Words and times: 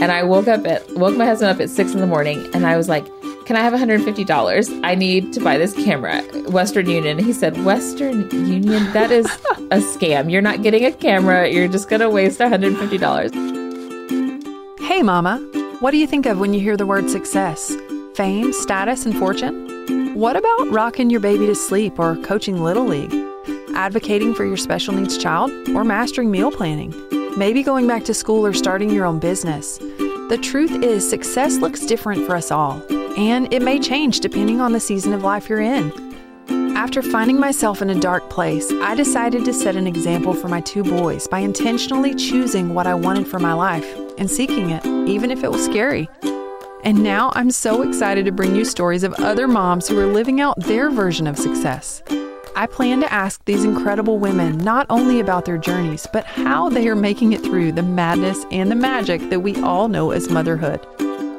And 0.00 0.10
I 0.10 0.22
woke 0.22 0.48
up 0.48 0.66
at 0.66 0.88
woke 0.94 1.16
my 1.16 1.26
husband 1.26 1.50
up 1.50 1.60
at 1.60 1.68
six 1.70 1.92
in 1.92 2.00
the 2.00 2.06
morning, 2.06 2.48
and 2.54 2.66
I 2.66 2.76
was 2.76 2.88
like, 2.88 3.04
"Can 3.44 3.56
I 3.56 3.60
have 3.60 3.72
one 3.72 3.78
hundred 3.80 4.02
fifty 4.02 4.24
dollars? 4.24 4.70
I 4.82 4.94
need 4.94 5.32
to 5.34 5.40
buy 5.40 5.58
this 5.58 5.74
camera." 5.74 6.22
Western 6.48 6.88
Union. 6.88 7.18
He 7.18 7.32
said, 7.32 7.62
"Western 7.64 8.30
Union? 8.30 8.90
That 8.92 9.10
is 9.10 9.26
a 9.70 9.78
scam. 9.92 10.30
You're 10.32 10.42
not 10.42 10.62
getting 10.62 10.84
a 10.84 10.92
camera. 10.92 11.48
You're 11.50 11.68
just 11.68 11.88
gonna 11.88 12.08
waste 12.08 12.40
one 12.40 12.48
hundred 12.48 12.76
fifty 12.78 12.96
dollars." 12.98 13.30
Hey, 14.80 15.02
Mama. 15.02 15.38
What 15.80 15.92
do 15.92 15.96
you 15.98 16.06
think 16.06 16.26
of 16.26 16.38
when 16.38 16.52
you 16.52 16.60
hear 16.60 16.76
the 16.76 16.86
word 16.86 17.08
success? 17.08 17.74
Fame, 18.14 18.52
status, 18.52 19.06
and 19.06 19.16
fortune? 19.16 20.14
What 20.14 20.36
about 20.36 20.70
rocking 20.70 21.08
your 21.10 21.20
baby 21.20 21.46
to 21.46 21.54
sleep 21.54 21.98
or 21.98 22.16
coaching 22.16 22.62
Little 22.62 22.84
League? 22.84 23.14
Advocating 23.74 24.34
for 24.34 24.44
your 24.44 24.56
special 24.56 24.92
needs 24.94 25.16
child 25.16 25.50
or 25.70 25.84
mastering 25.84 26.30
meal 26.30 26.50
planning? 26.50 26.92
Maybe 27.36 27.62
going 27.62 27.86
back 27.86 28.04
to 28.04 28.14
school 28.14 28.44
or 28.44 28.52
starting 28.52 28.90
your 28.90 29.06
own 29.06 29.18
business? 29.18 29.78
The 29.78 30.38
truth 30.42 30.82
is, 30.82 31.08
success 31.08 31.58
looks 31.58 31.86
different 31.86 32.26
for 32.26 32.34
us 32.34 32.50
all, 32.50 32.82
and 33.16 33.52
it 33.52 33.62
may 33.62 33.78
change 33.78 34.20
depending 34.20 34.60
on 34.60 34.72
the 34.72 34.80
season 34.80 35.12
of 35.12 35.22
life 35.22 35.48
you're 35.48 35.60
in. 35.60 35.92
After 36.76 37.02
finding 37.02 37.38
myself 37.38 37.82
in 37.82 37.90
a 37.90 38.00
dark 38.00 38.30
place, 38.30 38.72
I 38.72 38.94
decided 38.94 39.44
to 39.44 39.52
set 39.52 39.76
an 39.76 39.86
example 39.86 40.34
for 40.34 40.48
my 40.48 40.60
two 40.60 40.82
boys 40.82 41.28
by 41.28 41.38
intentionally 41.38 42.14
choosing 42.14 42.74
what 42.74 42.86
I 42.86 42.94
wanted 42.94 43.28
for 43.28 43.38
my 43.38 43.52
life 43.52 43.86
and 44.18 44.30
seeking 44.30 44.70
it, 44.70 44.84
even 45.08 45.30
if 45.30 45.44
it 45.44 45.52
was 45.52 45.64
scary. 45.64 46.08
And 46.82 47.02
now 47.02 47.30
I'm 47.34 47.50
so 47.50 47.82
excited 47.82 48.24
to 48.24 48.32
bring 48.32 48.56
you 48.56 48.64
stories 48.64 49.04
of 49.04 49.12
other 49.14 49.46
moms 49.46 49.86
who 49.86 49.98
are 49.98 50.06
living 50.06 50.40
out 50.40 50.58
their 50.58 50.90
version 50.90 51.26
of 51.26 51.38
success. 51.38 52.02
I 52.56 52.66
plan 52.66 53.00
to 53.00 53.12
ask 53.12 53.44
these 53.44 53.64
incredible 53.64 54.18
women 54.18 54.58
not 54.58 54.86
only 54.90 55.20
about 55.20 55.44
their 55.44 55.58
journeys, 55.58 56.06
but 56.12 56.24
how 56.26 56.68
they 56.68 56.88
are 56.88 56.96
making 56.96 57.32
it 57.32 57.42
through 57.42 57.72
the 57.72 57.82
madness 57.82 58.44
and 58.50 58.70
the 58.70 58.76
magic 58.76 59.30
that 59.30 59.40
we 59.40 59.56
all 59.62 59.88
know 59.88 60.10
as 60.10 60.30
motherhood. 60.30 60.86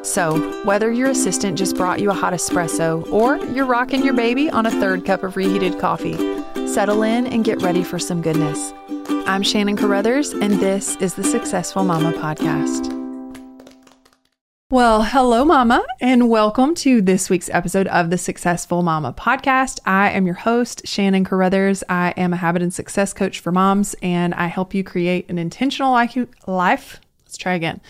So, 0.03 0.63
whether 0.63 0.91
your 0.91 1.09
assistant 1.09 1.57
just 1.57 1.75
brought 1.75 1.99
you 1.99 2.09
a 2.09 2.13
hot 2.13 2.33
espresso 2.33 3.09
or 3.11 3.37
you're 3.37 3.65
rocking 3.65 4.03
your 4.03 4.15
baby 4.15 4.49
on 4.49 4.65
a 4.65 4.71
third 4.71 5.05
cup 5.05 5.23
of 5.23 5.37
reheated 5.37 5.79
coffee, 5.79 6.17
settle 6.67 7.03
in 7.03 7.27
and 7.27 7.45
get 7.45 7.61
ready 7.61 7.83
for 7.83 7.99
some 7.99 8.21
goodness. 8.21 8.73
I'm 9.27 9.43
Shannon 9.43 9.77
Carruthers, 9.77 10.33
and 10.33 10.53
this 10.59 10.95
is 10.97 11.13
the 11.13 11.23
Successful 11.23 11.83
Mama 11.83 12.13
Podcast. 12.13 13.00
Well, 14.71 15.03
hello, 15.03 15.43
Mama, 15.43 15.83
and 15.99 16.29
welcome 16.29 16.75
to 16.75 17.01
this 17.01 17.29
week's 17.29 17.49
episode 17.49 17.87
of 17.87 18.09
the 18.09 18.17
Successful 18.17 18.83
Mama 18.83 19.11
podcast. 19.11 19.81
I 19.85 20.11
am 20.11 20.25
your 20.25 20.35
host, 20.35 20.87
Shannon 20.87 21.25
Carruthers. 21.25 21.83
I 21.89 22.11
am 22.15 22.31
a 22.31 22.37
habit 22.37 22.61
and 22.61 22.73
success 22.73 23.11
coach 23.11 23.41
for 23.41 23.51
moms, 23.51 23.97
and 24.01 24.33
I 24.33 24.47
help 24.47 24.73
you 24.73 24.81
create 24.81 25.29
an 25.29 25.37
intentional 25.37 25.91
life. 25.91 27.01
Let's 27.25 27.35
try 27.35 27.55
again. 27.55 27.81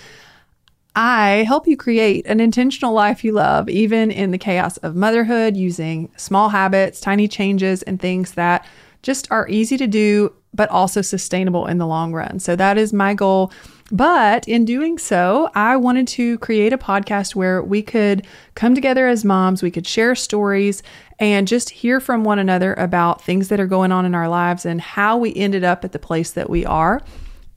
I 0.95 1.43
help 1.45 1.67
you 1.67 1.77
create 1.77 2.25
an 2.25 2.39
intentional 2.39 2.93
life 2.93 3.23
you 3.23 3.33
love, 3.33 3.69
even 3.69 4.09
in 4.09 4.31
the 4.31 4.39
chaos 4.39 4.77
of 4.77 4.95
motherhood, 4.95 5.55
using 5.55 6.09
small 6.17 6.49
habits, 6.49 6.99
tiny 6.99 7.27
changes, 7.27 7.83
and 7.83 7.99
things 7.99 8.31
that 8.31 8.65
just 9.03 9.31
are 9.31 9.47
easy 9.49 9.77
to 9.77 9.85
do, 9.85 10.33
but 10.51 10.67
also 10.69 11.03
sustainable 11.03 11.67
in 11.67 11.77
the 11.77 11.85
long 11.85 12.11
run. 12.11 12.39
So 12.39 12.55
that 12.55 12.79
is 12.79 12.91
my 12.91 13.13
goal 13.13 13.51
but 13.91 14.47
in 14.47 14.65
doing 14.65 14.97
so, 14.97 15.49
I 15.53 15.75
wanted 15.75 16.07
to 16.09 16.37
create 16.39 16.71
a 16.71 16.77
podcast 16.77 17.35
where 17.35 17.61
we 17.61 17.81
could 17.81 18.25
come 18.55 18.73
together 18.73 19.07
as 19.07 19.25
moms, 19.25 19.61
we 19.61 19.71
could 19.71 19.85
share 19.85 20.15
stories 20.15 20.81
and 21.19 21.47
just 21.47 21.69
hear 21.69 21.99
from 21.99 22.23
one 22.23 22.39
another 22.39 22.73
about 22.75 23.21
things 23.21 23.49
that 23.49 23.59
are 23.59 23.67
going 23.67 23.91
on 23.91 24.05
in 24.05 24.15
our 24.15 24.29
lives 24.29 24.65
and 24.65 24.79
how 24.79 25.17
we 25.17 25.35
ended 25.35 25.63
up 25.63 25.83
at 25.83 25.91
the 25.91 25.99
place 25.99 26.31
that 26.31 26.49
we 26.49 26.65
are. 26.65 27.01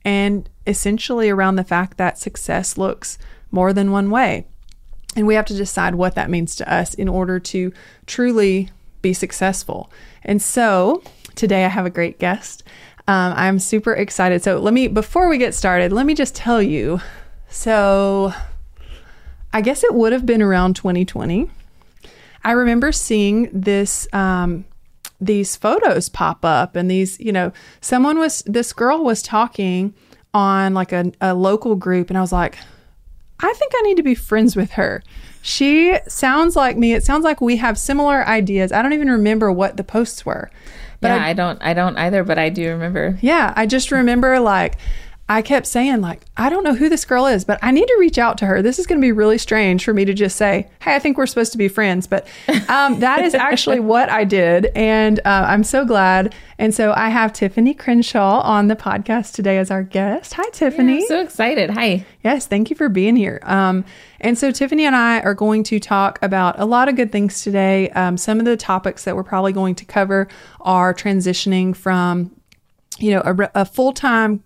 And 0.03 0.49
essentially 0.67 1.29
around 1.29 1.55
the 1.55 1.63
fact 1.63 1.97
that 1.97 2.17
success 2.17 2.77
looks 2.77 3.17
more 3.51 3.73
than 3.73 3.91
one 3.91 4.09
way. 4.09 4.45
And 5.15 5.25
we 5.25 5.35
have 5.35 5.45
to 5.45 5.55
decide 5.55 5.95
what 5.95 6.15
that 6.15 6.29
means 6.29 6.55
to 6.57 6.71
us 6.71 6.93
in 6.93 7.07
order 7.07 7.39
to 7.39 7.71
truly 8.05 8.69
be 9.01 9.13
successful. 9.13 9.91
And 10.23 10.41
so 10.41 11.01
today 11.35 11.65
I 11.65 11.69
have 11.69 11.85
a 11.85 11.91
great 11.91 12.19
guest. 12.19 12.63
Um, 13.07 13.33
I'm 13.35 13.59
super 13.59 13.93
excited. 13.93 14.43
So 14.43 14.59
let 14.59 14.73
me, 14.73 14.87
before 14.87 15.29
we 15.29 15.37
get 15.37 15.53
started, 15.53 15.91
let 15.91 16.05
me 16.05 16.15
just 16.15 16.35
tell 16.35 16.61
you. 16.61 17.01
So 17.49 18.33
I 19.53 19.61
guess 19.61 19.83
it 19.83 19.93
would 19.93 20.11
have 20.11 20.25
been 20.25 20.41
around 20.41 20.75
2020. 20.75 21.49
I 22.43 22.51
remember 22.51 22.91
seeing 22.91 23.49
this, 23.51 24.07
um, 24.13 24.65
these 25.21 25.55
photos 25.55 26.09
pop 26.09 26.43
up, 26.43 26.75
and 26.75 26.91
these, 26.91 27.19
you 27.19 27.31
know, 27.31 27.53
someone 27.79 28.19
was, 28.19 28.43
this 28.45 28.73
girl 28.73 29.03
was 29.03 29.21
talking 29.21 29.93
on 30.33 30.73
like 30.73 30.91
a, 30.91 31.11
a 31.21 31.33
local 31.33 31.75
group, 31.75 32.09
and 32.09 32.17
I 32.17 32.21
was 32.21 32.31
like, 32.31 32.57
I 33.39 33.53
think 33.53 33.71
I 33.75 33.81
need 33.83 33.97
to 33.97 34.03
be 34.03 34.15
friends 34.15 34.55
with 34.55 34.71
her. 34.71 35.03
She 35.41 35.97
sounds 36.07 36.55
like 36.55 36.77
me. 36.77 36.93
It 36.93 37.03
sounds 37.03 37.23
like 37.23 37.39
we 37.39 37.57
have 37.57 37.77
similar 37.77 38.27
ideas. 38.27 38.71
I 38.71 38.81
don't 38.81 38.93
even 38.93 39.09
remember 39.09 39.51
what 39.51 39.77
the 39.77 39.83
posts 39.83 40.25
were. 40.25 40.49
But 41.05 41.15
yeah, 41.15 41.25
I, 41.25 41.29
I 41.29 41.33
don't 41.33 41.61
I 41.61 41.73
don't 41.73 41.97
either, 41.97 42.23
but 42.23 42.37
I 42.39 42.49
do 42.49 42.69
remember. 42.69 43.17
Yeah, 43.21 43.53
I 43.55 43.65
just 43.65 43.91
remember 43.91 44.39
like 44.39 44.77
I 45.27 45.41
kept 45.41 45.65
saying 45.65 46.01
like 46.01 46.21
I 46.37 46.49
don't 46.49 46.63
know 46.63 46.75
who 46.75 46.87
this 46.87 47.03
girl 47.03 47.25
is, 47.25 47.43
but 47.45 47.57
I 47.63 47.71
need 47.71 47.87
to 47.87 47.97
reach 47.99 48.19
out 48.19 48.37
to 48.39 48.45
her. 48.45 48.61
This 48.61 48.77
is 48.77 48.85
going 48.85 49.01
to 49.01 49.05
be 49.05 49.11
really 49.11 49.39
strange 49.39 49.83
for 49.83 49.91
me 49.91 50.05
to 50.05 50.13
just 50.13 50.35
say, 50.35 50.69
"Hey, 50.81 50.95
I 50.95 50.99
think 50.99 51.17
we're 51.17 51.25
supposed 51.25 51.51
to 51.53 51.57
be 51.57 51.67
friends." 51.67 52.05
But 52.05 52.27
um, 52.69 52.99
that 52.99 53.25
is 53.25 53.33
actually 53.33 53.79
what 53.79 54.09
I 54.09 54.23
did, 54.23 54.67
and 54.75 55.19
uh, 55.25 55.45
I'm 55.47 55.63
so 55.63 55.83
glad. 55.83 56.35
And 56.59 56.75
so 56.75 56.93
I 56.95 57.09
have 57.09 57.33
Tiffany 57.33 57.73
Crenshaw 57.73 58.41
on 58.41 58.67
the 58.67 58.75
podcast 58.75 59.33
today 59.33 59.57
as 59.57 59.71
our 59.71 59.81
guest. 59.81 60.35
Hi, 60.35 60.47
Tiffany. 60.51 61.01
Yeah, 61.01 61.07
so 61.07 61.21
excited. 61.21 61.71
Hi. 61.71 62.05
Yes, 62.23 62.45
thank 62.45 62.69
you 62.69 62.75
for 62.75 62.87
being 62.87 63.15
here. 63.15 63.39
Um, 63.43 63.83
and 64.21 64.37
so 64.37 64.51
Tiffany 64.51 64.85
and 64.85 64.95
I 64.95 65.21
are 65.21 65.33
going 65.33 65.63
to 65.63 65.79
talk 65.79 66.19
about 66.21 66.59
a 66.59 66.65
lot 66.65 66.87
of 66.87 66.95
good 66.95 67.11
things 67.11 67.41
today. 67.41 67.89
Um, 67.89 68.15
some 68.17 68.39
of 68.39 68.45
the 68.45 68.55
topics 68.55 69.03
that 69.05 69.15
we're 69.15 69.23
probably 69.23 69.53
going 69.53 69.75
to 69.75 69.85
cover 69.85 70.27
are 70.61 70.93
transitioning 70.93 71.75
from 71.75 72.31
you 72.99 73.11
know 73.11 73.21
a, 73.25 73.61
a 73.61 73.65
full-time 73.65 74.43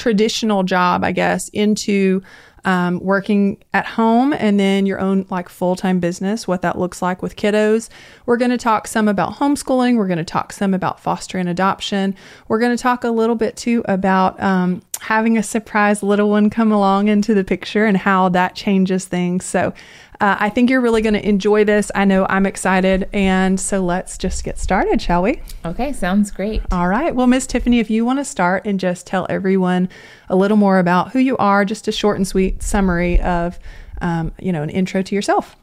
traditional 0.00 0.62
job, 0.62 1.04
I 1.04 1.12
guess, 1.12 1.50
into 1.50 2.22
um, 2.64 3.00
working 3.00 3.58
at 3.72 3.86
home 3.86 4.32
and 4.32 4.58
then 4.58 4.86
your 4.86 4.98
own 4.98 5.26
like 5.30 5.48
full 5.48 5.76
time 5.76 6.00
business, 6.00 6.48
what 6.48 6.62
that 6.62 6.78
looks 6.78 7.02
like 7.02 7.22
with 7.22 7.36
kiddos. 7.36 7.88
We're 8.26 8.38
going 8.38 8.50
to 8.50 8.58
talk 8.58 8.86
some 8.86 9.08
about 9.08 9.34
homeschooling. 9.34 9.96
We're 9.96 10.06
going 10.06 10.18
to 10.18 10.24
talk 10.24 10.52
some 10.52 10.74
about 10.74 11.00
foster 11.00 11.38
and 11.38 11.48
adoption. 11.48 12.14
We're 12.48 12.58
going 12.58 12.76
to 12.76 12.82
talk 12.82 13.04
a 13.04 13.10
little 13.10 13.36
bit 13.36 13.56
too 13.56 13.82
about 13.86 14.40
um, 14.42 14.82
having 15.00 15.36
a 15.38 15.42
surprise 15.42 16.02
little 16.02 16.30
one 16.30 16.50
come 16.50 16.72
along 16.72 17.08
into 17.08 17.34
the 17.34 17.44
picture 17.44 17.84
and 17.84 17.96
how 17.96 18.30
that 18.30 18.54
changes 18.54 19.04
things. 19.04 19.44
So 19.44 19.72
uh, 20.20 20.36
I 20.38 20.50
think 20.50 20.68
you're 20.68 20.82
really 20.82 21.00
going 21.00 21.14
to 21.14 21.26
enjoy 21.26 21.64
this. 21.64 21.90
I 21.94 22.04
know 22.04 22.26
I'm 22.28 22.44
excited. 22.44 23.08
And 23.12 23.58
so 23.58 23.80
let's 23.80 24.18
just 24.18 24.44
get 24.44 24.58
started, 24.58 25.00
shall 25.00 25.22
we? 25.22 25.40
Okay, 25.64 25.92
sounds 25.92 26.30
great. 26.30 26.62
All 26.70 26.88
right. 26.88 27.14
Well, 27.14 27.26
Miss 27.26 27.46
Tiffany, 27.46 27.78
if 27.78 27.88
you 27.88 28.04
want 28.04 28.18
to 28.18 28.24
start 28.24 28.66
and 28.66 28.78
just 28.78 29.06
tell 29.06 29.26
everyone 29.30 29.88
a 30.28 30.36
little 30.36 30.58
more 30.58 30.78
about 30.78 31.12
who 31.12 31.18
you 31.18 31.36
are, 31.38 31.64
just 31.64 31.88
a 31.88 31.92
short 31.92 32.16
and 32.16 32.28
sweet 32.28 32.62
summary 32.62 33.18
of, 33.20 33.58
um, 34.02 34.32
you 34.38 34.52
know, 34.52 34.62
an 34.62 34.70
intro 34.70 35.00
to 35.02 35.14
yourself. 35.14 35.56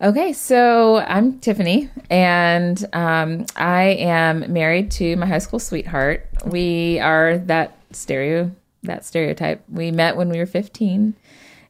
Okay, 0.00 0.32
so 0.32 0.98
I'm 0.98 1.40
Tiffany, 1.40 1.90
and 2.08 2.84
um, 2.92 3.46
I 3.56 3.82
am 3.98 4.52
married 4.52 4.92
to 4.92 5.16
my 5.16 5.26
high 5.26 5.38
school 5.38 5.58
sweetheart. 5.58 6.28
We 6.46 7.00
are 7.00 7.38
that 7.38 7.76
stereo 7.90 8.52
that 8.84 9.04
stereotype. 9.04 9.62
We 9.68 9.90
met 9.90 10.16
when 10.16 10.28
we 10.28 10.38
were 10.38 10.46
15 10.46 11.14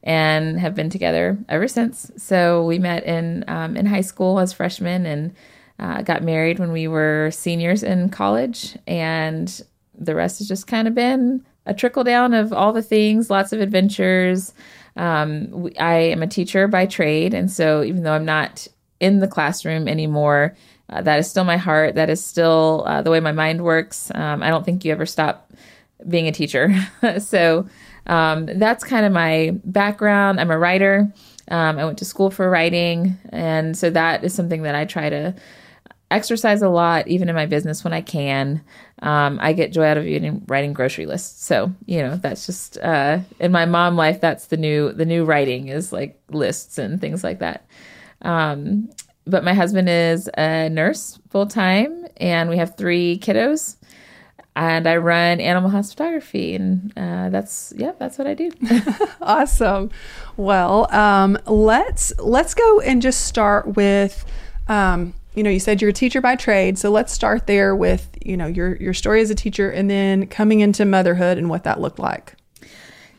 and 0.02 0.58
have 0.58 0.74
been 0.74 0.90
together 0.90 1.38
ever 1.48 1.68
since. 1.68 2.10
So 2.16 2.64
we 2.64 2.78
met 2.78 3.04
in 3.04 3.44
um, 3.48 3.76
in 3.76 3.86
high 3.86 4.02
school 4.02 4.38
as 4.38 4.52
freshmen 4.52 5.06
and 5.06 5.34
uh, 5.78 6.02
got 6.02 6.22
married 6.22 6.58
when 6.58 6.72
we 6.72 6.88
were 6.88 7.30
seniors 7.32 7.82
in 7.82 8.08
college, 8.08 8.76
and 8.86 9.62
the 9.94 10.14
rest 10.14 10.38
has 10.38 10.48
just 10.48 10.66
kind 10.66 10.88
of 10.88 10.94
been 10.94 11.44
a 11.66 11.74
trickle 11.74 12.04
down 12.04 12.34
of 12.34 12.52
all 12.52 12.72
the 12.72 12.82
things, 12.82 13.30
lots 13.30 13.52
of 13.52 13.60
adventures. 13.60 14.54
Um, 14.96 15.70
I 15.78 15.94
am 15.94 16.22
a 16.22 16.26
teacher 16.26 16.66
by 16.66 16.86
trade, 16.86 17.34
and 17.34 17.50
so 17.50 17.82
even 17.84 18.02
though 18.02 18.14
I'm 18.14 18.24
not 18.24 18.66
in 18.98 19.20
the 19.20 19.28
classroom 19.28 19.86
anymore, 19.86 20.56
uh, 20.90 21.02
that 21.02 21.18
is 21.18 21.30
still 21.30 21.44
my 21.44 21.56
heart. 21.56 21.94
That 21.94 22.10
is 22.10 22.24
still 22.24 22.84
uh, 22.86 23.02
the 23.02 23.10
way 23.10 23.20
my 23.20 23.32
mind 23.32 23.62
works. 23.62 24.10
Um, 24.14 24.42
I 24.42 24.48
don't 24.48 24.64
think 24.64 24.84
you 24.84 24.92
ever 24.92 25.06
stop 25.06 25.52
being 26.08 26.26
a 26.26 26.32
teacher. 26.32 26.74
so 27.20 27.68
um, 28.06 28.46
that's 28.46 28.84
kind 28.84 29.04
of 29.04 29.12
my 29.12 29.52
background. 29.64 30.40
I'm 30.40 30.50
a 30.50 30.58
writer. 30.58 31.12
Um, 31.50 31.78
I 31.78 31.84
went 31.84 31.98
to 31.98 32.04
school 32.04 32.30
for 32.30 32.48
writing. 32.48 33.18
And 33.30 33.76
so 33.76 33.90
that 33.90 34.24
is 34.24 34.34
something 34.34 34.62
that 34.62 34.74
I 34.74 34.84
try 34.84 35.10
to 35.10 35.34
exercise 36.10 36.62
a 36.62 36.68
lot, 36.68 37.06
even 37.08 37.28
in 37.28 37.34
my 37.34 37.46
business 37.46 37.84
when 37.84 37.92
I 37.92 38.00
can. 38.00 38.62
Um, 39.02 39.38
I 39.42 39.52
get 39.52 39.72
joy 39.72 39.84
out 39.84 39.98
of 39.98 40.06
eating, 40.06 40.42
writing 40.46 40.72
grocery 40.72 41.06
lists. 41.06 41.44
So, 41.44 41.72
you 41.86 41.98
know, 41.98 42.16
that's 42.16 42.46
just, 42.46 42.78
uh, 42.78 43.20
in 43.38 43.52
my 43.52 43.66
mom 43.66 43.96
life, 43.96 44.20
that's 44.20 44.46
the 44.46 44.56
new, 44.56 44.92
the 44.92 45.04
new 45.04 45.24
writing 45.24 45.68
is 45.68 45.92
like 45.92 46.20
lists 46.30 46.78
and 46.78 47.00
things 47.00 47.22
like 47.22 47.40
that. 47.40 47.66
Um, 48.22 48.90
but 49.26 49.44
my 49.44 49.52
husband 49.52 49.88
is 49.90 50.28
a 50.36 50.70
nurse 50.70 51.18
full 51.28 51.46
time 51.46 52.06
and 52.16 52.48
we 52.48 52.56
have 52.56 52.76
three 52.76 53.18
kiddos. 53.18 53.76
And 54.58 54.88
I 54.88 54.96
run 54.96 55.40
animal 55.40 55.70
house 55.70 55.92
photography, 55.92 56.56
and 56.56 56.92
uh, 56.96 57.28
that's 57.30 57.72
yeah, 57.76 57.92
that's 57.98 58.18
what 58.18 58.26
I 58.26 58.34
do. 58.34 58.50
awesome. 59.22 59.90
Well, 60.36 60.92
um, 60.92 61.38
let's 61.46 62.12
let's 62.18 62.54
go 62.54 62.80
and 62.80 63.00
just 63.00 63.26
start 63.26 63.76
with. 63.76 64.24
Um, 64.66 65.14
you 65.34 65.44
know, 65.44 65.50
you 65.50 65.60
said 65.60 65.80
you're 65.80 65.90
a 65.90 65.94
teacher 65.94 66.20
by 66.20 66.34
trade, 66.34 66.78
so 66.78 66.90
let's 66.90 67.12
start 67.12 67.46
there 67.46 67.76
with 67.76 68.08
you 68.24 68.36
know 68.36 68.48
your 68.48 68.76
your 68.76 68.94
story 68.94 69.20
as 69.20 69.30
a 69.30 69.34
teacher, 69.34 69.70
and 69.70 69.88
then 69.88 70.26
coming 70.26 70.60
into 70.60 70.84
motherhood 70.84 71.38
and 71.38 71.48
what 71.48 71.62
that 71.62 71.80
looked 71.80 72.00
like. 72.00 72.34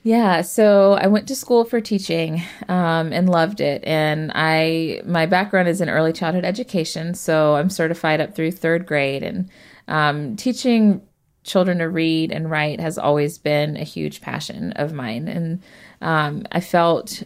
Yeah, 0.04 0.42
so 0.42 0.94
I 0.94 1.08
went 1.08 1.28
to 1.28 1.36
school 1.36 1.66
for 1.66 1.80
teaching 1.82 2.42
um, 2.68 3.12
and 3.12 3.30
loved 3.30 3.62
it. 3.62 3.84
And 3.86 4.32
I 4.36 5.02
my 5.06 5.26
background 5.26 5.70
is 5.70 5.80
in 5.80 5.90
early 5.90 6.12
childhood 6.12 6.44
education, 6.44 7.14
so 7.14 7.56
I'm 7.56 7.70
certified 7.70 8.20
up 8.20 8.36
through 8.36 8.52
third 8.52 8.86
grade. 8.86 9.24
And 9.24 9.50
um, 9.88 10.36
teaching 10.36 11.02
children 11.50 11.80
to 11.80 11.90
read 11.90 12.32
and 12.32 12.50
write 12.50 12.80
has 12.80 12.98
always 12.98 13.38
been 13.38 13.76
a 13.76 13.84
huge 13.84 14.22
passion 14.22 14.72
of 14.74 14.94
mine. 14.94 15.28
And 15.28 15.62
um, 16.02 16.46
I 16.52 16.62
felt 16.62 17.24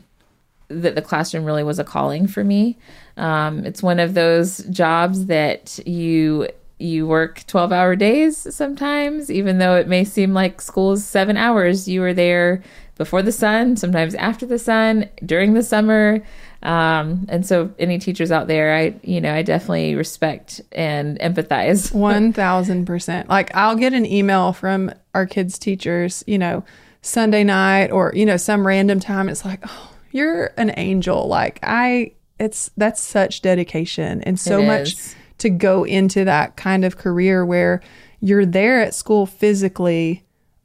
that 0.70 0.96
the 0.96 1.02
classroom 1.02 1.44
really 1.46 1.64
was 1.64 1.78
a 1.78 1.84
calling 1.84 2.25
for 2.25 2.44
me. 2.44 2.78
Um, 3.18 3.66
it's 3.66 3.84
one 3.84 4.00
of 4.00 4.14
those 4.14 4.60
jobs 4.66 5.28
that 5.28 5.80
you 5.86 6.48
you 6.80 7.08
work 7.08 7.46
12 7.48 7.72
hour 7.72 7.96
days 7.96 8.54
sometimes, 8.54 9.31
even 9.31 9.58
though 9.58 9.75
it 9.75 9.88
may 9.88 10.04
seem 10.04 10.34
like 10.34 10.60
school's 10.60 11.06
seven 11.06 11.38
hours. 11.38 11.88
You 11.88 12.04
are 12.04 12.14
there 12.14 12.62
before 12.98 13.22
the 13.22 13.31
sun, 13.31 13.78
sometimes 13.78 14.16
after 14.16 14.46
the 14.46 14.60
sun, 14.60 15.10
during 15.25 15.54
the 15.54 15.64
summer. 15.64 16.22
Um, 16.63 17.25
and 17.27 17.45
so 17.45 17.74
any 17.77 18.00
teachers 18.00 18.31
out 18.31 18.48
there, 18.48 18.75
I, 18.75 18.95
you 19.04 19.19
know, 19.21 19.33
I 19.33 19.42
definitely 19.42 19.95
respect 19.95 20.62
and 20.71 21.19
empathize. 21.19 21.92
1000%. 21.94 23.27
Like 23.27 23.56
I'll 23.56 23.75
get 23.75 23.94
an 23.94 24.06
email 24.06 24.54
from 24.54 24.92
our 25.13 25.25
kids' 25.25 25.60
teachers, 25.60 26.24
you 26.25 26.38
know, 26.38 26.63
Sunday 27.01 27.44
night 27.44 27.92
or, 27.92 28.13
you 28.15 28.25
know, 28.25 28.38
some 28.38 28.65
random 28.65 29.00
time. 29.00 29.27
It's 29.27 29.44
like, 29.44 29.60
oh, 29.68 29.92
you're 30.12 30.51
an 30.57 30.74
angel. 30.77 31.27
Like 31.27 31.60
I, 31.62 32.13
it's, 32.39 32.71
that's 32.77 33.01
such 33.01 33.42
dedication 33.42 34.24
and 34.24 34.39
so 34.39 34.63
much 34.63 34.95
to 35.39 35.50
go 35.50 35.83
into 35.83 36.24
that 36.24 36.56
kind 36.56 36.86
of 36.86 36.98
career 36.98 37.45
where 37.45 37.81
you're 38.21 38.45
there 38.45 38.80
at 38.80 38.95
school 38.95 39.25
physically, 39.25 40.24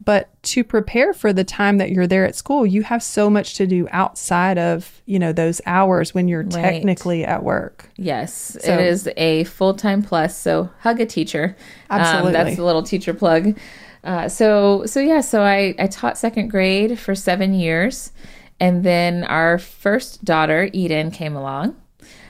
but 0.08 0.42
to 0.42 0.64
prepare 0.64 1.12
for 1.12 1.34
the 1.34 1.44
time 1.44 1.76
that 1.76 1.90
you're 1.90 2.06
there 2.06 2.24
at 2.24 2.34
school, 2.34 2.64
you 2.64 2.82
have 2.82 3.02
so 3.02 3.28
much 3.28 3.56
to 3.56 3.66
do 3.66 3.86
outside 3.90 4.56
of, 4.56 5.02
you 5.04 5.18
know, 5.18 5.34
those 5.34 5.60
hours 5.66 6.14
when 6.14 6.28
you're 6.28 6.44
right. 6.44 6.50
technically 6.50 7.26
at 7.26 7.42
work. 7.42 7.90
Yes, 7.98 8.56
so, 8.58 8.72
it 8.72 8.80
is 8.80 9.06
a 9.18 9.44
full-time 9.44 10.02
plus, 10.02 10.34
so 10.34 10.70
hug 10.80 10.98
a 11.02 11.04
teacher. 11.04 11.54
Absolutely. 11.90 12.28
Um, 12.28 12.32
that's 12.32 12.58
a 12.58 12.64
little 12.64 12.82
teacher 12.82 13.12
plug. 13.12 13.58
Uh, 14.02 14.30
so 14.30 14.86
so 14.86 14.98
yeah, 14.98 15.20
so 15.20 15.42
I, 15.42 15.74
I 15.78 15.88
taught 15.88 16.16
second 16.16 16.48
grade 16.48 16.98
for 16.98 17.14
seven 17.14 17.52
years. 17.52 18.10
And 18.58 18.84
then 18.84 19.24
our 19.24 19.58
first 19.58 20.24
daughter, 20.24 20.70
Eden, 20.72 21.10
came 21.10 21.36
along. 21.36 21.76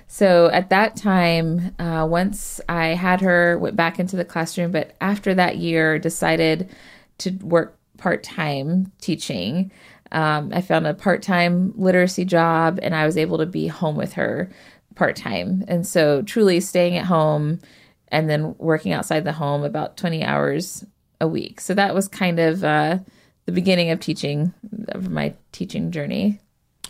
So 0.09 0.49
at 0.49 0.71
that 0.71 0.97
time, 0.97 1.77
uh, 1.79 2.09
once 2.11 2.61
I 2.69 2.87
had 2.87 3.21
her, 3.21 3.57
went 3.57 3.77
back 3.77 4.01
into 4.01 4.17
the 4.17 4.25
classroom, 4.25 4.73
but 4.73 4.97
after 5.01 5.33
that 5.35 5.59
year, 5.59 6.01
decided 6.01 6.69
to 7.19 7.31
work 7.43 7.79
part 7.97 8.23
time 8.23 8.93
teaching. 9.01 9.71
Um, 10.13 10.51
I 10.55 10.63
found 10.63 10.87
a 10.87 10.95
part 10.95 11.23
time 11.23 11.73
literacy 11.77 12.25
job, 12.25 12.79
and 12.83 12.95
I 12.95 13.07
was 13.07 13.17
able 13.17 13.39
to 13.39 13.47
be 13.47 13.67
home 13.67 13.97
with 13.97 14.15
her 14.15 14.51
part 14.95 15.17
time. 15.17 15.65
And 15.69 15.87
so, 15.87 16.23
truly 16.23 16.61
staying 16.61 16.97
at 16.97 17.05
home 17.05 17.61
and 18.09 18.29
then 18.29 18.55
working 18.59 18.93
outside 18.93 19.25
the 19.25 19.33
home 19.33 19.65
about 19.65 19.97
20 19.97 20.25
hours 20.25 20.85
a 21.21 21.29
week. 21.29 21.61
So 21.61 21.75
that 21.75 21.95
was 21.95 22.09
kind 22.09 22.39
of 22.39 22.65
uh, 22.65 22.99
the 23.47 23.53
beginning 23.53 23.91
of 23.91 24.01
teaching, 24.01 24.55
of 24.89 25.11
my 25.11 25.35
teaching 25.53 25.91
journey. 25.91 26.41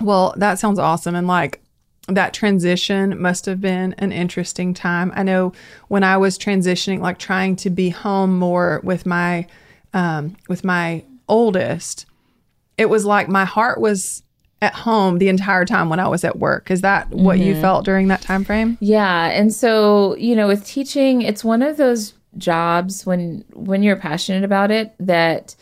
Well, 0.01 0.35
that 0.37 0.59
sounds 0.59 0.79
awesome. 0.79 1.15
And 1.15 1.27
like, 1.27 1.61
that 2.07 2.33
transition 2.33 3.21
must 3.21 3.45
have 3.47 3.61
been 3.61 3.95
an 3.99 4.13
interesting 4.13 4.73
time. 4.73 5.13
I 5.15 5.23
know 5.23 5.53
when 5.89 6.05
I 6.05 6.17
was 6.17 6.39
transitioning, 6.39 7.01
like 7.01 7.19
trying 7.19 7.57
to 7.57 7.71
be 7.71 7.91
home 7.91 8.39
more 8.39 8.81
with 8.83 9.05
my 9.05 9.47
um, 9.95 10.37
with 10.49 10.65
my 10.65 11.05
oldest, 11.29 12.07
it 12.77 12.87
was 12.87 13.05
like 13.05 13.29
my 13.29 13.45
heart 13.45 13.81
was 13.81 14.23
at 14.61 14.75
home 14.75 15.19
the 15.19 15.29
entire 15.29 15.65
time 15.65 15.89
when 15.89 16.01
I 16.01 16.09
was 16.09 16.25
at 16.25 16.39
work. 16.39 16.71
Is 16.71 16.81
that 16.81 17.11
what 17.11 17.39
mm-hmm. 17.39 17.49
you 17.49 17.61
felt 17.61 17.85
during 17.85 18.09
that 18.09 18.23
time 18.23 18.45
frame? 18.45 18.77
Yeah, 18.81 19.27
and 19.27 19.53
so 19.53 20.17
you 20.17 20.35
know, 20.35 20.47
with 20.47 20.65
teaching, 20.65 21.23
it's 21.23 21.45
one 21.45 21.63
of 21.63 21.77
those 21.77 22.15
jobs 22.37 23.07
when 23.07 23.45
when 23.53 23.83
you're 23.83 23.97
passionate 23.97 24.45
about 24.45 24.71
it 24.71 24.95
that 25.01 25.57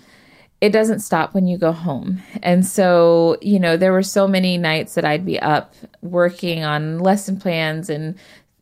it 0.60 0.70
doesn't 0.70 1.00
stop 1.00 1.34
when 1.34 1.46
you 1.46 1.58
go 1.58 1.72
home. 1.72 2.22
And 2.42 2.64
so, 2.64 3.36
you 3.42 3.60
know, 3.60 3.76
there 3.76 3.92
were 3.92 4.02
so 4.02 4.26
many 4.26 4.56
nights 4.56 4.94
that 4.94 5.04
I'd 5.04 5.26
be 5.26 5.38
up 5.38 5.74
working 6.00 6.64
on 6.64 6.98
lesson 6.98 7.38
plans 7.38 7.90
and 7.90 8.16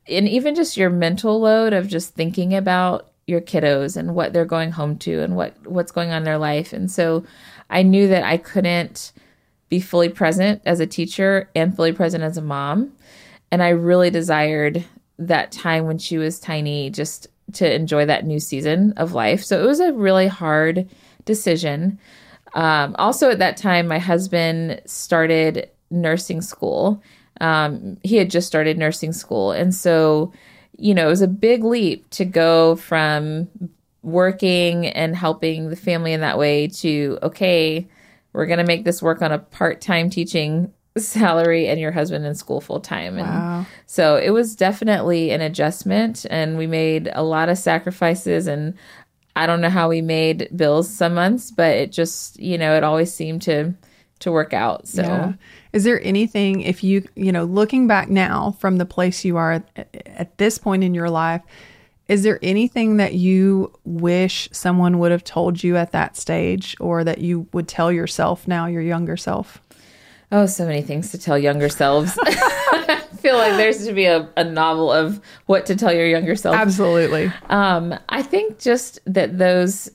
and 0.07 0.29
even 0.29 0.55
just 0.55 0.77
your 0.77 0.91
mental 0.91 1.41
load 1.41 1.73
of 1.73 1.89
just 1.89 2.15
thinking 2.15 2.55
about 2.55 3.11
your 3.27 3.41
kiddos 3.41 3.97
and 3.97 4.15
what 4.15 4.33
they're 4.33 4.45
going 4.45 4.73
home 4.73 4.99
to 4.99 5.21
and 5.21 5.37
what 5.37 5.55
what's 5.67 5.93
going 5.93 6.11
on 6.11 6.19
in 6.19 6.25
their 6.25 6.39
life. 6.39 6.73
And 6.73 6.91
so 6.91 7.25
I 7.71 7.83
knew 7.83 8.09
that 8.09 8.25
I 8.25 8.37
couldn't 8.37 9.13
be 9.69 9.81
fully 9.81 10.09
present 10.09 10.63
as 10.67 10.81
a 10.81 10.87
teacher 10.87 11.49
and 11.55 11.75
fully 11.75 11.93
present 11.93 12.23
as 12.23 12.37
a 12.37 12.43
mom. 12.43 12.93
And 13.51 13.63
I 13.63 13.71
really 13.71 14.11
desired 14.11 14.85
that 15.19 15.53
time 15.53 15.87
when 15.87 15.99
she 15.99 16.19
was 16.19 16.41
tiny 16.41 16.91
just 16.91 17.29
to 17.55 17.73
enjoy 17.73 18.07
that 18.07 18.27
new 18.27 18.41
season 18.41 18.93
of 18.97 19.13
life. 19.13 19.45
So 19.45 19.63
it 19.63 19.67
was 19.67 19.81
a 19.81 19.93
really 19.93 20.27
hard 20.27 20.89
decision. 21.25 21.99
Um, 22.55 22.95
also, 22.99 23.31
at 23.31 23.39
that 23.39 23.57
time, 23.57 23.87
my 23.87 23.99
husband 23.99 24.81
started 24.87 25.71
nursing 25.91 26.41
school. 26.41 27.03
Um, 27.41 27.99
he 28.03 28.17
had 28.17 28.31
just 28.31 28.47
started 28.47 28.79
nursing 28.79 29.13
school. 29.13 29.53
And 29.53 29.75
so, 29.75 30.33
you 30.77 30.95
know, 30.95 31.07
it 31.07 31.11
was 31.11 31.23
a 31.23 31.29
big 31.29 31.65
leap 31.65 32.09
to 32.11 32.25
go 32.25 32.77
from 32.77 33.49
working 34.03 34.87
and 34.87 35.17
helping 35.17 35.71
the 35.71 35.77
family 35.77 36.13
in 36.13 36.21
that 36.21 36.39
way 36.39 36.69
to, 36.69 37.19
okay, 37.23 37.89
we're 38.33 38.47
going 38.47 38.59
to 38.59 38.65
make 38.65 38.85
this 38.85 39.03
work 39.03 39.23
on 39.23 39.33
a 39.33 39.39
part 39.39 39.81
time 39.81 40.11
teaching 40.11 40.73
salary 40.99 41.69
and 41.69 41.81
your 41.81 41.93
husband 41.93 42.25
in 42.25 42.35
school 42.35 42.61
full 42.61 42.81
time. 42.81 43.19
And 43.19 43.29
wow. 43.29 43.67
so 43.87 44.17
it 44.17 44.31
was 44.31 44.55
definitely 44.55 45.31
an 45.31 45.41
adjustment 45.41 46.27
and 46.31 46.59
we 46.59 46.67
made 46.67 47.11
a 47.13 47.23
lot 47.23 47.49
of 47.49 47.59
sacrifices 47.59 48.47
and 48.47 48.75
I 49.37 49.47
don't 49.47 49.61
know 49.61 49.71
how 49.71 49.89
we 49.89 50.01
made 50.01 50.49
bills 50.55 50.89
some 50.89 51.15
months, 51.15 51.51
but 51.51 51.75
it 51.75 51.91
just, 51.91 52.39
you 52.39 52.57
know, 52.57 52.77
it 52.77 52.85
always 52.85 53.13
seemed 53.13 53.43
to 53.43 53.75
to 54.21 54.31
work 54.31 54.53
out. 54.53 54.87
So 54.87 55.03
yeah. 55.03 55.33
Is 55.75 55.83
there 55.83 56.01
anything 56.05 56.61
if 56.61 56.85
you, 56.85 57.05
you 57.17 57.33
know, 57.33 57.43
looking 57.43 57.89
back 57.89 58.09
now 58.09 58.53
from 58.61 58.77
the 58.77 58.87
place 58.87 59.25
you 59.25 59.37
are 59.37 59.55
at, 59.55 59.89
at 60.07 60.39
this 60.39 60.57
point 60.57 60.85
in 60.85 60.95
your 60.95 61.11
life, 61.11 61.43
is 62.07 62.23
there 62.23 62.39
anything 62.43 62.99
that 62.99 63.15
you 63.15 63.73
wish 63.85 64.49
someone 64.53 65.01
would 65.01 65.11
have 65.11 65.25
told 65.25 65.65
you 65.65 65.77
at 65.77 65.91
that 65.91 66.17
stage 66.17 66.77
or 66.79 67.03
that 67.03 67.19
you 67.19 67.49
would 67.53 67.67
tell 67.67 67.91
yourself 67.91 68.47
now, 68.47 68.67
your 68.67 68.83
younger 68.83 69.17
self? 69.17 69.61
Oh, 70.31 70.47
so 70.47 70.65
many 70.65 70.81
things 70.81 71.11
to 71.11 71.19
tell 71.19 71.37
younger 71.37 71.69
selves. 71.69 72.17
I 72.23 73.03
feel 73.19 73.37
like 73.37 73.57
there's 73.57 73.85
to 73.85 73.93
be 73.93 74.05
a, 74.05 74.29
a 74.37 74.45
novel 74.45 74.93
of 74.93 75.21
what 75.47 75.67
to 75.67 75.75
tell 75.75 75.93
your 75.93 76.07
younger 76.07 76.37
self. 76.37 76.55
Absolutely. 76.55 77.33
Um, 77.49 77.99
I 78.09 78.23
think 78.23 78.61
just 78.61 79.01
that 79.07 79.39
those 79.39 79.91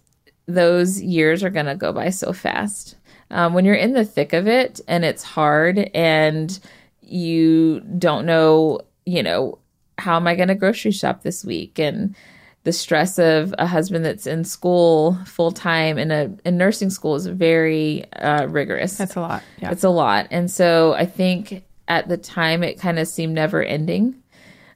those 0.45 0.99
years 0.99 1.41
are 1.41 1.49
gonna 1.49 1.75
go 1.75 1.93
by 1.93 2.09
so 2.09 2.33
fast. 2.33 2.95
Um, 3.31 3.53
when 3.53 3.65
you're 3.65 3.75
in 3.75 3.93
the 3.93 4.05
thick 4.05 4.33
of 4.33 4.47
it 4.47 4.81
and 4.87 5.05
it's 5.05 5.23
hard 5.23 5.91
and 5.93 6.59
you 7.01 7.81
don't 7.81 8.25
know, 8.25 8.81
you 9.05 9.21
know, 9.21 9.59
how 9.97 10.15
am 10.15 10.27
I 10.27 10.35
gonna 10.35 10.55
grocery 10.55 10.91
shop 10.91 11.23
this 11.23 11.45
week 11.45 11.77
and 11.79 12.15
the 12.63 12.73
stress 12.73 13.17
of 13.17 13.53
a 13.57 13.65
husband 13.65 14.03
that's 14.03 14.27
in 14.27 14.43
school 14.43 15.17
full 15.25 15.51
time 15.51 15.97
in 15.97 16.11
a 16.11 16.31
in 16.45 16.57
nursing 16.57 16.89
school 16.89 17.15
is 17.15 17.25
very 17.25 18.11
uh, 18.13 18.45
rigorous. 18.47 18.97
That's 18.97 19.15
a 19.15 19.21
lot. 19.21 19.43
Yeah, 19.61 19.71
it's 19.71 19.83
a 19.83 19.89
lot, 19.89 20.27
and 20.31 20.51
so 20.51 20.93
I 20.93 21.05
think 21.05 21.63
at 21.87 22.07
the 22.07 22.17
time 22.17 22.63
it 22.63 22.79
kind 22.79 22.99
of 22.99 23.07
seemed 23.07 23.33
never 23.33 23.63
ending, 23.63 24.21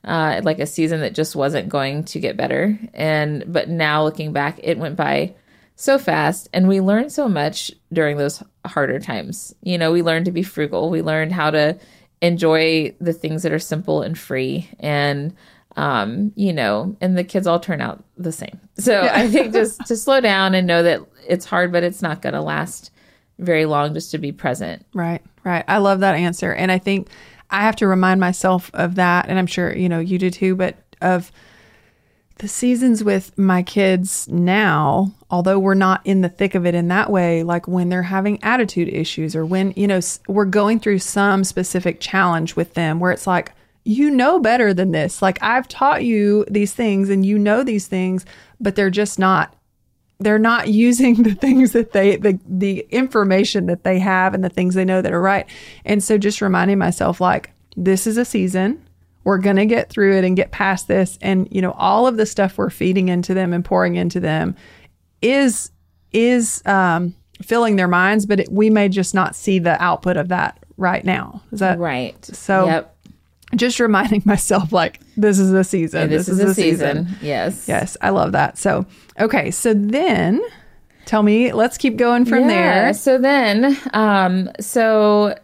uh, 0.03 0.41
like 0.43 0.59
a 0.59 0.65
season 0.65 1.01
that 1.01 1.13
just 1.13 1.35
wasn't 1.35 1.69
going 1.69 2.05
to 2.05 2.19
get 2.19 2.37
better. 2.37 2.79
And 2.93 3.43
but 3.47 3.69
now 3.69 4.03
looking 4.03 4.31
back, 4.31 4.59
it 4.63 4.77
went 4.77 4.95
by 4.95 5.35
so 5.75 5.97
fast, 5.97 6.49
and 6.53 6.67
we 6.67 6.81
learned 6.81 7.11
so 7.11 7.27
much 7.27 7.71
during 7.91 8.17
those 8.17 8.43
harder 8.65 8.99
times. 8.99 9.53
You 9.61 9.77
know, 9.77 9.91
we 9.91 10.01
learned 10.01 10.25
to 10.25 10.31
be 10.31 10.43
frugal. 10.43 10.89
We 10.89 11.01
learned 11.01 11.31
how 11.31 11.51
to 11.51 11.77
enjoy 12.21 12.95
the 13.01 13.13
things 13.13 13.43
that 13.43 13.51
are 13.51 13.59
simple 13.59 14.01
and 14.01 14.17
free 14.17 14.69
and 14.79 15.35
um, 15.75 16.31
you 16.35 16.53
know, 16.53 16.95
and 17.01 17.17
the 17.17 17.23
kids 17.23 17.47
all 17.47 17.59
turn 17.59 17.81
out 17.81 18.03
the 18.17 18.31
same. 18.31 18.59
So 18.77 19.03
yeah. 19.03 19.11
I 19.13 19.27
think 19.27 19.53
just 19.53 19.85
to 19.87 19.95
slow 19.95 20.21
down 20.21 20.53
and 20.53 20.67
know 20.67 20.83
that 20.83 21.01
it's 21.27 21.45
hard, 21.45 21.71
but 21.71 21.83
it's 21.83 22.01
not 22.01 22.21
going 22.21 22.33
to 22.33 22.41
last 22.41 22.91
very 23.39 23.65
long 23.65 23.93
just 23.93 24.11
to 24.11 24.17
be 24.17 24.31
present. 24.31 24.85
Right, 24.93 25.21
right. 25.43 25.65
I 25.67 25.79
love 25.79 26.01
that 26.01 26.15
answer. 26.15 26.53
And 26.53 26.71
I 26.71 26.77
think 26.77 27.09
I 27.49 27.61
have 27.61 27.75
to 27.77 27.87
remind 27.87 28.19
myself 28.19 28.69
of 28.73 28.95
that. 28.95 29.27
And 29.27 29.39
I'm 29.39 29.47
sure, 29.47 29.75
you 29.75 29.89
know, 29.89 29.99
you 29.99 30.17
do 30.17 30.29
too, 30.29 30.55
but 30.55 30.77
of 31.01 31.31
the 32.37 32.47
seasons 32.47 33.03
with 33.03 33.37
my 33.37 33.61
kids 33.61 34.27
now, 34.27 35.11
although 35.29 35.59
we're 35.59 35.75
not 35.75 36.01
in 36.03 36.21
the 36.21 36.29
thick 36.29 36.55
of 36.55 36.65
it 36.65 36.75
in 36.75 36.87
that 36.87 37.09
way, 37.09 37.43
like 37.43 37.67
when 37.67 37.89
they're 37.89 38.03
having 38.03 38.43
attitude 38.43 38.89
issues 38.89 39.35
or 39.35 39.45
when, 39.45 39.71
you 39.75 39.87
know, 39.87 39.99
we're 40.27 40.45
going 40.45 40.79
through 40.79 40.99
some 40.99 41.43
specific 41.43 41.99
challenge 41.99 42.55
with 42.55 42.73
them 42.73 42.99
where 42.99 43.11
it's 43.11 43.27
like, 43.27 43.53
you 43.85 44.09
know 44.09 44.39
better 44.39 44.73
than 44.73 44.91
this. 44.91 45.21
Like 45.21 45.41
I've 45.41 45.67
taught 45.67 46.03
you 46.03 46.45
these 46.49 46.73
things 46.73 47.09
and 47.09 47.25
you 47.25 47.37
know 47.37 47.63
these 47.63 47.87
things, 47.87 48.25
but 48.59 48.75
they're 48.75 48.89
just 48.89 49.19
not 49.19 49.55
they're 50.19 50.39
not 50.39 50.67
using 50.69 51.23
the 51.23 51.35
things 51.35 51.73
that 51.73 51.91
they 51.91 52.15
the 52.15 52.39
the 52.47 52.85
information 52.89 53.65
that 53.67 53.83
they 53.83 53.99
have 53.99 54.33
and 54.33 54.43
the 54.43 54.49
things 54.49 54.75
they 54.75 54.85
know 54.85 55.01
that 55.01 55.13
are 55.13 55.21
right. 55.21 55.47
And 55.85 56.03
so 56.03 56.17
just 56.17 56.41
reminding 56.41 56.77
myself 56.77 57.19
like 57.19 57.51
this 57.75 58.07
is 58.07 58.17
a 58.17 58.25
season. 58.25 58.83
We're 59.23 59.37
going 59.37 59.55
to 59.55 59.65
get 59.65 59.89
through 59.89 60.17
it 60.17 60.23
and 60.25 60.35
get 60.35 60.51
past 60.51 60.87
this 60.87 61.17
and 61.21 61.47
you 61.51 61.61
know 61.61 61.71
all 61.77 62.07
of 62.07 62.17
the 62.17 62.25
stuff 62.25 62.57
we're 62.57 62.69
feeding 62.69 63.09
into 63.09 63.33
them 63.33 63.53
and 63.53 63.63
pouring 63.63 63.95
into 63.95 64.19
them 64.19 64.55
is 65.21 65.71
is 66.11 66.61
um 66.65 67.15
filling 67.41 67.75
their 67.77 67.87
minds 67.87 68.25
but 68.25 68.39
it, 68.41 68.51
we 68.51 68.69
may 68.69 68.89
just 68.89 69.13
not 69.13 69.35
see 69.35 69.59
the 69.59 69.81
output 69.81 70.17
of 70.17 70.27
that 70.29 70.59
right 70.77 71.05
now. 71.05 71.41
Is 71.51 71.59
that 71.59 71.79
Right. 71.79 72.23
So- 72.25 72.65
yep. 72.65 72.95
just 73.55 73.79
reminding 73.79 74.23
myself 74.25 74.71
like 74.73 74.99
this 75.15 75.37
is 75.39 75.51
the 75.51 75.63
season. 75.63 76.09
This, 76.09 76.27
is, 76.27 76.39
a 76.39 76.53
season. 76.53 77.07
Yes. 77.21 77.67
Yes, 77.67 77.95
I 78.01 78.09
love 78.09 78.31
that. 78.31 78.57
So, 78.57 78.85
okay, 79.19 79.51
so 79.51 79.73
then 79.75 80.41
tell 81.05 81.21
me, 81.21 81.53
let's 81.53 81.77
keep 81.77 81.95
going 81.97 82.25
from 82.25 82.41
Yeah, 82.41 82.47
there. 82.47 82.93
So 82.95 83.19
then, 83.19 83.77
um, 83.93 84.49
so 84.59 85.35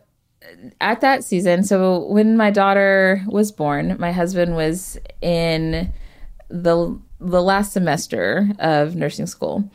at 0.80 1.02
that 1.02 1.24
season, 1.24 1.64
so 1.64 2.06
when 2.06 2.38
my 2.38 2.52
daughter 2.52 3.24
was 3.28 3.52
born, 3.52 3.96
my 4.00 4.12
husband 4.12 4.56
was 4.56 4.98
in 5.22 5.92
the 6.50 7.00
the 7.20 7.42
last 7.42 7.74
semester 7.74 8.50
of 8.60 8.96
nursing 8.96 9.28
school, 9.28 9.70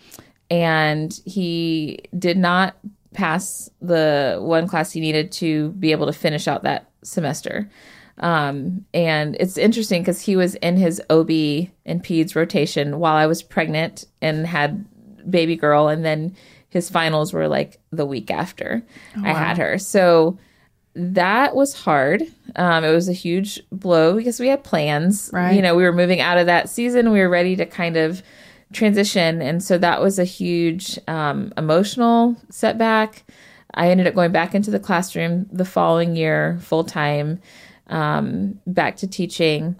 and 0.50 1.21
he 1.25 1.99
did 2.18 2.38
not 2.38 2.76
pass 3.12 3.71
the 3.80 4.38
one 4.40 4.66
class 4.66 4.90
he 4.90 5.00
needed 5.00 5.30
to 5.30 5.71
be 5.73 5.92
able 5.92 6.06
to 6.06 6.12
finish 6.12 6.49
out 6.49 6.62
that 6.62 6.90
semester. 7.02 7.71
Um, 8.18 8.85
and 8.94 9.37
it's 9.40 9.59
interesting 9.59 10.02
because 10.02 10.21
he 10.21 10.37
was 10.37 10.54
in 10.56 10.76
his 10.76 11.00
OB 11.11 11.30
and 11.85 12.02
PEDS 12.02 12.35
rotation 12.35 12.99
while 12.99 13.16
I 13.16 13.26
was 13.26 13.42
pregnant 13.42 14.06
and 14.23 14.47
had 14.47 14.85
baby 15.28 15.56
girl, 15.56 15.88
and 15.88 16.04
then 16.04 16.37
his 16.68 16.90
finals 16.90 17.33
were 17.33 17.49
like 17.49 17.80
the 17.92 18.06
week 18.06 18.30
after 18.30 18.85
I 19.23 19.33
had 19.33 19.59
her. 19.59 19.78
So 19.78 20.38
that 20.94 21.54
was 21.54 21.74
hard. 21.74 22.22
Um, 22.56 22.84
it 22.84 22.92
was 22.92 23.08
a 23.08 23.12
huge 23.12 23.60
blow 23.70 24.14
because 24.14 24.38
we 24.38 24.48
had 24.48 24.62
plans. 24.62 25.30
Right. 25.32 25.52
You 25.52 25.62
know, 25.62 25.74
we 25.74 25.82
were 25.82 25.92
moving 25.92 26.20
out 26.20 26.38
of 26.38 26.46
that 26.46 26.68
season. 26.68 27.10
We 27.10 27.20
were 27.20 27.28
ready 27.28 27.56
to 27.56 27.66
kind 27.66 27.96
of 27.96 28.22
transition. 28.72 29.42
And 29.42 29.62
so 29.62 29.78
that 29.78 30.00
was 30.00 30.18
a 30.18 30.24
huge 30.24 30.98
um, 31.08 31.52
emotional 31.56 32.36
setback. 32.50 33.24
I 33.74 33.90
ended 33.90 34.06
up 34.06 34.14
going 34.14 34.32
back 34.32 34.54
into 34.54 34.70
the 34.70 34.78
classroom 34.78 35.46
the 35.50 35.64
following 35.64 36.14
year, 36.14 36.58
full 36.60 36.84
time, 36.84 37.40
um, 37.88 38.60
back 38.66 38.96
to 38.98 39.08
teaching. 39.08 39.76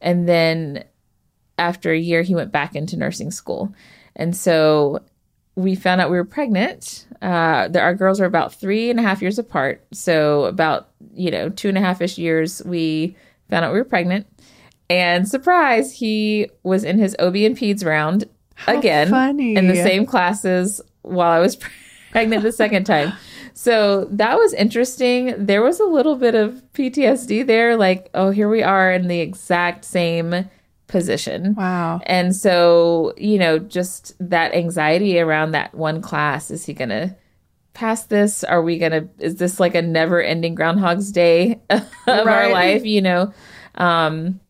And 0.00 0.28
then 0.28 0.84
after 1.56 1.90
a 1.90 1.98
year, 1.98 2.22
he 2.22 2.34
went 2.34 2.52
back 2.52 2.76
into 2.76 2.96
nursing 2.96 3.30
school. 3.30 3.74
And 4.14 4.36
so 4.36 5.00
we 5.58 5.74
found 5.74 6.00
out 6.00 6.08
we 6.08 6.16
were 6.16 6.24
pregnant. 6.24 7.04
Uh, 7.20 7.66
the, 7.66 7.80
our 7.80 7.92
girls 7.92 8.20
are 8.20 8.26
about 8.26 8.54
three 8.54 8.90
and 8.90 9.00
a 9.00 9.02
half 9.02 9.20
years 9.20 9.40
apart. 9.40 9.84
So 9.92 10.44
about, 10.44 10.90
you 11.14 11.32
know, 11.32 11.48
two 11.48 11.68
and 11.68 11.76
a 11.76 11.80
half 11.80 12.00
ish 12.00 12.16
years, 12.16 12.62
we 12.64 13.16
found 13.50 13.64
out 13.64 13.72
we 13.72 13.78
were 13.78 13.84
pregnant. 13.84 14.28
And 14.88 15.28
surprise, 15.28 15.92
he 15.92 16.48
was 16.62 16.84
in 16.84 17.00
his 17.00 17.16
OB 17.18 17.34
and 17.34 17.58
PEDS 17.58 17.84
round 17.84 18.24
again 18.68 19.10
funny. 19.10 19.56
in 19.56 19.66
the 19.66 19.74
same 19.74 20.06
classes 20.06 20.80
while 21.02 21.32
I 21.32 21.40
was 21.40 21.58
pregnant 22.12 22.44
the 22.44 22.52
second 22.52 22.84
time. 22.84 23.12
So 23.52 24.04
that 24.12 24.38
was 24.38 24.52
interesting. 24.54 25.34
There 25.44 25.62
was 25.62 25.80
a 25.80 25.84
little 25.84 26.14
bit 26.14 26.36
of 26.36 26.62
PTSD 26.74 27.44
there, 27.48 27.76
like, 27.76 28.10
oh, 28.14 28.30
here 28.30 28.48
we 28.48 28.62
are 28.62 28.92
in 28.92 29.08
the 29.08 29.18
exact 29.18 29.84
same 29.84 30.48
position. 30.88 31.54
Wow. 31.54 32.00
And 32.04 32.34
so, 32.34 33.14
you 33.16 33.38
know, 33.38 33.58
just 33.58 34.14
that 34.18 34.54
anxiety 34.54 35.20
around 35.20 35.52
that 35.52 35.74
one 35.74 36.02
class. 36.02 36.50
Is 36.50 36.66
he 36.66 36.72
going 36.72 36.88
to 36.88 37.14
pass 37.74 38.04
this? 38.04 38.42
Are 38.42 38.62
we 38.62 38.78
going 38.78 38.92
to, 38.92 39.08
is 39.18 39.36
this 39.36 39.60
like 39.60 39.74
a 39.74 39.82
never 39.82 40.20
ending 40.20 40.54
Groundhog's 40.54 41.12
Day 41.12 41.60
of 41.70 41.86
our 42.06 42.50
life, 42.50 42.84
you 42.84 43.00
know? 43.00 43.32
Um, 43.76 44.40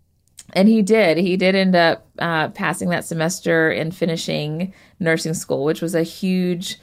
and 0.55 0.69
he 0.69 0.81
did. 0.81 1.19
He 1.19 1.37
did 1.37 1.55
end 1.55 1.77
up 1.77 2.09
uh, 2.19 2.49
passing 2.49 2.89
that 2.89 3.05
semester 3.05 3.71
and 3.71 3.95
finishing 3.95 4.73
nursing 4.99 5.35
school, 5.35 5.65
which 5.65 5.83
was 5.83 5.95
a 5.95 6.03
huge, 6.03 6.79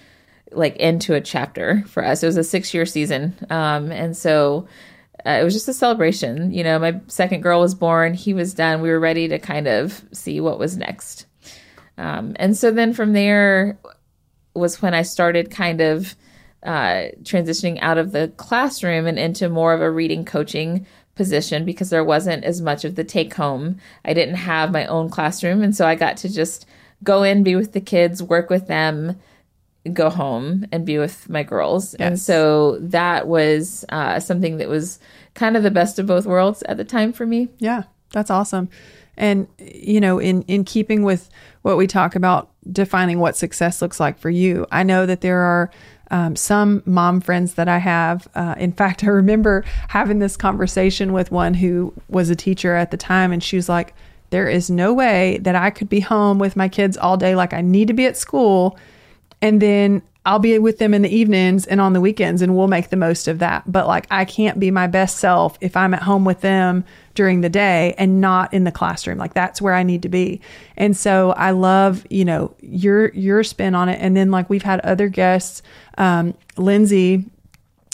like, 0.51 0.75
end 0.79 1.01
to 1.01 1.15
a 1.15 1.21
chapter 1.21 1.83
for 1.87 2.05
us. 2.05 2.21
It 2.21 2.27
was 2.27 2.37
a 2.37 2.43
six 2.43 2.73
year 2.75 2.85
season. 2.85 3.35
Um, 3.49 3.91
and 3.91 4.15
so, 4.15 4.67
uh, 5.25 5.31
it 5.31 5.43
was 5.43 5.53
just 5.53 5.67
a 5.67 5.73
celebration. 5.73 6.51
You 6.51 6.63
know, 6.63 6.77
my 6.77 7.01
second 7.07 7.41
girl 7.41 7.59
was 7.59 7.73
born. 7.73 8.13
He 8.13 8.33
was 8.33 8.53
done. 8.53 8.81
We 8.81 8.89
were 8.89 8.99
ready 8.99 9.27
to 9.27 9.39
kind 9.39 9.67
of 9.67 10.03
see 10.11 10.39
what 10.39 10.59
was 10.59 10.77
next. 10.77 11.25
Um, 11.97 12.35
and 12.37 12.55
so 12.55 12.71
then 12.71 12.93
from 12.93 13.13
there 13.13 13.79
was 14.53 14.81
when 14.81 14.93
I 14.93 15.01
started 15.01 15.49
kind 15.51 15.81
of 15.81 16.15
uh, 16.63 17.09
transitioning 17.23 17.79
out 17.81 17.97
of 17.97 18.11
the 18.11 18.31
classroom 18.37 19.05
and 19.07 19.19
into 19.19 19.49
more 19.49 19.73
of 19.73 19.81
a 19.81 19.91
reading 19.91 20.25
coaching 20.25 20.85
position 21.15 21.65
because 21.65 21.89
there 21.89 22.03
wasn't 22.03 22.43
as 22.43 22.61
much 22.61 22.85
of 22.85 22.95
the 22.95 23.03
take 23.03 23.33
home. 23.33 23.77
I 24.03 24.13
didn't 24.13 24.35
have 24.35 24.71
my 24.71 24.85
own 24.85 25.09
classroom. 25.09 25.63
And 25.63 25.75
so 25.75 25.87
I 25.87 25.95
got 25.95 26.17
to 26.17 26.29
just 26.33 26.65
go 27.03 27.23
in, 27.23 27.43
be 27.43 27.55
with 27.55 27.73
the 27.73 27.81
kids, 27.81 28.21
work 28.21 28.49
with 28.49 28.67
them, 28.67 29.19
go 29.93 30.09
home 30.09 30.65
and 30.71 30.85
be 30.85 30.97
with 30.97 31.29
my 31.29 31.43
girls. 31.43 31.93
And 31.95 32.19
so 32.19 32.77
that 32.79 33.27
was 33.27 33.85
uh, 33.89 34.19
something 34.19 34.57
that 34.57 34.67
was 34.67 34.99
kind 35.33 35.55
of 35.55 35.63
the 35.63 35.71
best 35.71 35.99
of 35.99 36.07
both 36.07 36.25
worlds 36.25 36.63
at 36.63 36.77
the 36.77 36.83
time 36.83 37.13
for 37.13 37.25
me. 37.25 37.49
Yeah, 37.59 37.83
that's 38.11 38.31
awesome. 38.31 38.69
And 39.17 39.47
you 39.59 40.01
know, 40.01 40.19
in 40.19 40.41
in 40.43 40.65
keeping 40.65 41.03
with 41.03 41.29
what 41.61 41.77
we 41.77 41.87
talk 41.87 42.15
about 42.15 42.49
defining 42.71 43.19
what 43.19 43.37
success 43.37 43.81
looks 43.81 43.99
like 43.99 44.17
for 44.17 44.29
you, 44.29 44.65
I 44.71 44.83
know 44.83 45.05
that 45.05 45.21
there 45.21 45.39
are 45.39 45.71
um, 46.11 46.35
some 46.35 46.83
mom 46.85 47.21
friends 47.21 47.55
that 47.55 47.67
I 47.67 47.77
have. 47.77 48.27
Uh, 48.35 48.55
in 48.57 48.71
fact, 48.71 49.03
I 49.05 49.07
remember 49.07 49.63
having 49.89 50.19
this 50.19 50.35
conversation 50.35 51.13
with 51.13 51.31
one 51.31 51.53
who 51.53 51.93
was 52.09 52.29
a 52.29 52.35
teacher 52.35 52.75
at 52.75 52.91
the 52.91 52.97
time, 52.97 53.31
and 53.31 53.43
she 53.43 53.55
was 53.55 53.69
like, 53.69 53.93
"There 54.31 54.49
is 54.49 54.69
no 54.69 54.93
way 54.93 55.37
that 55.41 55.55
I 55.55 55.69
could 55.69 55.89
be 55.89 56.01
home 56.01 56.39
with 56.39 56.55
my 56.55 56.67
kids 56.67 56.97
all 56.97 57.17
day. 57.17 57.35
Like 57.35 57.53
I 57.53 57.61
need 57.61 57.87
to 57.87 57.93
be 57.93 58.05
at 58.05 58.17
school, 58.17 58.77
and 59.45 59.61
then." 59.61 60.01
I'll 60.27 60.39
be 60.39 60.57
with 60.57 60.79
them 60.79 60.95
in 60.95 61.03
the 61.03 61.15
evenings 61.15 61.67
and 61.67 61.79
on 61.79 61.93
the 61.93 62.01
weekends, 62.01 62.41
and 62.41 62.57
we'll 62.57 62.67
make 62.67 62.89
the 62.89 62.97
most 62.97 63.27
of 63.27 63.37
that. 63.39 63.71
But 63.71 63.85
like, 63.85 64.07
I 64.09 64.25
can't 64.25 64.59
be 64.59 64.71
my 64.71 64.87
best 64.87 65.17
self 65.17 65.55
if 65.61 65.77
I'm 65.77 65.93
at 65.93 66.01
home 66.01 66.25
with 66.25 66.41
them 66.41 66.83
during 67.13 67.41
the 67.41 67.49
day 67.49 67.93
and 67.99 68.19
not 68.21 68.51
in 68.51 68.63
the 68.63 68.71
classroom. 68.71 69.19
Like, 69.19 69.35
that's 69.35 69.61
where 69.61 69.75
I 69.75 69.83
need 69.83 70.01
to 70.01 70.09
be. 70.09 70.41
And 70.75 70.97
so, 70.97 71.31
I 71.33 71.51
love 71.51 72.07
you 72.09 72.25
know 72.25 72.55
your 72.59 73.13
your 73.13 73.43
spin 73.43 73.75
on 73.75 73.87
it. 73.87 73.99
And 74.01 74.17
then 74.17 74.31
like 74.31 74.49
we've 74.49 74.63
had 74.63 74.79
other 74.79 75.09
guests, 75.09 75.61
um, 75.99 76.33
Lindsay 76.57 77.25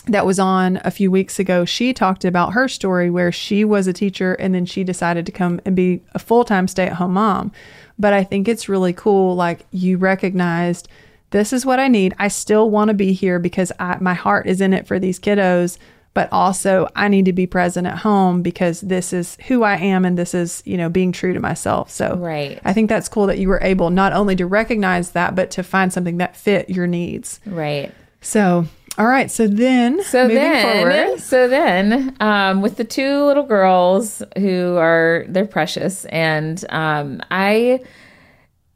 that 0.08 0.26
was 0.26 0.40
on 0.40 0.82
a 0.84 0.92
few 0.92 1.12
weeks 1.12 1.38
ago, 1.38 1.64
she 1.64 1.94
talked 1.94 2.26
about 2.26 2.54
her 2.54 2.68
story 2.68 3.10
where 3.10 3.32
she 3.32 3.64
was 3.64 3.88
a 3.88 3.94
teacher 3.94 4.34
and 4.34 4.56
then 4.56 4.66
she 4.66 4.84
decided 4.84 5.26
to 5.28 5.32
come 5.32 5.62
and 5.64 5.76
be 5.76 6.02
a 6.14 6.20
full 6.20 6.44
time 6.44 6.68
stay 6.68 6.88
at 6.88 6.94
home 6.94 7.14
mom. 7.14 7.52
But 8.00 8.14
I 8.14 8.24
think 8.24 8.48
it's 8.48 8.68
really 8.68 8.94
cool. 8.94 9.36
Like 9.36 9.66
you 9.72 9.98
recognized 9.98 10.88
this 11.32 11.52
is 11.52 11.66
what 11.66 11.80
I 11.80 11.88
need. 11.88 12.14
I 12.20 12.28
still 12.28 12.70
want 12.70 12.90
to 12.90 12.94
be 12.94 13.14
here 13.14 13.40
because 13.40 13.72
I, 13.80 13.98
my 14.00 14.14
heart 14.14 14.48
is 14.48 14.62
in 14.62 14.74
it 14.74 14.88
for 14.88 15.00
these 15.00 15.20
kiddos. 15.20 15.78
But 16.14 16.28
also, 16.34 16.90
I 16.94 17.08
need 17.08 17.24
to 17.24 17.32
be 17.32 17.48
present 17.48 17.88
at 17.88 18.00
home 18.00 18.42
because 18.42 18.82
this 18.82 19.14
is 19.14 19.38
who 19.48 19.64
I 19.64 19.78
am 19.78 20.04
and 20.04 20.18
this 20.18 20.34
is, 20.34 20.62
you 20.66 20.76
know, 20.76 20.90
being 20.90 21.14
true 21.14 21.34
to 21.34 21.40
myself. 21.40 21.90
So, 21.90 22.18
Right. 22.18 22.60
I 22.66 22.74
think 22.74 22.90
that's 22.90 23.08
cool 23.08 23.28
that 23.28 23.38
you 23.38 23.48
were 23.48 23.62
able 23.62 23.90
not 23.92 24.12
only 24.12 24.36
to 24.36 24.46
recognize 24.46 25.12
that, 25.12 25.36
but 25.36 25.52
to 25.52 25.64
find 25.64 25.94
something 25.94 26.18
that 26.18 26.36
fit 26.36 26.70
your 26.70 26.86
needs. 26.86 27.40
Right. 27.46 27.94
So, 28.20 28.66
all 28.98 29.08
right. 29.08 29.32
So 29.32 29.48
then, 29.48 30.04
So 30.04 30.24
moving 30.24 30.36
then, 30.36 31.06
forward, 31.08 31.20
so 31.22 31.48
then, 31.48 32.14
um, 32.20 32.62
with 32.62 32.76
the 32.76 32.84
two 32.84 33.24
little 33.24 33.44
girls 33.46 34.22
who 34.38 34.76
are 34.76 35.24
they're 35.30 35.46
precious, 35.46 36.04
and 36.08 36.62
um, 36.68 37.22
I 37.32 37.80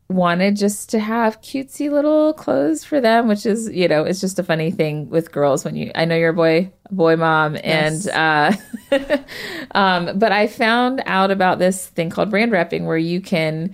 wanted 0.07 0.55
just 0.55 0.89
to 0.91 0.99
have 0.99 1.41
cutesy 1.41 1.89
little 1.89 2.33
clothes 2.33 2.83
for 2.83 3.01
them, 3.01 3.27
which 3.27 3.45
is 3.45 3.69
you 3.69 3.87
know 3.87 4.03
it's 4.03 4.21
just 4.21 4.39
a 4.39 4.43
funny 4.43 4.71
thing 4.71 5.09
with 5.09 5.31
girls 5.31 5.65
when 5.65 5.75
you 5.75 5.91
I 5.95 6.05
know 6.05 6.15
you're 6.15 6.29
a 6.29 6.33
boy 6.33 6.71
boy 6.91 7.15
mom, 7.15 7.57
and 7.63 8.07
uh, 8.09 8.53
um, 9.71 10.17
but 10.17 10.31
I 10.31 10.47
found 10.47 11.01
out 11.05 11.31
about 11.31 11.59
this 11.59 11.87
thing 11.87 12.09
called 12.09 12.29
brand 12.29 12.51
repping 12.51 12.85
where 12.85 12.97
you 12.97 13.21
can 13.21 13.73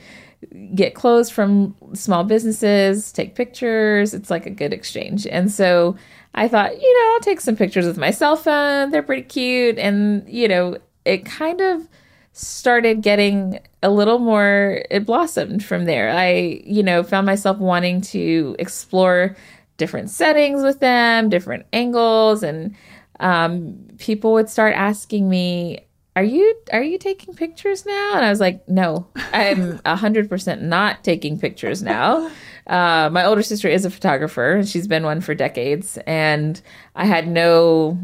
get 0.73 0.95
clothes 0.95 1.29
from 1.29 1.75
small 1.93 2.23
businesses, 2.23 3.11
take 3.11 3.35
pictures. 3.35 4.13
It's 4.13 4.29
like 4.29 4.45
a 4.45 4.49
good 4.49 4.73
exchange. 4.73 5.27
And 5.27 5.51
so 5.51 5.95
I 6.33 6.47
thought, 6.47 6.81
you 6.81 6.99
know, 6.99 7.13
I'll 7.13 7.19
take 7.21 7.41
some 7.41 7.55
pictures 7.55 7.85
with 7.85 7.97
my 7.97 8.11
cell 8.11 8.35
phone. 8.35 8.89
They're 8.91 9.03
pretty 9.03 9.23
cute. 9.23 9.77
And, 9.77 10.27
you 10.27 10.47
know, 10.47 10.77
it 11.05 11.25
kind 11.25 11.61
of 11.61 11.87
started 12.33 13.01
getting 13.01 13.59
a 13.83 13.89
little 13.89 14.19
more 14.19 14.83
it 14.89 15.05
blossomed 15.05 15.63
from 15.63 15.85
there. 15.85 16.09
I 16.09 16.61
you 16.65 16.83
know 16.83 17.03
found 17.03 17.25
myself 17.25 17.57
wanting 17.57 18.01
to 18.01 18.55
explore 18.59 19.35
different 19.77 20.09
settings 20.09 20.61
with 20.63 20.79
them 20.79 21.29
different 21.29 21.65
angles 21.73 22.43
and 22.43 22.75
um, 23.19 23.87
people 23.97 24.33
would 24.33 24.49
start 24.49 24.75
asking 24.75 25.29
me 25.29 25.79
are 26.15 26.23
you 26.23 26.55
are 26.71 26.83
you 26.83 26.97
taking 26.97 27.33
pictures 27.33 27.85
now? 27.85 28.15
And 28.15 28.25
i 28.25 28.29
was 28.29 28.39
like 28.39 28.67
no 28.67 29.07
i'm 29.33 29.79
100% 29.79 30.61
not 30.61 31.03
taking 31.03 31.39
pictures 31.39 31.81
now. 31.81 32.29
Uh, 32.67 33.09
my 33.11 33.25
older 33.25 33.41
sister 33.41 33.67
is 33.67 33.85
a 33.85 33.89
photographer 33.89 34.53
and 34.53 34.69
she's 34.69 34.87
been 34.87 35.03
one 35.03 35.19
for 35.19 35.33
decades 35.33 35.97
and 36.05 36.61
i 36.95 37.05
had 37.05 37.27
no 37.27 37.99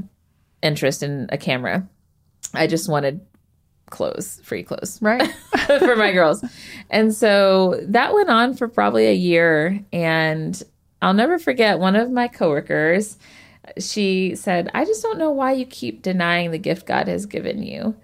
interest 0.64 1.04
in 1.04 1.28
a 1.32 1.38
camera. 1.38 1.88
I 2.54 2.68
just 2.68 2.90
wanted 2.90 3.22
clothes, 3.90 4.40
free 4.44 4.64
clothes, 4.64 5.00
right, 5.02 5.32
for 5.66 5.96
my 5.96 6.12
girls. 6.12 6.44
And 6.90 7.14
so 7.14 7.80
that 7.84 8.14
went 8.14 8.30
on 8.30 8.56
for 8.56 8.68
probably 8.68 9.08
a 9.08 9.14
year. 9.14 9.84
And 9.92 10.62
I'll 11.02 11.14
never 11.14 11.40
forget 11.40 11.80
one 11.80 11.96
of 11.96 12.12
my 12.12 12.28
coworkers. 12.28 13.18
She 13.80 14.36
said, 14.36 14.70
I 14.74 14.86
just 14.86 15.04
don't 15.04 15.18
know 15.18 15.32
why 15.32 15.54
you 15.54 15.66
keep 15.66 16.02
denying 16.02 16.52
the 16.52 16.58
gift 16.58 16.86
God 16.86 17.08
has 17.08 17.26
given 17.26 17.62
you. 17.62 17.96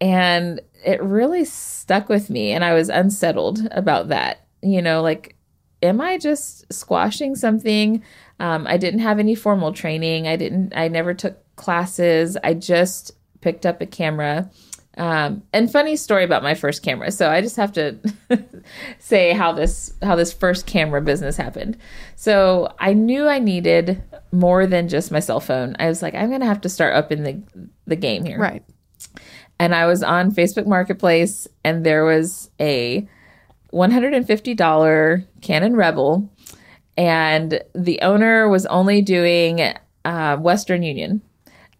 And 0.00 0.60
it 0.84 1.02
really 1.02 1.44
stuck 1.44 2.08
with 2.08 2.30
me. 2.30 2.52
And 2.52 2.64
I 2.64 2.74
was 2.74 2.88
unsettled 2.88 3.66
about 3.70 4.08
that. 4.08 4.46
You 4.62 4.82
know, 4.82 5.02
like, 5.02 5.36
am 5.82 6.00
I 6.00 6.18
just 6.18 6.72
squashing 6.72 7.34
something? 7.34 8.02
Um, 8.40 8.66
I 8.66 8.76
didn't 8.76 9.00
have 9.00 9.18
any 9.18 9.34
formal 9.34 9.72
training. 9.72 10.26
I 10.26 10.36
didn't, 10.36 10.72
I 10.76 10.88
never 10.88 11.14
took 11.14 11.38
classes. 11.56 12.36
I 12.42 12.54
just 12.54 13.12
picked 13.40 13.66
up 13.66 13.80
a 13.80 13.86
camera 13.86 14.50
um, 14.96 15.42
and 15.52 15.70
funny 15.70 15.96
story 15.96 16.24
about 16.24 16.42
my 16.42 16.54
first 16.54 16.82
camera. 16.82 17.10
So 17.10 17.30
I 17.30 17.40
just 17.40 17.56
have 17.56 17.72
to 17.72 17.98
say 18.98 19.32
how 19.32 19.52
this 19.52 19.92
how 20.02 20.14
this 20.16 20.32
first 20.32 20.66
camera 20.66 21.00
business 21.02 21.36
happened. 21.36 21.76
So 22.16 22.72
I 22.78 22.92
knew 22.92 23.28
I 23.28 23.38
needed 23.38 24.02
more 24.30 24.66
than 24.66 24.88
just 24.88 25.10
my 25.10 25.20
cell 25.20 25.40
phone. 25.40 25.74
I 25.78 25.88
was 25.88 26.02
like, 26.02 26.14
I'm 26.14 26.30
gonna 26.30 26.46
have 26.46 26.60
to 26.62 26.68
start 26.68 26.94
up 26.94 27.10
in 27.10 27.24
the 27.24 27.68
the 27.86 27.96
game 27.96 28.24
here. 28.24 28.38
Right. 28.38 28.62
And 29.58 29.74
I 29.74 29.86
was 29.86 30.02
on 30.02 30.32
Facebook 30.32 30.66
Marketplace, 30.66 31.46
and 31.64 31.86
there 31.86 32.04
was 32.04 32.50
a 32.60 33.08
$150 33.72 35.26
Canon 35.42 35.76
Rebel, 35.76 36.28
and 36.96 37.62
the 37.72 38.00
owner 38.02 38.48
was 38.48 38.66
only 38.66 39.00
doing 39.00 39.60
uh, 40.04 40.36
Western 40.38 40.82
Union. 40.82 41.22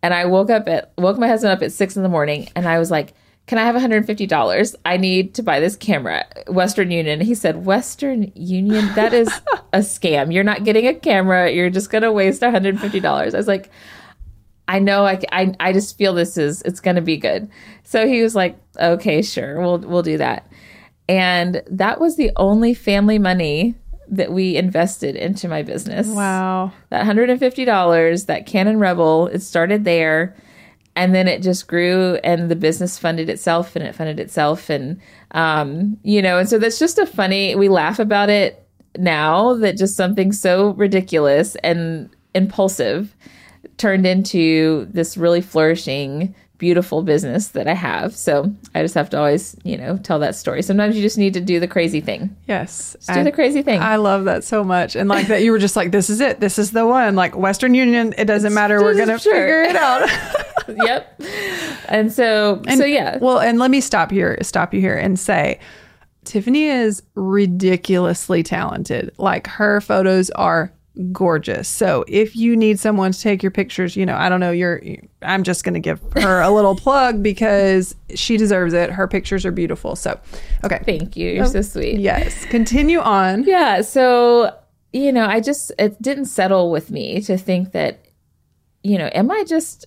And 0.05 0.13
I 0.13 0.27
woke 0.27 0.51
up 0.51 0.69
at 0.69 0.93
woke 0.99 1.17
my 1.17 1.29
husband 1.29 1.51
up 1.51 1.63
at 1.63 1.73
six 1.73 1.97
in 1.97 2.03
the 2.03 2.11
morning, 2.11 2.51
and 2.55 2.69
I 2.69 2.79
was 2.79 2.91
like, 2.91 3.15
"Can 3.47 3.57
I 3.57 3.65
have 3.65 3.75
one 3.75 3.81
hundred 3.81 3.97
and 3.97 4.07
fifty 4.07 4.27
dollars? 4.27 4.77
I 4.85 4.99
need 4.99 5.33
to 5.37 5.43
buy 5.43 5.61
this 5.61 5.77
camera." 5.77 6.27
Western 6.47 6.91
Union. 6.91 7.23
He 7.23 7.35
said, 7.35 7.65
"Western 7.65 8.31
Union? 8.35 8.95
That 8.97 9.15
is 9.15 9.29
a 9.73 9.79
scam. 9.79 10.31
You're 10.31 10.45
not 10.45 10.63
getting 10.63 10.87
a 10.87 10.93
camera. 10.93 11.51
You're 11.51 11.71
just 11.71 11.89
gonna 11.89 12.13
waste 12.13 12.43
one 12.43 12.53
hundred 12.53 12.75
and 12.75 12.81
fifty 12.83 13.01
dollars." 13.01 13.33
I 13.35 13.39
was 13.39 13.49
like. 13.49 13.71
I 14.67 14.79
know 14.79 15.05
I, 15.05 15.21
I, 15.31 15.55
I 15.61 15.73
just 15.75 15.99
feel 15.99 16.15
this 16.15 16.39
is 16.39 16.63
it's 16.63 16.81
going 16.81 16.97
to 16.97 17.03
be 17.03 17.19
good. 17.19 17.51
So 17.83 18.09
he 18.09 18.23
was 18.23 18.35
like, 18.35 18.57
"Okay, 18.79 19.21
sure. 19.21 19.61
We'll 19.61 19.79
we'll 19.79 20.03
do 20.03 20.17
that." 20.17 20.51
And 21.07 21.63
that 21.71 22.01
was 22.01 22.17
the 22.17 22.31
only 22.37 22.73
family 22.73 23.19
money 23.19 23.75
that 24.17 24.33
we 24.33 24.57
invested 24.57 25.17
into 25.17 25.49
my 25.49 25.63
business. 25.63 26.07
Wow. 26.07 26.73
That 26.91 27.05
$150, 27.05 28.27
that 28.27 28.47
Canon 28.47 28.79
Rebel, 28.79 29.29
it 29.29 29.41
started 29.41 29.85
there 29.85 30.35
and 30.97 31.15
then 31.15 31.27
it 31.29 31.43
just 31.43 31.67
grew 31.67 32.17
and 32.23 32.51
the 32.51 32.57
business 32.57 32.99
funded 32.99 33.29
itself 33.29 33.75
and 33.75 33.85
it 33.85 33.95
funded 33.95 34.21
itself 34.21 34.71
and 34.71 35.01
um, 35.33 35.99
you 36.03 36.23
know, 36.23 36.39
and 36.39 36.49
so 36.49 36.59
that's 36.59 36.79
just 36.79 36.99
a 36.99 37.07
funny 37.07 37.55
we 37.57 37.69
laugh 37.69 37.99
about 37.99 38.31
it 38.31 38.67
now 38.97 39.55
that 39.55 39.77
just 39.77 39.97
something 39.97 40.33
so 40.33 40.71
ridiculous 40.75 41.57
and 41.57 42.09
impulsive 42.35 43.15
turned 43.77 44.07
into 44.07 44.87
this 44.91 45.17
really 45.17 45.41
flourishing 45.41 46.35
beautiful 46.59 47.03
business 47.03 47.49
that 47.49 47.67
I 47.67 47.75
have. 47.75 48.15
So 48.15 48.55
I 48.75 48.83
just 48.83 48.95
have 48.95 49.11
to 49.11 49.19
always, 49.19 49.57
you 49.65 49.77
know, 49.77 49.97
tell 49.99 50.19
that 50.21 50.35
story. 50.37 50.63
Sometimes 50.63 50.95
you 50.97 51.03
just 51.03 51.19
need 51.19 51.35
to 51.35 51.41
do 51.41 51.59
the 51.61 51.67
crazy 51.69 52.01
thing. 52.01 52.35
Yes. 52.47 52.95
Just 52.95 53.13
do 53.13 53.25
the 53.25 53.33
crazy 53.33 53.63
thing. 53.63 53.81
I 53.81 53.97
love 53.97 54.25
that 54.27 54.45
so 54.45 54.63
much. 54.65 54.95
And 54.97 55.09
like 55.09 55.27
that 55.27 55.43
you 55.43 55.51
were 55.51 55.59
just 55.59 55.77
like, 55.77 55.91
this 55.91 56.09
is 56.09 56.21
it. 56.21 56.41
This 56.41 56.59
is 56.59 56.71
the 56.71 56.87
one. 56.87 57.17
Like 57.17 57.37
Western 57.37 57.75
Union, 57.75 58.15
it 58.17 58.27
doesn't 58.27 58.55
matter. 58.55 58.81
We're 58.83 58.95
going 58.95 59.09
to 59.09 59.19
Sure. 59.19 59.33
figure 59.35 59.63
it 59.63 59.77
out. 59.77 60.09
yep. 60.87 61.21
And 61.89 62.13
so, 62.13 62.63
And- 62.67 62.79
so 62.79 62.85
yeah. 62.85 63.19
Well, 63.19 63.41
and 63.41 63.59
let 63.59 63.71
me 63.71 63.81
stop 63.81 64.11
here, 64.11 64.39
stop 64.43 64.73
you 64.73 64.81
here 64.81 64.97
and 64.97 65.19
say 65.19 65.59
Tiffany 66.25 66.65
is 66.67 67.03
ridiculously 67.15 68.43
talented. 68.43 69.13
Like 69.19 69.47
her 69.47 69.81
photos 69.81 70.31
are 70.31 70.73
gorgeous. 71.13 71.69
So 71.69 72.05
if 72.07 72.37
you 72.37 72.57
need 72.57 72.79
someone 72.79 73.13
to 73.13 73.21
take 73.21 73.43
your 73.43 73.51
pictures, 73.51 73.97
you 73.97 74.07
know, 74.07 74.17
I 74.17 74.29
don't 74.29 74.41
know, 74.41 74.53
you're 74.53 74.81
I'm 75.23 75.43
just 75.43 75.65
going 75.65 75.75
to 75.75 75.81
give 75.81 76.01
her 76.15 76.41
a 76.41 76.51
little 76.51 76.77
plug 76.77 77.23
because 77.23 77.97
she 78.15 78.37
deserves 78.37 78.75
it. 78.75 78.91
Her 78.91 79.09
pictures 79.09 79.45
are 79.45 79.51
beautiful. 79.51 79.97
So, 79.97 80.21
okay. 80.63 80.83
Thank 80.85 81.17
you. 81.17 81.33
You're 81.33 81.47
so 81.47 81.63
sweet. 81.63 81.99
Yes, 81.99 82.45
continue 82.47 83.01
on. 83.01 83.45
Yeah. 83.45 83.81
So, 83.81 84.57
you 84.93 85.11
know, 85.11 85.27
I 85.27 85.41
just, 85.41 85.73
it 85.79 86.01
didn't 86.01 86.27
settle 86.27 86.71
with 86.71 86.91
me 86.91 87.21
to 87.23 87.37
think 87.37 87.73
that, 87.73 88.07
you 88.83 88.99
know, 88.99 89.11
am 89.13 89.31
I 89.31 89.45
just 89.45 89.87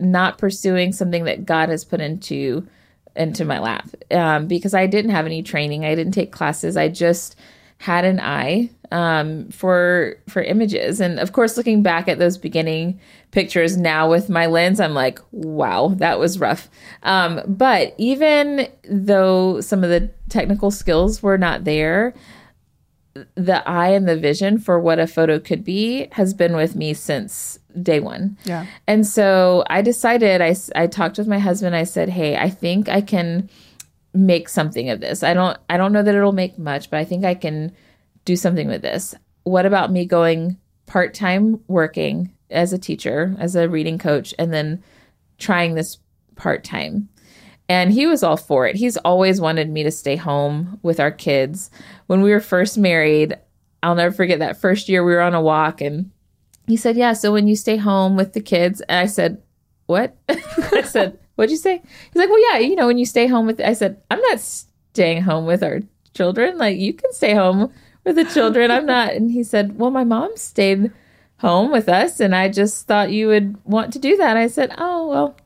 not 0.00 0.38
pursuing 0.38 0.92
something 0.92 1.24
that 1.24 1.44
God 1.44 1.68
has 1.68 1.84
put 1.84 2.00
into 2.00 2.66
into 3.14 3.44
my 3.44 3.58
lap? 3.58 3.88
Um, 4.10 4.46
because 4.46 4.74
I 4.74 4.86
didn't 4.86 5.10
have 5.12 5.26
any 5.26 5.42
training. 5.42 5.84
I 5.84 5.94
didn't 5.94 6.12
take 6.12 6.32
classes. 6.32 6.76
I 6.76 6.88
just 6.88 7.36
had 7.78 8.04
an 8.04 8.18
eye 8.18 8.70
um, 8.90 9.48
for 9.50 10.16
for 10.28 10.42
images. 10.42 11.00
And 11.00 11.18
of 11.18 11.32
course, 11.32 11.56
looking 11.56 11.82
back 11.82 12.08
at 12.08 12.18
those 12.18 12.38
beginning 12.38 13.00
pictures 13.30 13.76
now 13.76 14.08
with 14.08 14.28
my 14.28 14.46
lens, 14.46 14.80
I'm 14.80 14.94
like, 14.94 15.18
wow, 15.32 15.88
that 15.96 16.18
was 16.18 16.38
rough. 16.38 16.68
Um, 17.02 17.40
but 17.46 17.94
even 17.98 18.68
though 18.88 19.60
some 19.60 19.84
of 19.84 19.90
the 19.90 20.10
technical 20.28 20.70
skills 20.70 21.22
were 21.22 21.38
not 21.38 21.64
there, 21.64 22.14
the 23.34 23.66
eye 23.68 23.88
and 23.88 24.08
the 24.08 24.16
vision 24.16 24.58
for 24.58 24.78
what 24.78 24.98
a 24.98 25.06
photo 25.06 25.38
could 25.38 25.64
be 25.64 26.08
has 26.12 26.34
been 26.34 26.54
with 26.54 26.76
me 26.76 26.94
since 26.94 27.58
day 27.82 28.00
one. 28.00 28.36
Yeah. 28.44 28.66
And 28.86 29.06
so 29.06 29.64
I 29.68 29.82
decided, 29.82 30.40
I, 30.40 30.54
I 30.74 30.86
talked 30.86 31.18
with 31.18 31.28
my 31.28 31.38
husband. 31.38 31.74
I 31.74 31.84
said, 31.84 32.08
Hey, 32.08 32.36
I 32.36 32.50
think 32.50 32.88
I 32.88 33.00
can 33.00 33.48
make 34.14 34.48
something 34.48 34.90
of 34.90 35.00
this. 35.00 35.22
I 35.22 35.34
don't, 35.34 35.58
I 35.68 35.76
don't 35.76 35.92
know 35.92 36.02
that 36.02 36.14
it'll 36.14 36.32
make 36.32 36.58
much, 36.58 36.90
but 36.90 36.98
I 36.98 37.04
think 37.04 37.24
I 37.24 37.34
can 37.34 37.72
do 38.28 38.36
something 38.36 38.68
with 38.68 38.82
this. 38.82 39.14
What 39.44 39.64
about 39.64 39.90
me 39.90 40.04
going 40.04 40.58
part 40.84 41.14
time 41.14 41.60
working 41.66 42.30
as 42.50 42.74
a 42.74 42.78
teacher, 42.78 43.34
as 43.38 43.56
a 43.56 43.70
reading 43.70 43.98
coach, 43.98 44.34
and 44.38 44.52
then 44.52 44.84
trying 45.38 45.74
this 45.74 45.96
part 46.36 46.62
time? 46.62 47.08
And 47.70 47.90
he 47.90 48.06
was 48.06 48.22
all 48.22 48.36
for 48.36 48.66
it. 48.66 48.76
He's 48.76 48.98
always 48.98 49.40
wanted 49.40 49.70
me 49.70 49.82
to 49.82 49.90
stay 49.90 50.16
home 50.16 50.78
with 50.82 51.00
our 51.00 51.10
kids. 51.10 51.70
When 52.06 52.20
we 52.20 52.30
were 52.30 52.40
first 52.40 52.76
married, 52.76 53.34
I'll 53.82 53.94
never 53.94 54.14
forget 54.14 54.40
that 54.40 54.60
first 54.60 54.90
year 54.90 55.02
we 55.02 55.14
were 55.14 55.22
on 55.22 55.34
a 55.34 55.40
walk 55.40 55.80
and 55.80 56.10
he 56.66 56.76
said, 56.76 56.98
Yeah, 56.98 57.14
so 57.14 57.32
when 57.32 57.48
you 57.48 57.56
stay 57.56 57.78
home 57.78 58.14
with 58.14 58.34
the 58.34 58.42
kids, 58.42 58.82
and 58.82 58.98
I 58.98 59.06
said, 59.06 59.42
What? 59.86 60.18
I 60.28 60.82
said, 60.82 61.18
What'd 61.36 61.50
you 61.50 61.56
say? 61.56 61.80
He's 61.80 62.20
like, 62.20 62.28
Well, 62.28 62.52
yeah, 62.52 62.58
you 62.58 62.76
know, 62.76 62.86
when 62.86 62.98
you 62.98 63.06
stay 63.06 63.26
home 63.26 63.46
with, 63.46 63.58
I 63.58 63.72
said, 63.72 64.02
I'm 64.10 64.20
not 64.20 64.40
staying 64.40 65.22
home 65.22 65.46
with 65.46 65.62
our 65.62 65.80
children. 66.12 66.58
Like, 66.58 66.76
you 66.76 66.92
can 66.92 67.10
stay 67.14 67.34
home 67.34 67.72
with 68.08 68.16
the 68.16 68.32
children. 68.32 68.70
I'm 68.70 68.86
not. 68.86 69.12
And 69.12 69.30
he 69.30 69.44
said, 69.44 69.78
Well, 69.78 69.90
my 69.90 70.04
mom 70.04 70.36
stayed 70.36 70.90
home 71.38 71.70
with 71.70 71.88
us, 71.88 72.18
and 72.20 72.34
I 72.34 72.48
just 72.48 72.86
thought 72.86 73.12
you 73.12 73.28
would 73.28 73.56
want 73.64 73.92
to 73.92 73.98
do 73.98 74.16
that. 74.16 74.36
I 74.36 74.48
said, 74.48 74.74
Oh, 74.78 75.08
well, 75.08 75.36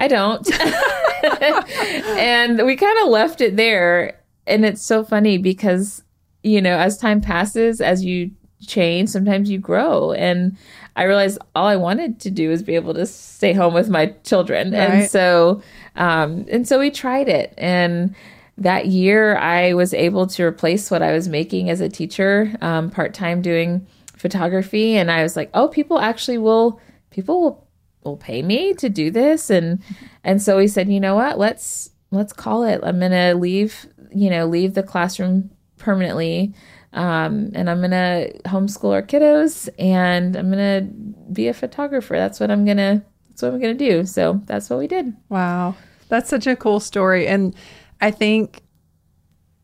I 0.00 0.08
don't. 0.08 0.48
and 2.18 2.64
we 2.66 2.76
kind 2.76 2.98
of 3.02 3.08
left 3.08 3.40
it 3.40 3.56
there. 3.56 4.20
And 4.46 4.64
it's 4.64 4.82
so 4.82 5.04
funny 5.04 5.38
because, 5.38 6.02
you 6.42 6.60
know, 6.60 6.76
as 6.76 6.98
time 6.98 7.20
passes, 7.20 7.80
as 7.80 8.04
you 8.04 8.30
change, 8.66 9.08
sometimes 9.08 9.50
you 9.50 9.58
grow. 9.58 10.12
And 10.12 10.56
I 10.94 11.04
realized 11.04 11.38
all 11.54 11.66
I 11.66 11.76
wanted 11.76 12.20
to 12.20 12.30
do 12.30 12.50
was 12.50 12.62
be 12.62 12.74
able 12.74 12.94
to 12.94 13.06
stay 13.06 13.52
home 13.52 13.74
with 13.74 13.88
my 13.88 14.06
children. 14.24 14.72
Right. 14.72 14.80
And 14.80 15.10
so, 15.10 15.62
um, 15.96 16.46
and 16.48 16.66
so 16.66 16.78
we 16.78 16.90
tried 16.90 17.28
it. 17.28 17.52
And 17.58 18.14
that 18.58 18.86
year 18.86 19.36
I 19.36 19.74
was 19.74 19.92
able 19.92 20.26
to 20.28 20.44
replace 20.44 20.90
what 20.90 21.02
I 21.02 21.12
was 21.12 21.28
making 21.28 21.68
as 21.68 21.80
a 21.80 21.88
teacher, 21.88 22.56
um, 22.60 22.90
part 22.90 23.12
time 23.12 23.42
doing 23.42 23.86
photography. 24.16 24.96
And 24.96 25.10
I 25.10 25.22
was 25.22 25.36
like, 25.36 25.50
oh, 25.52 25.68
people 25.68 25.98
actually 25.98 26.38
will, 26.38 26.80
people 27.10 27.42
will 27.42 27.66
will 28.06 28.16
pay 28.16 28.40
me 28.40 28.72
to 28.74 28.88
do 28.88 29.10
this. 29.10 29.50
And 29.50 29.82
and 30.24 30.40
so 30.40 30.56
we 30.56 30.68
said 30.68 30.88
you 30.88 31.00
know 31.00 31.16
what? 31.16 31.38
Let's 31.38 31.90
let's 32.10 32.32
call 32.32 32.62
it. 32.62 32.80
I'm 32.82 33.00
gonna 33.00 33.34
leave 33.34 33.86
you 34.14 34.30
know 34.30 34.46
leave 34.46 34.74
the 34.74 34.82
classroom 34.82 35.50
permanently. 35.76 36.54
Um, 36.92 37.50
and 37.54 37.68
i'm 37.68 37.82
gonna 37.82 38.28
homeschool 38.46 38.94
our 38.94 39.02
kiddos 39.02 39.68
and 39.78 40.34
i'm 40.34 40.48
gonna 40.48 40.88
be 41.32 41.48
a 41.48 41.54
photographer. 41.54 42.16
That's 42.16 42.40
what 42.40 42.50
i'm 42.50 42.64
gonna 42.64 43.04
that's 43.28 43.42
what 43.42 43.52
i'm 43.52 43.60
gonna 43.60 43.74
do. 43.74 44.06
So 44.06 44.40
that's 44.46 44.70
what 44.70 44.78
we 44.78 44.86
did. 44.86 45.14
Wow. 45.28 45.74
That's 46.08 46.30
such 46.30 46.46
a 46.46 46.56
cool 46.56 46.80
story. 46.80 47.26
And 47.26 47.54
I 48.00 48.10
think 48.10 48.62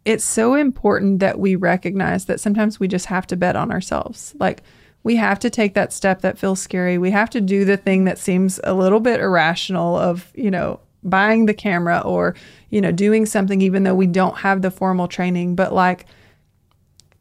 it's 0.04 0.24
so 0.24 0.54
important 0.54 1.20
that 1.20 1.38
we 1.38 1.54
recognize 1.54 2.24
that 2.26 2.40
sometimes 2.40 2.80
we 2.80 2.88
just 2.88 3.06
have 3.06 3.26
to 3.28 3.36
bet 3.36 3.56
on 3.56 3.70
ourselves. 3.70 4.34
Like, 4.38 4.62
we 5.04 5.16
have 5.16 5.38
to 5.40 5.50
take 5.50 5.74
that 5.74 5.92
step 5.92 6.20
that 6.22 6.38
feels 6.38 6.60
scary. 6.60 6.98
We 6.98 7.10
have 7.10 7.30
to 7.30 7.40
do 7.40 7.64
the 7.64 7.76
thing 7.76 8.04
that 8.04 8.18
seems 8.18 8.60
a 8.64 8.74
little 8.74 9.00
bit 9.00 9.20
irrational 9.20 9.96
of, 9.96 10.30
you 10.34 10.50
know, 10.50 10.80
buying 11.02 11.46
the 11.46 11.54
camera 11.54 12.00
or, 12.04 12.34
you 12.70 12.80
know, 12.80 12.92
doing 12.92 13.26
something 13.26 13.60
even 13.60 13.82
though 13.82 13.94
we 13.94 14.06
don't 14.06 14.38
have 14.38 14.62
the 14.62 14.70
formal 14.70 15.08
training. 15.08 15.56
But 15.56 15.72
like, 15.72 16.06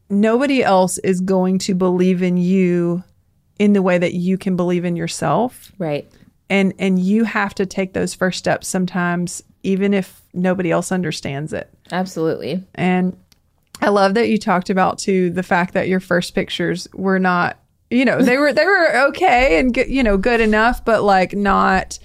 nobody 0.08 0.62
else 0.62 0.98
is 0.98 1.20
going 1.20 1.58
to 1.58 1.74
believe 1.74 2.22
in 2.22 2.36
you 2.36 3.02
in 3.58 3.72
the 3.72 3.82
way 3.82 3.98
that 3.98 4.14
you 4.14 4.38
can 4.38 4.56
believe 4.56 4.84
in 4.84 4.96
yourself. 4.96 5.72
Right. 5.78 6.08
And 6.48 6.74
and 6.78 6.98
you 6.98 7.24
have 7.24 7.54
to 7.54 7.66
take 7.66 7.92
those 7.92 8.14
first 8.14 8.38
steps 8.38 8.68
sometimes 8.68 9.42
even 9.62 9.94
if 9.94 10.21
nobody 10.34 10.70
else 10.70 10.92
understands 10.92 11.52
it. 11.52 11.72
Absolutely. 11.90 12.62
And 12.74 13.16
I 13.80 13.88
love 13.88 14.14
that 14.14 14.28
you 14.28 14.38
talked 14.38 14.70
about 14.70 14.98
too 14.98 15.30
the 15.30 15.42
fact 15.42 15.74
that 15.74 15.88
your 15.88 16.00
first 16.00 16.34
pictures 16.34 16.86
were 16.94 17.18
not, 17.18 17.58
you 17.90 18.04
know, 18.04 18.22
they 18.22 18.38
were 18.38 18.52
they 18.52 18.64
were 18.64 19.06
okay 19.08 19.58
and 19.58 19.74
good, 19.74 19.88
you 19.88 20.02
know, 20.02 20.16
good 20.16 20.40
enough, 20.40 20.84
but 20.84 21.02
like 21.02 21.34
not 21.34 21.98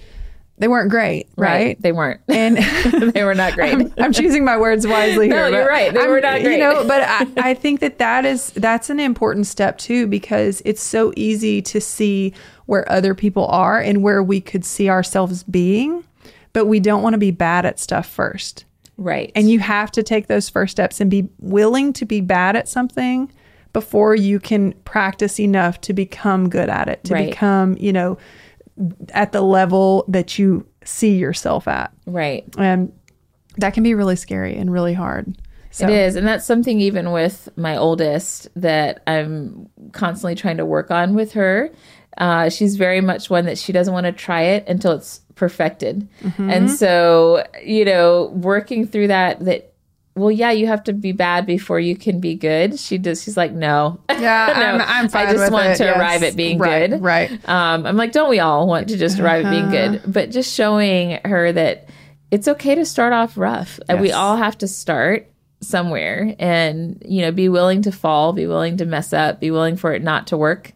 they 0.60 0.66
weren't 0.66 0.90
great, 0.90 1.28
right? 1.36 1.80
They 1.80 1.92
weren't. 1.92 2.20
And 2.28 2.56
they 3.14 3.22
were 3.22 3.34
not 3.34 3.54
great. 3.54 3.72
I'm, 3.72 3.94
I'm 3.96 4.12
choosing 4.12 4.44
my 4.44 4.58
words 4.58 4.86
wisely 4.86 5.28
here. 5.28 5.48
No, 5.50 5.56
you're 5.58 5.68
right. 5.68 5.92
They 5.94 6.00
I'm- 6.00 6.10
were 6.10 6.20
not 6.20 6.42
You 6.42 6.58
know, 6.58 6.84
but 6.86 7.02
I, 7.02 7.26
I 7.50 7.54
think 7.54 7.78
that 7.80 7.98
that 7.98 8.24
is 8.24 8.50
that's 8.50 8.90
an 8.90 8.98
important 9.00 9.46
step 9.46 9.78
too 9.78 10.06
because 10.08 10.60
it's 10.64 10.82
so 10.82 11.12
easy 11.16 11.62
to 11.62 11.80
see 11.80 12.34
where 12.66 12.90
other 12.90 13.14
people 13.14 13.46
are 13.46 13.80
and 13.80 14.02
where 14.02 14.22
we 14.22 14.40
could 14.40 14.64
see 14.64 14.90
ourselves 14.90 15.44
being, 15.44 16.04
but 16.52 16.66
we 16.66 16.80
don't 16.80 17.02
want 17.02 17.14
to 17.14 17.18
be 17.18 17.30
bad 17.30 17.64
at 17.66 17.78
stuff 17.78 18.06
first. 18.08 18.64
right. 18.96 19.30
And 19.36 19.48
you 19.48 19.60
have 19.60 19.90
to 19.92 20.02
take 20.02 20.26
those 20.26 20.48
first 20.48 20.72
steps 20.72 21.00
and 21.00 21.10
be 21.10 21.28
willing 21.38 21.92
to 21.94 22.04
be 22.04 22.20
bad 22.20 22.56
at 22.56 22.68
something 22.68 23.30
before 23.72 24.14
you 24.16 24.40
can 24.40 24.72
practice 24.84 25.38
enough 25.38 25.80
to 25.82 25.92
become 25.92 26.48
good 26.48 26.68
at 26.68 26.88
it, 26.88 27.04
to 27.04 27.14
Right. 27.14 27.30
become, 27.30 27.76
you 27.78 27.92
know, 27.92 28.18
at 29.10 29.30
the 29.32 29.40
level 29.42 30.04
that 30.08 30.38
you 30.38 30.66
see 30.84 31.16
yourself 31.16 31.68
at. 31.68 31.92
right. 32.06 32.44
And 32.58 32.92
that 33.58 33.74
can 33.74 33.82
be 33.82 33.94
really 33.94 34.16
scary 34.16 34.56
and 34.56 34.72
really 34.72 34.94
hard. 34.94 35.36
So, 35.70 35.86
It 35.86 35.90
is. 35.92 36.16
And 36.16 36.26
that's 36.26 36.46
something 36.46 36.80
even 36.80 37.12
with 37.12 37.48
my 37.56 37.76
oldest 37.76 38.48
that 38.56 39.02
I'm 39.06 39.68
constantly 39.92 40.34
trying 40.34 40.56
to 40.56 40.64
work 40.64 40.90
on 40.90 41.14
with 41.14 41.32
her. 41.32 41.70
Uh, 42.18 42.50
she's 42.50 42.76
very 42.76 43.00
much 43.00 43.30
one 43.30 43.46
that 43.46 43.56
she 43.56 43.72
doesn't 43.72 43.94
want 43.94 44.04
to 44.04 44.12
try 44.12 44.42
it 44.42 44.68
until 44.68 44.92
it's 44.92 45.20
perfected. 45.36 46.08
Mm-hmm. 46.20 46.50
And 46.50 46.70
so, 46.70 47.46
you 47.64 47.84
know, 47.84 48.26
working 48.34 48.86
through 48.86 49.06
that, 49.06 49.44
that, 49.44 49.72
well, 50.16 50.32
yeah, 50.32 50.50
you 50.50 50.66
have 50.66 50.82
to 50.84 50.92
be 50.92 51.12
bad 51.12 51.46
before 51.46 51.78
you 51.78 51.94
can 51.96 52.18
be 52.18 52.34
good. 52.34 52.78
She 52.80 52.98
does. 52.98 53.22
She's 53.22 53.36
like, 53.36 53.52
no. 53.52 54.00
Yeah, 54.10 54.52
No, 54.56 54.62
I'm, 54.62 54.80
I'm 54.80 55.08
fine 55.08 55.28
I 55.28 55.32
just 55.32 55.52
want 55.52 55.66
it, 55.68 55.76
to 55.76 55.84
yes. 55.84 55.96
arrive 55.96 56.24
at 56.24 56.34
being 56.34 56.58
right, 56.58 56.90
good. 56.90 57.00
Right. 57.00 57.48
Um, 57.48 57.86
I'm 57.86 57.96
like, 57.96 58.10
don't 58.10 58.28
we 58.28 58.40
all 58.40 58.66
want 58.66 58.88
to 58.88 58.96
just 58.96 59.20
arrive 59.20 59.46
at 59.46 59.50
being 59.50 59.70
good? 59.70 60.12
But 60.12 60.32
just 60.32 60.52
showing 60.52 61.20
her 61.24 61.52
that 61.52 61.88
it's 62.32 62.48
okay 62.48 62.74
to 62.74 62.84
start 62.84 63.12
off 63.12 63.38
rough. 63.38 63.78
And 63.88 64.00
we 64.00 64.10
all 64.10 64.36
have 64.36 64.58
to 64.58 64.66
start 64.66 65.30
somewhere 65.60 66.34
and, 66.40 67.00
you 67.06 67.22
know, 67.22 67.30
be 67.30 67.48
willing 67.48 67.82
to 67.82 67.92
fall, 67.92 68.32
be 68.32 68.48
willing 68.48 68.78
to 68.78 68.84
mess 68.84 69.12
up, 69.12 69.38
be 69.38 69.52
willing 69.52 69.76
for 69.76 69.92
it 69.94 70.02
not 70.02 70.26
to 70.28 70.36
work. 70.36 70.72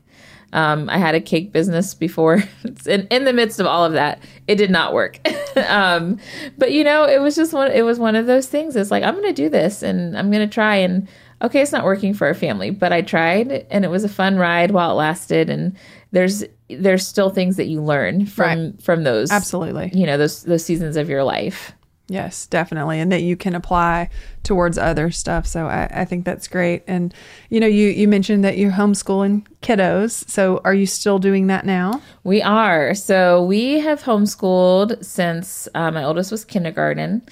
Um, 0.53 0.91
I 0.91 0.99
had 0.99 1.15
a 1.15 1.21
cake 1.21 1.53
business 1.53 1.95
before. 1.95 2.43
in, 2.87 3.07
in 3.09 3.25
the 3.25 3.33
midst 3.33 3.61
of 3.61 3.67
all 3.67 3.85
of 3.85 3.93
that, 3.93 4.23
it 4.47 4.57
did 4.57 4.71
not 4.71 4.93
work. 4.93 5.19
um, 5.57 6.19
but 6.59 6.73
you 6.73 6.85
know, 6.85 7.05
it 7.05 7.21
was 7.21 7.37
just 7.37 7.53
one. 7.53 7.71
It 7.71 7.83
was 7.83 7.99
one 7.99 8.17
of 8.17 8.27
those 8.27 8.49
things. 8.49 8.77
It's 8.77 8.91
like 8.91 9.03
I'm 9.03 9.15
going 9.15 9.27
to 9.27 9.33
do 9.33 9.49
this, 9.49 9.83
and 9.83 10.17
I'm 10.17 10.31
going 10.31 10.47
to 10.47 10.53
try. 10.53 10.77
And 10.77 11.09
okay, 11.41 11.63
it's 11.63 11.73
not 11.73 11.85
working 11.85 12.15
for 12.15 12.27
our 12.27 12.35
family, 12.35 12.71
but 12.71 12.93
I 12.93 13.03
tried, 13.03 13.67
and 13.71 13.85
it 13.85 13.89
was 13.89 14.05
a 14.05 14.09
fun 14.09 14.37
ride 14.37 14.71
while 14.71 14.93
it 14.93 14.95
lasted. 14.95 15.51
And 15.51 15.77
there's 16.13 16.45
there's 16.69 17.07
still 17.07 17.31
things 17.31 17.57
that 17.57 17.67
you 17.67 17.83
learn 17.83 18.27
from 18.27 18.77
from 18.79 19.05
those 19.05 19.31
Absolutely. 19.31 19.91
you 19.95 20.07
know 20.07 20.17
those 20.17 20.45
those 20.45 20.65
seasons 20.65 20.97
of 20.97 21.09
your 21.09 21.25
life. 21.25 21.73
Yes, 22.13 22.45
definitely. 22.45 23.01
And 23.01 23.11
that 23.11 23.23
you 23.23 23.39
can 23.39 23.55
apply 23.55 24.11
towards 24.43 24.77
other 24.77 25.11
stuff. 25.11 25.47
So 25.47 25.67
I, 25.67 25.89
I 25.91 26.05
think 26.05 26.27
that's 26.27 26.47
great. 26.47 26.85
And 26.87 27.15
you 27.49 27.59
know, 27.59 27.67
you 27.67 27.89
you 27.89 28.07
mentioned 28.07 28.45
that 28.45 28.59
you're 28.59 28.73
homeschooling 28.73 29.47
kiddos. 29.63 30.29
So 30.29 30.61
are 30.63 30.75
you 30.75 30.85
still 30.85 31.19
doing 31.19 31.47
that 31.47 31.65
now? 31.65 32.03
We 32.23 32.43
are. 32.43 32.95
So 32.95 33.43
we 33.43 33.81
have 33.81 34.03
homeschooled 34.03 35.03
since 35.03 35.69
uh, 35.75 35.91
my 35.91 36.05
oldest 36.05 36.31
was 36.31 36.45
kindergarten. 36.45 37.23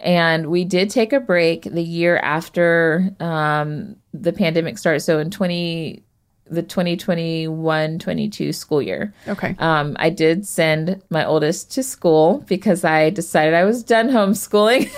And 0.00 0.48
we 0.48 0.64
did 0.64 0.90
take 0.90 1.12
a 1.12 1.20
break 1.20 1.62
the 1.62 1.84
year 1.84 2.18
after 2.18 3.14
um, 3.20 3.94
the 4.12 4.32
pandemic 4.32 4.78
started. 4.78 5.00
So 5.00 5.20
in 5.20 5.30
20, 5.30 6.03
the 6.46 6.62
2021 6.62 7.98
22 7.98 8.52
school 8.52 8.82
year. 8.82 9.14
Okay. 9.26 9.56
Um, 9.58 9.96
I 9.98 10.10
did 10.10 10.46
send 10.46 11.02
my 11.10 11.24
oldest 11.24 11.72
to 11.72 11.82
school 11.82 12.44
because 12.46 12.84
I 12.84 13.10
decided 13.10 13.54
I 13.54 13.64
was 13.64 13.82
done 13.82 14.08
homeschooling. 14.08 14.90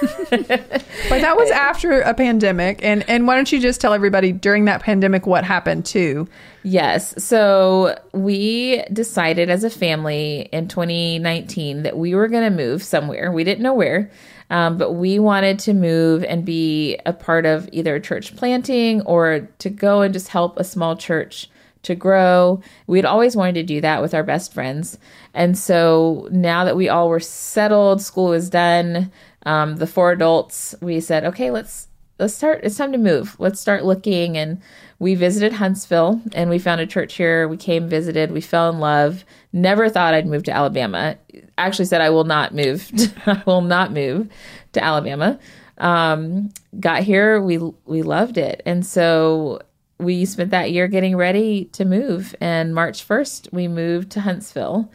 But 1.09 1.21
that 1.21 1.37
was 1.37 1.51
after 1.51 2.01
a 2.01 2.15
pandemic. 2.15 2.83
And 2.83 3.09
and 3.09 3.27
why 3.27 3.37
don't 3.37 3.51
you 3.53 3.61
just 3.61 3.81
tell 3.81 3.93
everybody 3.93 4.33
during 4.33 4.65
that 4.65 4.83
pandemic 4.83 5.27
what 5.27 5.45
happened 5.45 5.85
too? 5.87 6.27
Yes. 6.67 7.15
So 7.23 7.97
we 8.13 8.83
decided 8.93 9.51
as 9.51 9.63
a 9.63 9.71
family 9.71 10.49
in 10.51 10.67
2019 10.67 11.85
that 11.85 11.97
we 11.97 12.13
were 12.13 12.27
going 12.27 12.43
to 12.43 12.51
move 12.51 12.83
somewhere. 12.83 13.31
We 13.31 13.45
didn't 13.45 13.63
know 13.63 13.73
where, 13.73 14.11
um, 14.51 14.77
but 14.77 14.95
we 14.95 15.21
wanted 15.21 15.61
to 15.61 15.75
move 15.75 16.25
and 16.25 16.45
be 16.45 16.99
a 17.07 17.13
part 17.13 17.47
of 17.47 17.69
either 17.71 18.01
church 18.01 18.35
planting 18.35 19.01
or 19.03 19.49
to 19.61 19.71
go 19.71 20.03
and 20.03 20.13
just 20.13 20.27
help 20.27 20.59
a 20.59 20.65
small 20.65 20.97
church 20.97 21.49
to 21.85 21.95
grow. 21.95 22.61
We'd 22.89 23.05
always 23.05 23.37
wanted 23.37 23.55
to 23.55 23.63
do 23.63 23.81
that 23.83 24.03
with 24.03 24.13
our 24.13 24.25
best 24.25 24.53
friends. 24.53 24.99
And 25.35 25.57
so 25.57 26.27
now 26.33 26.65
that 26.65 26.77
we 26.77 26.89
all 26.89 27.09
were 27.09 27.21
settled, 27.21 28.03
school 28.03 28.31
was 28.31 28.51
done, 28.51 29.13
um, 29.45 29.77
the 29.77 29.87
four 29.87 30.11
adults, 30.11 30.75
we 30.81 30.99
said, 30.99 31.27
okay, 31.27 31.53
let's 31.53 31.87
let's 32.19 32.35
start 32.35 32.61
it's 32.63 32.77
time 32.79 32.93
to 32.93 32.99
move 32.99 33.37
let's 33.39 33.61
start 33.61 33.85
looking 33.85 34.37
and 34.39 34.61
we 34.99 35.15
visited 35.15 35.53
huntsville 35.53 36.21
and 36.35 36.49
we 36.49 36.59
found 36.59 36.81
a 36.81 36.87
church 36.87 37.15
here. 37.15 37.49
We 37.49 37.57
came 37.57 37.89
visited 37.89 38.31
we 38.31 38.41
fell 38.41 38.71
in 38.71 38.79
love. 38.79 39.25
Never 39.53 39.89
thought 39.89 40.15
i'd 40.15 40.27
move 40.27 40.45
to 40.45 40.53
alabama. 40.53 41.17
Actually 41.59 41.85
said 41.87 42.01
i 42.01 42.11
will 42.11 42.25
not 42.25 42.55
move 42.55 42.91
i 43.27 43.43
will 43.47 43.61
not 43.61 43.93
move 43.93 44.29
to 44.73 44.83
alabama. 44.83 45.39
Um, 45.79 46.51
got 46.81 47.03
here 47.03 47.41
we 47.41 47.59
we 47.85 48.03
loved 48.03 48.39
it. 48.39 48.63
And 48.65 48.85
so 48.85 49.61
we 49.99 50.25
spent 50.25 50.51
that 50.51 50.73
year 50.73 50.89
getting 50.89 51.17
ready 51.17 51.67
to 51.73 51.85
move 51.85 52.35
and 52.41 52.75
march 52.75 53.07
1st 53.07 53.53
we 53.53 53.67
moved 53.69 54.11
to 54.11 54.21
huntsville 54.21 54.91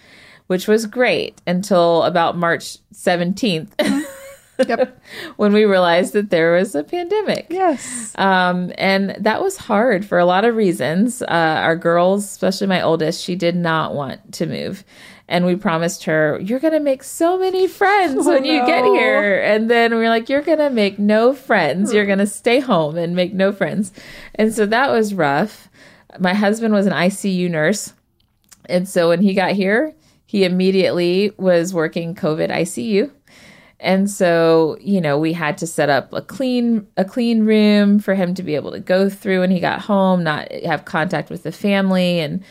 which 0.48 0.68
was 0.68 0.86
great 0.86 1.42
until 1.48 2.04
about 2.04 2.38
march 2.38 2.78
17th 2.94 3.70
Yep. 4.68 5.02
when 5.38 5.54
we 5.54 5.66
realized 5.66 6.14
that 6.14 6.30
there 6.30 6.54
was 6.54 6.76
a 6.76 6.84
pandemic. 6.84 7.48
yes. 7.50 8.14
Um, 8.18 8.72
and 8.78 9.16
that 9.20 9.42
was 9.42 9.58
hard 9.58 10.06
for 10.06 10.20
a 10.20 10.26
lot 10.26 10.46
of 10.46 10.56
reasons. 10.56 11.22
Uh, 11.22 11.26
our 11.30 11.76
girls, 11.76 12.26
especially 12.26 12.68
my 12.68 12.82
oldest, 12.82 13.24
she 13.24 13.36
did 13.36 13.56
not 13.56 13.94
want 13.94 14.34
to 14.34 14.46
move. 14.46 14.84
And 15.28 15.46
we 15.46 15.56
promised 15.56 16.04
her, 16.04 16.40
You're 16.44 16.60
going 16.60 16.74
to 16.74 16.82
make 16.82 17.04
so 17.04 17.40
many 17.40 17.66
friends 17.68 18.26
when 18.28 18.44
you 18.44 18.66
get 18.66 18.84
here. 18.84 19.42
And 19.42 19.70
then 19.70 19.96
we 19.96 20.06
are 20.06 20.10
like, 20.10 20.28
You're 20.28 20.42
going 20.42 20.58
to 20.60 20.70
make 20.70 21.00
no 21.00 21.34
friends. 21.34 21.94
You're 21.94 22.06
going 22.06 22.20
to 22.20 22.28
stay 22.28 22.60
home 22.60 22.98
and 22.98 23.16
make 23.16 23.34
no 23.34 23.54
friends. 23.54 23.94
And 24.36 24.54
so 24.54 24.66
that 24.66 24.92
was 24.92 25.14
rough. 25.14 25.70
My 26.20 26.34
husband 26.34 26.74
was 26.74 26.86
an 26.86 26.92
ICU 26.92 27.50
nurse. 27.50 27.94
And 28.66 28.88
so 28.90 29.08
when 29.08 29.22
he 29.22 29.34
got 29.34 29.54
here, 29.54 29.96
he 30.26 30.44
immediately 30.44 31.32
was 31.38 31.74
working 31.74 32.16
COVID 32.16 32.50
ICU. 32.50 33.12
And 33.82 34.10
so, 34.10 34.78
you 34.80 35.02
know, 35.02 35.18
we 35.18 35.34
had 35.34 35.58
to 35.58 35.68
set 35.68 35.90
up 35.90 36.14
a 36.14 36.22
clean 36.22 36.88
a 36.98 37.04
clean 37.04 37.46
room 37.46 38.00
for 38.00 38.14
him 38.14 38.34
to 38.36 38.44
be 38.44 38.56
able 38.56 38.72
to 38.72 38.80
go 38.80 39.10
through 39.10 39.40
when 39.40 39.52
he 39.52 39.60
got 39.60 39.82
home, 39.82 40.24
not 40.24 40.52
have 40.64 40.86
contact 40.86 41.30
with 41.30 41.44
the 41.44 41.52
family 41.52 42.20
and 42.20 42.44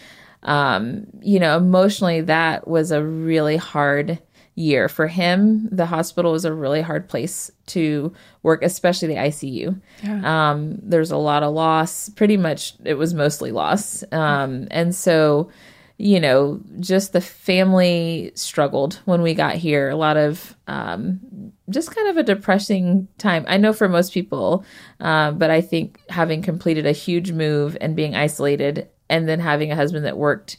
um, 0.42 1.06
you 1.20 1.38
know, 1.38 1.56
emotionally 1.56 2.22
that 2.22 2.66
was 2.66 2.90
a 2.90 3.04
really 3.04 3.56
hard 3.56 4.18
year 4.54 4.88
for 4.88 5.06
him. 5.06 5.68
The 5.70 5.86
hospital 5.86 6.32
was 6.32 6.44
a 6.44 6.52
really 6.52 6.80
hard 6.80 7.08
place 7.08 7.50
to 7.66 8.12
work, 8.42 8.62
especially 8.62 9.08
the 9.08 9.14
ICU. 9.14 9.80
Um, 10.24 10.78
there's 10.82 11.10
a 11.10 11.16
lot 11.16 11.42
of 11.42 11.54
loss. 11.54 12.08
Pretty 12.10 12.36
much 12.36 12.74
it 12.84 12.94
was 12.94 13.14
mostly 13.14 13.52
loss. 13.52 14.02
Um, 14.12 14.66
and 14.70 14.94
so 14.94 15.50
you 16.00 16.18
know, 16.18 16.58
just 16.80 17.12
the 17.12 17.20
family 17.20 18.32
struggled 18.34 19.00
when 19.04 19.20
we 19.20 19.34
got 19.34 19.56
here. 19.56 19.90
A 19.90 19.96
lot 19.96 20.16
of 20.16 20.56
um, 20.66 21.20
just 21.68 21.94
kind 21.94 22.08
of 22.08 22.16
a 22.16 22.22
depressing 22.22 23.06
time. 23.18 23.44
I 23.46 23.58
know 23.58 23.74
for 23.74 23.86
most 23.86 24.14
people, 24.14 24.64
uh, 25.00 25.32
but 25.32 25.50
I 25.50 25.60
think 25.60 26.00
having 26.08 26.40
completed 26.40 26.86
a 26.86 26.92
huge 26.92 27.32
move 27.32 27.76
and 27.82 27.94
being 27.94 28.14
isolated, 28.16 28.88
and 29.10 29.28
then 29.28 29.40
having 29.40 29.72
a 29.72 29.76
husband 29.76 30.06
that 30.06 30.16
worked 30.16 30.56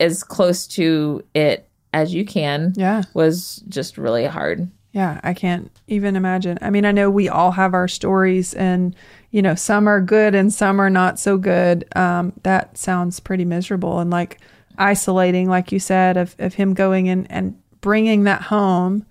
as 0.00 0.24
close 0.24 0.66
to 0.68 1.22
it 1.34 1.68
as 1.92 2.14
you 2.14 2.24
can 2.24 2.72
Yeah. 2.76 3.02
was 3.12 3.62
just 3.68 3.98
really 3.98 4.24
hard. 4.24 4.70
Yeah, 4.92 5.20
I 5.22 5.34
can't 5.34 5.70
even 5.88 6.16
imagine. 6.16 6.56
I 6.62 6.70
mean, 6.70 6.86
I 6.86 6.92
know 6.92 7.10
we 7.10 7.28
all 7.28 7.50
have 7.50 7.74
our 7.74 7.88
stories, 7.88 8.54
and 8.54 8.96
you 9.36 9.42
know, 9.42 9.54
some 9.54 9.86
are 9.86 10.00
good 10.00 10.34
and 10.34 10.50
some 10.50 10.80
are 10.80 10.88
not 10.88 11.18
so 11.18 11.36
good. 11.36 11.84
Um, 11.94 12.32
that 12.42 12.78
sounds 12.78 13.20
pretty 13.20 13.44
miserable 13.44 13.98
and 13.98 14.10
like 14.10 14.40
isolating, 14.78 15.46
like 15.46 15.70
you 15.72 15.78
said, 15.78 16.16
of 16.16 16.34
of 16.38 16.54
him 16.54 16.72
going 16.72 17.04
in 17.04 17.26
and 17.26 17.54
bringing 17.82 18.24
that 18.24 18.40
home, 18.40 19.04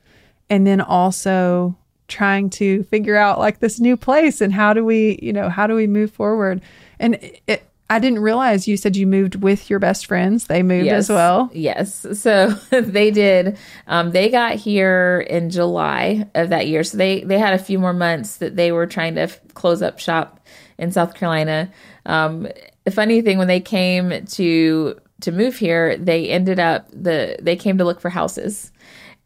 and 0.49 0.65
then 0.65 0.81
also 0.81 1.77
trying 2.07 2.49
to 2.49 2.81
figure 2.85 3.15
out 3.15 3.37
like 3.37 3.59
this 3.59 3.79
new 3.79 3.95
place 3.95 4.41
and 4.41 4.51
how 4.51 4.73
do 4.73 4.83
we, 4.83 5.19
you 5.21 5.31
know, 5.31 5.47
how 5.47 5.67
do 5.67 5.75
we 5.75 5.85
move 5.85 6.09
forward? 6.09 6.59
And 6.97 7.19
it, 7.45 7.69
I 7.89 7.99
didn't 7.99 8.19
realize 8.19 8.67
you 8.67 8.77
said 8.77 8.95
you 8.95 9.05
moved 9.05 9.35
with 9.35 9.69
your 9.69 9.77
best 9.77 10.07
friends. 10.07 10.47
They 10.47 10.63
moved 10.63 10.87
as 10.97 11.09
well. 11.09 11.51
Yes. 11.53 12.05
So 12.19 12.49
they 12.71 13.11
did. 13.11 13.57
Um, 13.87 14.11
they 14.11 14.29
got 14.29 14.55
here 14.55 15.25
in 15.29 15.51
July 15.51 16.27
of 16.33 16.49
that 16.49 16.67
year. 16.67 16.83
So 16.83 16.97
they 16.97 17.21
they 17.21 17.37
had 17.37 17.53
a 17.53 17.59
few 17.63 17.77
more 17.77 17.93
months 17.93 18.37
that 18.37 18.55
they 18.55 18.71
were 18.71 18.87
trying 18.87 19.15
to 19.15 19.21
f- 19.21 19.39
close 19.53 19.83
up 19.83 19.99
shop 19.99 20.39
in 20.79 20.91
South 20.91 21.13
Carolina. 21.13 21.71
Um, 22.07 22.47
the 22.85 22.91
funny 22.91 23.21
thing 23.21 23.37
when 23.37 23.47
they 23.47 23.59
came 23.59 24.25
to 24.25 24.99
to 25.21 25.31
move 25.31 25.55
here, 25.57 25.95
they 25.97 26.29
ended 26.29 26.59
up 26.59 26.87
the 26.91 27.37
they 27.39 27.55
came 27.55 27.77
to 27.77 27.85
look 27.85 28.01
for 28.01 28.09
houses, 28.09 28.71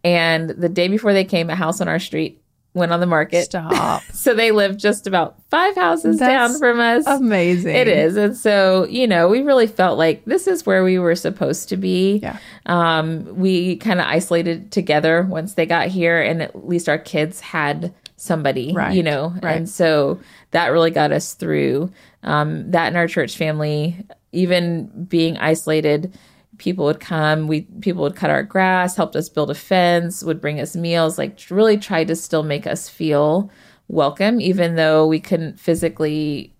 and 0.03 0.49
the 0.49 0.69
day 0.69 0.89
before 0.89 1.13
they 1.13 1.25
came, 1.25 1.49
a 1.49 1.55
house 1.55 1.79
on 1.79 1.87
our 1.87 1.99
street 1.99 2.41
went 2.73 2.91
on 2.91 2.99
the 2.99 3.05
market. 3.05 3.45
Stop. 3.45 4.03
So 4.13 4.33
they 4.33 4.51
live 4.51 4.75
just 4.77 5.07
about 5.07 5.41
five 5.49 5.75
houses 5.75 6.19
That's 6.19 6.29
down 6.29 6.59
from 6.59 6.79
us. 6.81 7.07
Amazing. 7.07 7.73
It 7.73 7.87
is. 7.87 8.17
And 8.17 8.35
so, 8.35 8.85
you 8.85 9.07
know, 9.07 9.29
we 9.29 9.41
really 9.41 9.65
felt 9.65 9.97
like 9.97 10.25
this 10.25 10.45
is 10.45 10.65
where 10.65 10.83
we 10.83 10.99
were 10.99 11.15
supposed 11.15 11.69
to 11.69 11.77
be. 11.77 12.17
Yeah. 12.21 12.37
Um, 12.65 13.37
we 13.37 13.77
kind 13.77 14.01
of 14.01 14.07
isolated 14.07 14.71
together 14.73 15.23
once 15.23 15.53
they 15.53 15.65
got 15.65 15.87
here, 15.87 16.21
and 16.21 16.41
at 16.41 16.67
least 16.67 16.89
our 16.89 16.97
kids 16.97 17.39
had 17.39 17.93
somebody, 18.17 18.73
Right, 18.73 18.93
you 18.93 19.03
know. 19.03 19.33
right. 19.41 19.55
And 19.55 19.69
so 19.69 20.19
that 20.51 20.67
really 20.67 20.91
got 20.91 21.13
us 21.13 21.33
through 21.33 21.91
um, 22.23 22.69
that 22.71 22.89
in 22.89 22.97
our 22.97 23.07
church 23.07 23.37
family, 23.37 23.95
even 24.33 25.05
being 25.05 25.37
isolated. 25.37 26.13
People 26.59 26.85
would 26.85 26.99
come. 26.99 27.47
We 27.47 27.61
people 27.81 28.03
would 28.03 28.15
cut 28.15 28.29
our 28.29 28.43
grass, 28.43 28.95
helped 28.95 29.15
us 29.15 29.27
build 29.29 29.49
a 29.49 29.55
fence, 29.55 30.23
would 30.23 30.39
bring 30.39 30.59
us 30.59 30.75
meals. 30.75 31.17
Like 31.17 31.39
really 31.49 31.77
tried 31.77 32.07
to 32.09 32.15
still 32.15 32.43
make 32.43 32.67
us 32.67 32.87
feel 32.87 33.49
welcome, 33.87 34.39
even 34.39 34.75
though 34.75 35.07
we 35.07 35.19
couldn't 35.19 35.59
physically 35.59 36.53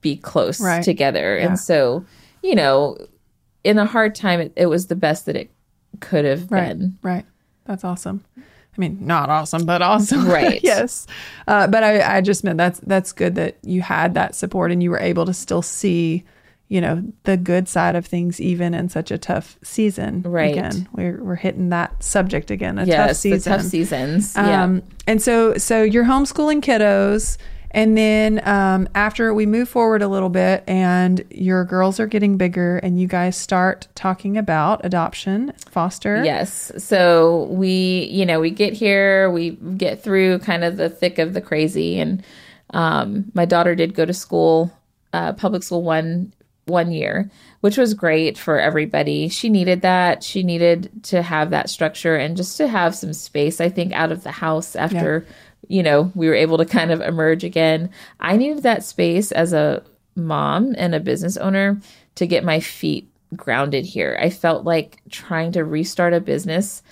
be 0.00 0.16
close 0.16 0.60
Right. 0.60 0.82
together. 0.82 1.36
Yeah. 1.38 1.46
And 1.48 1.58
so, 1.60 2.04
you 2.42 2.54
know, 2.54 2.96
in 3.64 3.78
a 3.78 3.84
hard 3.84 4.14
time, 4.14 4.40
it, 4.40 4.52
it 4.56 4.66
was 4.66 4.86
the 4.86 4.96
best 4.96 5.26
that 5.26 5.36
it 5.36 5.50
could 6.00 6.24
have 6.24 6.50
Right. 6.50 6.68
been. 6.68 6.96
Right. 7.02 7.24
That's 7.66 7.84
awesome. 7.84 8.24
I 8.38 8.78
mean, 8.78 8.98
not 9.00 9.28
awesome, 9.30 9.64
but 9.66 9.82
awesome. 9.82 10.26
Right. 10.28 10.60
yes. 10.62 11.06
Uh, 11.48 11.66
but 11.66 11.82
I, 11.82 12.18
I 12.18 12.20
just 12.20 12.44
meant 12.44 12.58
that's 12.58 12.78
that's 12.80 13.12
good 13.12 13.34
that 13.34 13.56
you 13.62 13.82
had 13.82 14.14
that 14.14 14.34
support 14.34 14.70
and 14.70 14.82
you 14.82 14.90
were 14.90 15.00
able 15.00 15.26
to 15.26 15.34
still 15.34 15.62
see, 15.62 16.24
you 16.68 16.80
know, 16.80 17.02
the 17.22 17.36
good 17.36 17.68
side 17.68 17.94
of 17.94 18.06
things 18.06 18.40
even 18.40 18.74
in 18.74 18.88
such 18.88 19.10
a 19.10 19.18
tough 19.18 19.58
season. 19.62 20.22
Right. 20.22 20.52
Again, 20.52 20.88
we're 20.92 21.22
we're 21.22 21.36
hitting 21.36 21.68
that 21.68 22.02
subject 22.02 22.50
again. 22.50 22.78
A 22.78 22.86
tough 22.86 23.16
season. 23.16 23.52
the 23.52 23.56
tough 23.58 23.66
seasons. 23.66 24.34
yeah. 24.34 24.64
Um, 24.64 24.82
and 25.06 25.22
so 25.22 25.56
so 25.56 25.82
you're 25.82 26.04
homeschooling 26.04 26.62
kiddos. 26.62 27.38
And 27.72 27.96
then 27.96 28.46
um, 28.48 28.88
after 28.94 29.34
we 29.34 29.44
move 29.44 29.68
forward 29.68 30.00
a 30.00 30.08
little 30.08 30.30
bit 30.30 30.64
and 30.66 31.22
your 31.30 31.62
girls 31.64 32.00
are 32.00 32.06
getting 32.06 32.38
bigger 32.38 32.78
and 32.78 32.98
you 32.98 33.06
guys 33.06 33.36
start 33.36 33.86
talking 33.94 34.38
about 34.38 34.82
adoption, 34.82 35.52
foster. 35.68 36.24
Yes. 36.24 36.72
So 36.78 37.44
we, 37.50 38.08
you 38.10 38.24
know, 38.24 38.40
we 38.40 38.50
get 38.50 38.72
here, 38.72 39.30
we 39.30 39.50
get 39.50 40.02
through 40.02 40.38
kind 40.38 40.64
of 40.64 40.78
the 40.78 40.88
thick 40.88 41.18
of 41.18 41.34
the 41.34 41.42
crazy, 41.42 42.00
and 42.00 42.24
um, 42.70 43.30
my 43.34 43.44
daughter 43.44 43.74
did 43.74 43.92
go 43.94 44.06
to 44.06 44.14
school, 44.14 44.72
uh, 45.12 45.34
public 45.34 45.62
school 45.62 45.82
one 45.82 46.32
one 46.66 46.90
year, 46.92 47.30
which 47.60 47.78
was 47.78 47.94
great 47.94 48.36
for 48.36 48.58
everybody. 48.58 49.28
She 49.28 49.48
needed 49.48 49.82
that. 49.82 50.22
She 50.22 50.42
needed 50.42 50.90
to 51.04 51.22
have 51.22 51.50
that 51.50 51.70
structure 51.70 52.16
and 52.16 52.36
just 52.36 52.56
to 52.58 52.68
have 52.68 52.94
some 52.94 53.12
space. 53.12 53.60
I 53.60 53.68
think 53.68 53.92
out 53.92 54.12
of 54.12 54.24
the 54.24 54.32
house 54.32 54.76
after, 54.76 55.26
you 55.68 55.82
know, 55.82 56.12
we 56.14 56.28
were 56.28 56.34
able 56.34 56.58
to 56.58 56.66
kind 56.66 56.90
of 56.90 57.00
emerge 57.00 57.44
again. 57.44 57.90
I 58.20 58.36
needed 58.36 58.64
that 58.64 58.84
space 58.84 59.32
as 59.32 59.52
a 59.52 59.82
mom 60.16 60.74
and 60.76 60.94
a 60.94 61.00
business 61.00 61.36
owner 61.36 61.80
to 62.16 62.26
get 62.26 62.44
my 62.44 62.60
feet 62.60 63.08
grounded 63.36 63.84
here. 63.84 64.18
I 64.20 64.30
felt 64.30 64.64
like 64.64 65.00
trying 65.10 65.52
to 65.52 65.64
restart 65.64 66.14
a 66.14 66.20
business 66.20 66.82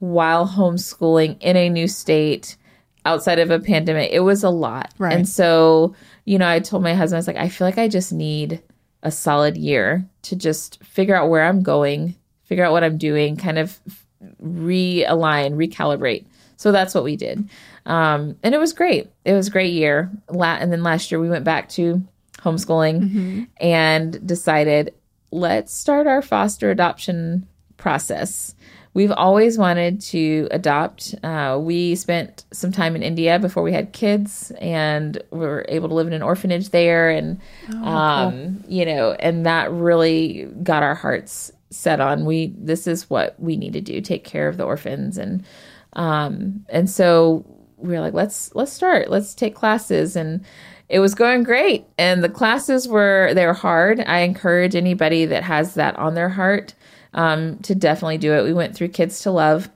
while 0.00 0.48
homeschooling 0.48 1.36
in 1.40 1.56
a 1.56 1.68
new 1.68 1.86
state 1.86 2.56
outside 3.04 3.38
of 3.38 3.50
a 3.50 3.60
pandemic, 3.60 4.10
it 4.12 4.20
was 4.20 4.42
a 4.42 4.50
lot. 4.50 4.92
Right. 4.98 5.12
And 5.12 5.28
so, 5.28 5.94
you 6.24 6.38
know, 6.38 6.48
I 6.48 6.58
told 6.60 6.82
my 6.82 6.94
husband, 6.94 7.16
I 7.16 7.20
was 7.20 7.26
like, 7.26 7.36
I 7.36 7.48
feel 7.48 7.66
like 7.66 7.78
I 7.78 7.88
just 7.88 8.12
need 8.12 8.62
a 9.02 9.10
solid 9.10 9.56
year 9.56 10.04
to 10.22 10.36
just 10.36 10.82
figure 10.84 11.16
out 11.16 11.30
where 11.30 11.44
I'm 11.44 11.62
going, 11.62 12.16
figure 12.44 12.64
out 12.64 12.72
what 12.72 12.84
I'm 12.84 12.98
doing, 12.98 13.36
kind 13.36 13.58
of 13.58 13.78
realign, 14.42 15.54
recalibrate. 15.54 16.26
So 16.56 16.72
that's 16.72 16.94
what 16.94 17.04
we 17.04 17.16
did. 17.16 17.48
Um, 17.86 18.36
and 18.42 18.54
it 18.54 18.58
was 18.58 18.74
great. 18.74 19.10
It 19.24 19.32
was 19.32 19.48
a 19.48 19.50
great 19.50 19.72
year. 19.72 20.10
La- 20.28 20.56
and 20.56 20.70
then 20.70 20.82
last 20.82 21.10
year 21.10 21.18
we 21.20 21.30
went 21.30 21.44
back 21.44 21.68
to 21.70 22.02
homeschooling 22.38 23.46
and 23.58 24.26
decided 24.26 24.94
let's 25.30 25.72
start 25.72 26.06
our 26.06 26.20
foster 26.22 26.70
adoption 26.70 27.46
process. 27.76 28.54
We've 28.92 29.12
always 29.12 29.56
wanted 29.56 30.00
to 30.02 30.48
adopt. 30.50 31.14
Uh, 31.22 31.58
we 31.60 31.94
spent 31.94 32.44
some 32.52 32.72
time 32.72 32.96
in 32.96 33.04
India 33.04 33.38
before 33.38 33.62
we 33.62 33.72
had 33.72 33.92
kids, 33.92 34.50
and 34.60 35.22
we 35.30 35.38
were 35.38 35.64
able 35.68 35.88
to 35.88 35.94
live 35.94 36.08
in 36.08 36.12
an 36.12 36.22
orphanage 36.22 36.70
there, 36.70 37.08
and 37.08 37.40
um, 37.84 38.64
you 38.66 38.84
know, 38.84 39.12
and 39.12 39.46
that 39.46 39.70
really 39.70 40.48
got 40.62 40.82
our 40.82 40.96
hearts 40.96 41.52
set 41.70 42.00
on 42.00 42.24
we. 42.24 42.52
This 42.58 42.88
is 42.88 43.08
what 43.08 43.38
we 43.38 43.56
need 43.56 43.74
to 43.74 43.80
do: 43.80 44.00
take 44.00 44.24
care 44.24 44.48
of 44.48 44.56
the 44.56 44.64
orphans, 44.64 45.18
and 45.18 45.44
um, 45.92 46.66
and 46.68 46.90
so 46.90 47.44
we 47.76 47.94
were 47.94 48.00
like, 48.00 48.14
let's 48.14 48.52
let's 48.56 48.72
start. 48.72 49.08
Let's 49.08 49.34
take 49.34 49.54
classes, 49.54 50.16
and 50.16 50.44
it 50.88 50.98
was 50.98 51.14
going 51.14 51.44
great. 51.44 51.86
And 51.96 52.24
the 52.24 52.28
classes 52.28 52.88
were 52.88 53.32
they 53.34 53.46
were 53.46 53.54
hard. 53.54 54.00
I 54.00 54.20
encourage 54.20 54.74
anybody 54.74 55.26
that 55.26 55.44
has 55.44 55.74
that 55.74 55.96
on 55.96 56.14
their 56.14 56.28
heart 56.28 56.74
um, 57.14 57.58
to 57.58 57.74
definitely 57.74 58.18
do 58.18 58.32
it. 58.34 58.44
We 58.44 58.52
went 58.52 58.74
through 58.74 58.88
Kids 58.88 59.20
to 59.20 59.30
Love, 59.30 59.68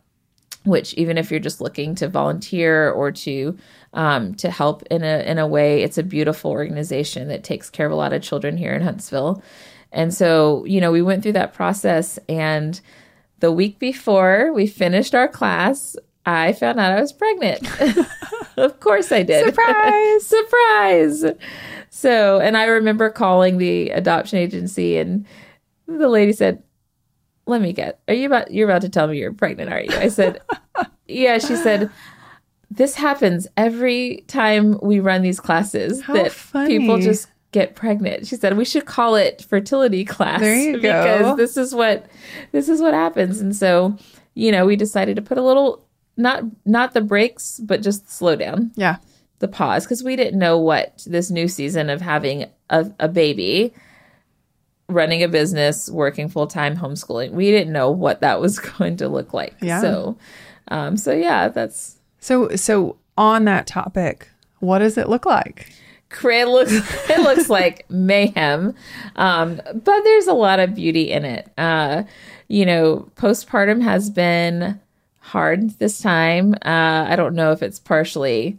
which 0.65 0.95
even 0.95 1.19
if 1.19 1.31
you're 1.31 1.41
just 1.41 1.61
looking 1.61 1.95
to 1.97 2.09
volunteer 2.09 2.91
or 2.91 3.13
to 3.13 3.57
um, 3.93 4.35
to 4.37 4.51
help 4.51 4.83
in 4.85 5.03
a 5.05 5.23
in 5.25 5.39
a 5.39 5.47
way, 5.47 5.83
it's 5.83 5.99
a 5.99 6.03
beautiful 6.03 6.51
organization 6.51 7.29
that 7.29 7.45
takes 7.45 7.71
care 7.71 7.87
of 7.87 7.93
a 7.93 7.97
lot 7.97 8.13
of 8.13 8.23
children 8.23 8.57
here 8.57 8.73
in 8.73 8.83
Huntsville. 8.83 9.43
And 9.93 10.13
so, 10.13 10.65
you 10.65 10.81
know, 10.81 10.91
we 10.91 11.03
went 11.03 11.23
through 11.23 11.35
that 11.35 11.55
process 11.55 12.19
and 12.29 12.81
the 13.41 13.53
week 13.53 13.79
before 13.79 14.53
we 14.53 14.67
finished 14.67 15.15
our 15.15 15.29
class, 15.29 15.97
I 16.27 16.55
found 16.55 16.81
out 16.81 16.93
I 16.93 17.01
was 17.01 17.13
pregnant. 17.13 17.69
of 18.57 18.81
course 18.81 19.13
I 19.13 19.23
did. 19.23 19.45
Surprise! 19.45 20.27
Surprise. 20.27 21.25
So, 21.91 22.41
and 22.41 22.57
I 22.57 22.65
remember 22.65 23.11
calling 23.11 23.59
the 23.59 23.91
adoption 23.91 24.39
agency 24.39 24.97
and 24.97 25.27
the 25.87 26.09
lady 26.09 26.33
said, 26.33 26.63
"Let 27.47 27.61
me 27.61 27.73
get. 27.73 28.01
Are 28.09 28.15
you 28.15 28.27
about 28.27 28.51
you're 28.53 28.69
about 28.69 28.83
to 28.83 28.89
tell 28.89 29.07
me 29.07 29.19
you're 29.19 29.33
pregnant, 29.33 29.73
are 29.73 29.81
you?" 29.81 29.91
I 29.97 30.09
said, 30.09 30.41
"Yeah." 31.09 31.39
She 31.39 31.57
said, 31.57 31.91
"This 32.71 32.95
happens 32.95 33.47
every 33.57 34.25
time 34.27 34.79
we 34.83 35.01
run 35.01 35.23
these 35.23 35.41
classes 35.41 36.03
How 36.03 36.15
that 36.15 36.33
funny. 36.33 36.79
people 36.79 36.99
just 36.99 37.29
get 37.53 37.75
pregnant." 37.75 38.27
She 38.27 38.37
said, 38.37 38.57
"We 38.57 38.65
should 38.65 38.87
call 38.87 39.15
it 39.15 39.43
fertility 39.49 40.05
class 40.05 40.41
There 40.41 40.55
you 40.57 40.81
go. 40.81 41.03
because 41.03 41.37
this 41.37 41.57
is 41.57 41.75
what 41.75 42.07
this 42.53 42.69
is 42.69 42.81
what 42.81 42.95
happens." 42.95 43.41
And 43.41 43.55
so, 43.55 43.97
you 44.35 44.51
know, 44.51 44.67
we 44.67 44.77
decided 44.77 45.17
to 45.17 45.23
put 45.23 45.39
a 45.39 45.43
little 45.43 45.87
not 46.17 46.43
not 46.65 46.95
the 46.95 47.01
brakes, 47.01 47.61
but 47.63 47.83
just 47.83 48.11
slow 48.11 48.37
down 48.37 48.71
Yeah. 48.77 48.97
the 49.41 49.49
pause 49.49 49.85
because 49.85 50.03
we 50.03 50.17
didn't 50.17 50.39
know 50.39 50.59
what 50.59 51.03
this 51.07 51.31
new 51.31 51.49
season 51.49 51.91
of 51.91 52.01
having 52.01 52.47
a, 52.71 52.91
a 53.01 53.09
baby 53.09 53.75
running 54.95 55.23
a 55.23 55.29
business 55.29 55.91
working 55.91 56.29
full-time 56.29 56.77
homeschooling. 56.77 57.33
We 57.33 57.51
didn't 57.51 57.73
know 57.73 57.91
what 57.91 58.21
that 58.21 58.41
was 58.41 58.59
going 58.79 58.97
to 58.99 59.09
look 59.09 59.35
like. 59.35 59.55
Yeah. 59.61 59.81
so 59.81 60.17
um 60.69 60.97
so 60.97 61.13
yeah 61.13 61.49
that's 61.49 61.99
So 62.21 62.57
so 62.57 62.97
on 63.19 63.45
that 63.45 63.67
topic, 63.67 64.29
what 64.61 64.79
does 64.79 64.97
it 64.97 65.09
look 65.09 65.27
like? 65.27 65.73
it 66.23 66.47
looks 66.47 66.73
it 67.11 67.21
looks 67.21 67.51
like 67.51 67.85
mayhem. 67.91 68.75
Um 69.17 69.61
but 69.73 70.03
there's 70.03 70.27
a 70.29 70.33
lot 70.33 70.61
of 70.61 70.75
beauty 70.75 71.11
in 71.11 71.25
it. 71.25 71.51
Uh 71.59 72.05
you 72.49 72.65
know 72.65 73.11
postpartum 73.17 73.83
has 73.83 74.11
been 74.11 74.81
hard 75.19 75.71
this 75.79 76.01
time. 76.01 76.55
Uh 76.65 77.07
i 77.09 77.17
don't 77.17 77.35
know 77.35 77.51
if 77.53 77.63
it's 77.63 77.79
partially 77.81 78.59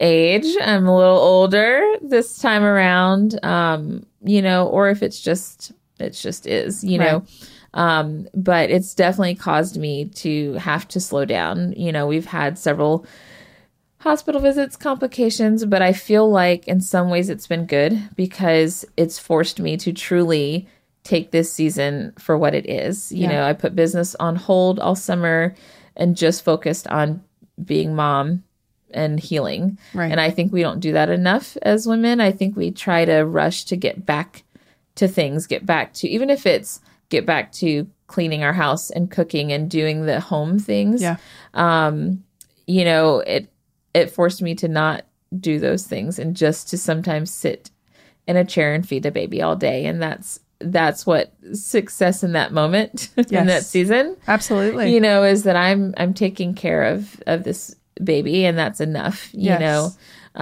age. 0.00 0.46
I'm 0.62 0.86
a 0.86 0.96
little 0.96 1.18
older 1.18 1.82
this 2.02 2.38
time 2.38 2.62
around. 2.64 3.38
Um 3.44 4.06
you 4.22 4.42
know 4.42 4.66
or 4.68 4.88
if 4.90 5.02
it's 5.02 5.20
just 5.20 5.72
it 5.98 6.10
just 6.10 6.46
is 6.46 6.82
you 6.84 6.98
know 6.98 7.24
Um, 7.72 8.26
but 8.34 8.70
it's 8.70 8.94
definitely 8.96 9.36
caused 9.36 9.76
me 9.76 10.06
to 10.06 10.54
have 10.54 10.88
to 10.88 10.98
slow 10.98 11.24
down. 11.24 11.72
You 11.76 11.92
know, 11.92 12.08
we've 12.08 12.26
had 12.26 12.58
several 12.58 13.06
hospital 13.98 14.40
visits, 14.40 14.76
complications, 14.76 15.64
but 15.64 15.82
I 15.82 15.92
feel 15.92 16.28
like 16.28 16.66
in 16.66 16.80
some 16.80 17.10
ways 17.10 17.28
it's 17.28 17.46
been 17.46 17.66
good 17.66 18.00
because 18.16 18.84
it's 18.96 19.18
forced 19.20 19.60
me 19.60 19.76
to 19.76 19.92
truly 19.92 20.66
take 21.04 21.30
this 21.30 21.52
season 21.52 22.12
for 22.18 22.36
what 22.36 22.54
it 22.54 22.68
is. 22.68 23.12
You 23.12 23.28
Yeah. 23.28 23.28
know, 23.28 23.44
I 23.44 23.52
put 23.52 23.76
business 23.76 24.16
on 24.18 24.36
hold 24.36 24.80
all 24.80 24.96
summer 24.96 25.54
and 25.96 26.16
just 26.16 26.42
focused 26.42 26.88
on 26.88 27.22
being 27.64 27.94
mom 27.94 28.42
and 28.92 29.20
healing. 29.20 29.78
Right. 29.94 30.10
And 30.10 30.20
I 30.20 30.30
think 30.30 30.52
we 30.52 30.62
don't 30.62 30.80
do 30.80 30.92
that 30.92 31.08
enough 31.08 31.56
as 31.62 31.86
women. 31.86 32.20
I 32.20 32.32
think 32.32 32.56
we 32.56 32.70
try 32.70 33.04
to 33.04 33.20
rush 33.20 33.64
to 33.66 33.76
get 33.76 34.04
back 34.04 34.44
to 34.96 35.08
things, 35.08 35.46
get 35.46 35.64
back 35.64 35.92
to 35.94 36.08
even 36.08 36.30
if 36.30 36.46
it's 36.46 36.80
get 37.08 37.26
back 37.26 37.52
to 37.52 37.88
cleaning 38.06 38.42
our 38.42 38.52
house 38.52 38.90
and 38.90 39.10
cooking 39.10 39.52
and 39.52 39.70
doing 39.70 40.06
the 40.06 40.20
home 40.20 40.58
things 40.58 41.00
Yeah. 41.00 41.16
Um, 41.54 42.24
you 42.70 42.84
know 42.84 43.18
it 43.18 43.52
it 43.92 44.10
forced 44.10 44.40
me 44.40 44.54
to 44.54 44.68
not 44.68 45.04
do 45.38 45.58
those 45.58 45.86
things 45.86 46.18
and 46.18 46.36
just 46.36 46.70
to 46.70 46.78
sometimes 46.78 47.32
sit 47.32 47.70
in 48.26 48.36
a 48.36 48.44
chair 48.44 48.74
and 48.74 48.86
feed 48.88 49.04
a 49.04 49.10
baby 49.10 49.42
all 49.42 49.56
day 49.56 49.86
and 49.86 50.00
that's 50.00 50.40
that's 50.60 51.06
what 51.06 51.32
success 51.52 52.22
in 52.22 52.32
that 52.32 52.52
moment 52.52 53.08
in 53.16 53.46
that 53.46 53.64
season 53.64 54.16
Absolutely. 54.28 54.92
you 54.92 55.00
know 55.00 55.24
is 55.24 55.42
that 55.44 55.56
i'm 55.56 55.94
i'm 55.96 56.14
taking 56.14 56.54
care 56.54 56.84
of 56.84 57.20
of 57.26 57.44
this 57.44 57.74
baby 58.04 58.44
and 58.44 58.56
that's 58.58 58.80
enough 58.80 59.28
you 59.34 59.44
Yes. 59.50 59.60
know 59.60 59.90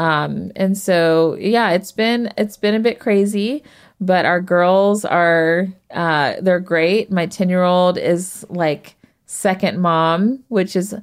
um 0.02 0.52
and 0.56 0.76
so 0.76 1.36
yeah 1.40 1.70
it's 1.70 1.92
been 1.92 2.30
it's 2.36 2.56
been 2.56 2.74
a 2.74 2.80
bit 2.80 2.98
crazy 3.00 3.62
but 4.00 4.24
our 4.26 4.40
girls 4.40 5.04
are 5.04 5.66
uh 5.92 6.34
they're 6.42 6.60
great 6.60 7.10
my 7.10 7.26
10 7.26 7.48
year 7.48 7.62
old 7.64 7.96
is 7.98 8.44
like 8.50 8.96
second 9.26 9.80
mom 9.80 10.44
which 10.48 10.76
is 10.76 10.94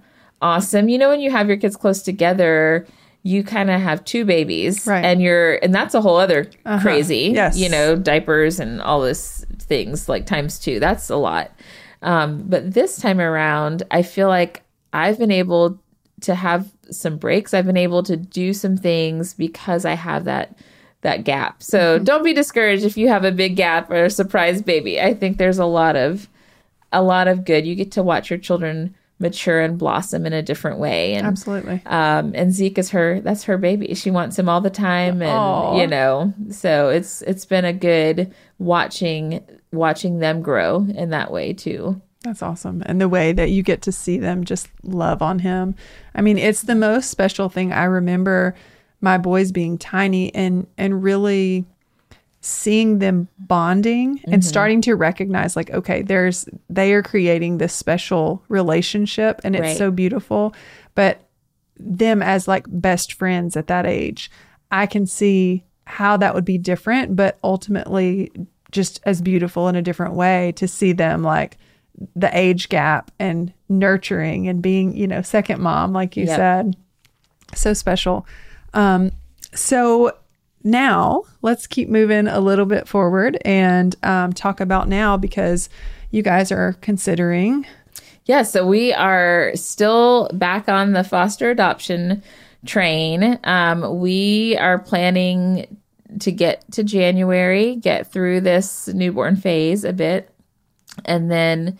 awesome 0.42 0.88
you 0.90 0.98
know 0.98 1.10
when 1.10 1.20
you 1.20 1.32
have 1.32 1.48
your 1.48 1.58
kids 1.58 1.76
close 1.76 2.02
together 2.04 2.86
you 3.24 3.44
kind 3.44 3.72
of 3.72 3.82
have 3.82 4.06
two 4.06 4.24
babies 4.24 4.86
Right. 4.86 5.04
and 5.04 5.20
you're 5.22 5.56
and 5.64 5.74
that's 5.74 5.96
a 5.96 6.02
whole 6.02 6.18
other 6.18 6.48
crazy 6.82 7.32
Yes. 7.34 7.58
you 7.58 7.70
know 7.70 7.96
diapers 7.96 8.60
and 8.60 8.82
all 8.82 9.02
this 9.02 9.44
things 9.58 10.08
like 10.08 10.26
times 10.28 10.60
two 10.60 10.80
that's 10.80 11.10
a 11.10 11.16
lot 11.16 11.52
um, 12.04 12.44
but 12.46 12.72
this 12.74 12.98
time 12.98 13.20
around 13.20 13.82
i 13.90 14.04
feel 14.04 14.28
like 14.28 14.62
i've 14.94 15.18
been 15.18 15.32
able 15.32 15.80
to 16.22 16.36
have 16.36 16.72
some 16.90 17.18
breaks 17.18 17.54
i've 17.54 17.66
been 17.66 17.78
able 17.78 18.04
to 18.04 18.16
do 18.16 18.54
some 18.54 18.78
things 18.78 19.34
because 19.34 19.86
i 19.86 19.94
have 19.94 20.26
that 20.26 20.58
that 21.06 21.24
gap. 21.24 21.62
So 21.64 22.00
don't 22.00 22.24
be 22.24 22.34
discouraged 22.34 22.84
if 22.84 22.98
you 22.98 23.08
have 23.08 23.24
a 23.24 23.32
big 23.32 23.56
gap 23.56 23.90
or 23.92 24.06
a 24.06 24.10
surprise 24.10 24.62
baby. 24.62 25.00
I 25.00 25.14
think 25.14 25.38
there's 25.38 25.60
a 25.60 25.66
lot 25.66 25.96
of 25.96 26.28
a 26.92 27.02
lot 27.02 27.28
of 27.28 27.46
good. 27.46 27.66
You 27.66 27.76
get 27.76 27.92
to 27.94 28.04
watch 28.04 28.30
your 28.30 28.40
children 28.40 28.96
mature 29.20 29.62
and 29.62 29.78
blossom 29.78 30.26
in 30.26 30.34
a 30.34 30.42
different 30.42 30.80
way. 30.80 31.14
And 31.14 31.28
Absolutely. 31.28 31.82
um 31.86 32.34
and 32.36 32.52
Zeke 32.52 32.80
is 32.80 32.90
her 32.90 33.22
that's 33.22 33.44
her 33.44 33.58
baby. 33.58 33.94
She 33.94 34.12
wants 34.12 34.38
him 34.38 34.50
all 34.50 34.62
the 34.62 34.70
time 34.72 35.22
and 35.22 35.32
Aw. 35.32 35.80
you 35.80 35.88
know 35.88 36.34
so 36.50 36.90
it's 36.90 37.22
it's 37.22 37.46
been 37.46 37.66
a 37.66 37.72
good 37.72 38.34
watching 38.58 39.46
watching 39.72 40.20
them 40.20 40.42
grow 40.42 40.88
in 40.96 41.12
that 41.12 41.32
way 41.32 41.54
too 41.54 42.02
That's 42.26 42.42
awesome. 42.42 42.82
And 42.88 43.00
the 43.00 43.08
way 43.08 43.34
that 43.34 43.52
you 43.52 43.62
get 43.62 43.84
to 43.84 43.92
see 43.92 44.18
them 44.18 44.46
just 44.46 44.68
love 44.82 45.22
on 45.22 45.40
him. 45.40 45.76
I 46.16 46.22
mean, 46.22 46.40
it's 46.40 46.64
the 46.64 46.74
most 46.74 47.12
special 47.12 47.50
thing. 47.50 47.72
I 47.72 47.84
remember 47.84 48.56
my 49.00 49.20
boys 49.20 49.52
being 49.52 49.78
tiny 49.78 50.34
and 50.34 50.66
and 50.76 51.04
really 51.04 51.66
seeing 52.42 52.98
them 52.98 53.28
bonding 53.38 54.20
and 54.24 54.42
mm-hmm. 54.42 54.42
starting 54.42 54.82
to 54.82 54.96
recognize 54.96 55.56
like 55.56 55.70
okay, 55.70 56.02
there's 56.02 56.50
they 56.68 56.94
are 56.94 57.04
creating 57.04 57.60
this 57.60 57.74
special 57.74 58.42
relationship 58.50 59.40
and 59.44 59.56
it's 59.56 59.62
Right. 59.62 59.78
so 59.78 59.92
beautiful. 59.92 60.56
But 60.96 61.22
them 61.78 62.24
as 62.24 62.48
like 62.48 62.66
best 62.68 63.14
friends 63.14 63.56
at 63.56 63.68
that 63.68 63.86
age, 63.86 64.32
I 64.72 64.88
can 64.88 65.06
see 65.06 65.64
how 65.86 66.18
that 66.18 66.34
would 66.34 66.46
be 66.46 66.58
different, 66.58 67.16
but 67.16 67.38
ultimately 67.44 68.32
just 68.72 69.00
as 69.06 69.22
beautiful 69.22 69.68
in 69.68 69.76
a 69.76 69.82
different 69.84 70.16
way 70.16 70.54
to 70.54 70.68
see 70.68 70.92
them 70.92 71.22
like 71.22 71.60
the 72.16 72.36
age 72.38 72.70
gap 72.70 73.12
and 73.20 73.54
nurturing 73.70 74.48
and 74.48 74.62
being, 74.62 74.96
you 74.96 75.08
know, 75.08 75.22
second 75.22 75.62
mom, 75.62 75.94
like 75.94 76.18
you 76.18 76.26
Yep. 76.26 76.36
said. 76.36 76.76
So 77.54 77.74
special. 77.74 78.26
Um, 78.74 79.12
so 79.54 80.12
now 80.64 81.24
let's 81.42 81.68
keep 81.68 81.90
moving 81.90 82.28
a 82.28 82.40
little 82.40 82.66
bit 82.66 82.88
forward 82.88 83.38
and 83.46 83.96
um, 84.04 84.34
talk 84.34 84.60
about 84.60 84.90
now 84.90 85.16
because 85.16 85.70
you 86.12 86.22
guys 86.24 86.52
are 86.52 86.74
considering 86.82 87.66
yeah 88.26 88.42
so 88.42 88.66
we 88.66 88.92
are 88.94 89.52
still 89.54 90.30
back 90.34 90.68
on 90.68 90.94
the 90.94 91.04
foster 91.04 91.52
adoption 91.52 92.24
train 92.66 93.38
um 93.44 94.00
we 94.00 94.58
are 94.58 94.80
planning 94.80 95.78
to 96.20 96.32
get 96.32 96.64
to 96.72 96.84
January 96.84 97.76
get 97.76 98.12
through 98.12 98.42
this 98.42 98.88
newborn 98.88 99.36
phase 99.36 99.84
a 99.84 99.94
bit 99.94 100.30
and 101.04 101.30
then 101.30 101.78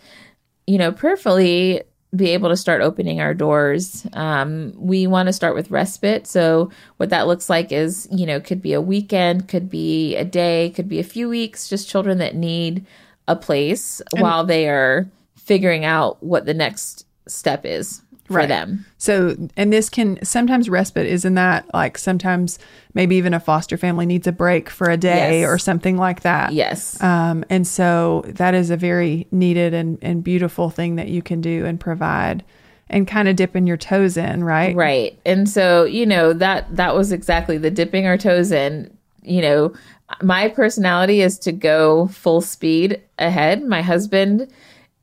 you 0.66 0.78
know 0.78 0.92
prayerfully 0.92 1.82
be 2.14 2.30
able 2.30 2.48
to 2.48 2.56
start 2.56 2.80
opening 2.80 3.20
our 3.20 3.34
doors. 3.34 4.06
Um, 4.12 4.72
we 4.76 5.06
want 5.06 5.26
to 5.26 5.32
start 5.32 5.54
with 5.54 5.70
respite. 5.70 6.26
So 6.26 6.70
what 6.96 7.10
that 7.10 7.26
looks 7.26 7.50
like 7.50 7.72
is 7.72 8.08
you 8.10 8.26
know 8.26 8.40
could 8.40 8.62
be 8.62 8.72
a 8.72 8.80
weekend 8.80 9.48
could 9.48 9.70
be 9.70 10.16
a 10.16 10.24
day 10.24 10.72
could 10.74 10.88
be 10.88 10.98
a 10.98 11.04
few 11.04 11.28
weeks 11.28 11.68
just 11.68 11.88
children 11.88 12.18
that 12.18 12.34
need 12.34 12.86
a 13.28 13.36
place 13.36 14.00
while 14.18 14.44
they 14.44 14.68
are 14.68 15.08
figuring 15.36 15.84
out 15.84 16.22
what 16.22 16.46
the 16.46 16.54
next 16.54 17.06
step 17.26 17.64
is 17.64 18.02
for 18.26 18.34
Right. 18.36 18.48
them 18.48 18.84
So, 18.98 19.36
and 19.56 19.72
this 19.72 19.88
can 19.88 20.18
sometimes 20.24 20.68
respite 20.68 21.06
isn't 21.06 21.34
that 21.34 21.72
like 21.74 21.96
sometimes 21.98 22.58
maybe 22.94 23.16
even 23.16 23.34
a 23.34 23.40
foster 23.40 23.76
family 23.76 24.06
needs 24.06 24.26
a 24.26 24.32
break 24.32 24.68
for 24.70 24.90
a 24.90 24.96
day 24.96 25.40
Yes. 25.40 25.48
or 25.48 25.58
something 25.58 25.96
like 25.96 26.20
that. 26.22 26.52
yes 26.52 27.00
Um, 27.02 27.44
and 27.50 27.66
so 27.66 28.24
that 28.26 28.54
is 28.54 28.70
a 28.70 28.76
very 28.76 29.26
needed 29.30 29.74
and, 29.74 29.98
and 30.02 30.24
beautiful 30.24 30.70
thing 30.70 30.96
that 30.96 31.08
you 31.08 31.22
can 31.22 31.40
do 31.40 31.64
and 31.66 31.78
provide 31.78 32.44
and 32.88 33.06
kind 33.08 33.26
of 33.28 33.34
dipping 33.34 33.66
your 33.66 33.76
toes 33.76 34.16
in, 34.16 34.44
right? 34.44 34.74
Right. 34.76 35.18
And 35.26 35.48
so, 35.48 35.84
you 35.84 36.06
know, 36.06 36.32
that 36.32 36.74
that 36.76 36.94
was 36.94 37.10
exactly 37.10 37.58
the 37.58 37.70
dipping 37.70 38.06
our 38.06 38.16
toes 38.16 38.52
in. 38.52 38.96
You 39.22 39.42
know, 39.42 39.74
my 40.22 40.48
personality 40.48 41.20
is 41.20 41.36
to 41.40 41.50
go 41.52 42.06
full 42.06 42.40
speed 42.40 43.02
ahead. 43.18 43.64
My 43.64 43.82
husband 43.82 44.46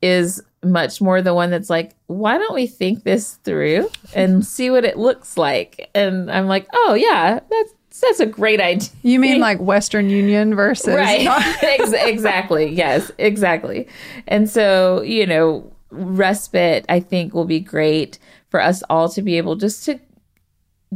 is 0.01 0.41
much 0.63 1.01
more 1.01 1.21
the 1.21 1.33
one 1.33 1.49
that's 1.49 1.69
like, 1.69 1.95
why 2.07 2.37
don't 2.37 2.53
we 2.53 2.67
think 2.67 3.03
this 3.03 3.35
through 3.43 3.89
and 4.13 4.45
see 4.45 4.69
what 4.69 4.85
it 4.85 4.97
looks 4.97 5.37
like? 5.37 5.89
And 5.93 6.31
I'm 6.31 6.47
like, 6.47 6.67
oh 6.73 6.93
yeah, 6.93 7.39
that's 7.49 7.73
that's 8.01 8.19
a 8.19 8.25
great 8.25 8.59
idea. 8.59 8.89
You 9.03 9.19
mean 9.19 9.39
like 9.39 9.59
Western 9.59 10.09
Union 10.09 10.55
versus 10.55 10.95
right. 10.95 11.27
Ex- 11.63 11.93
exactly. 11.93 12.71
Yes 12.71 13.11
exactly. 13.17 13.87
And 14.27 14.49
so 14.49 15.01
you 15.01 15.27
know 15.27 15.69
respite 15.95 16.83
i 16.89 16.99
think 16.99 17.35
will 17.35 17.45
be 17.45 17.59
great 17.59 18.17
for 18.49 18.59
us 18.59 18.81
all 18.89 19.07
to 19.07 19.21
be 19.21 19.37
able 19.37 19.55
just 19.55 19.85
to 19.85 19.99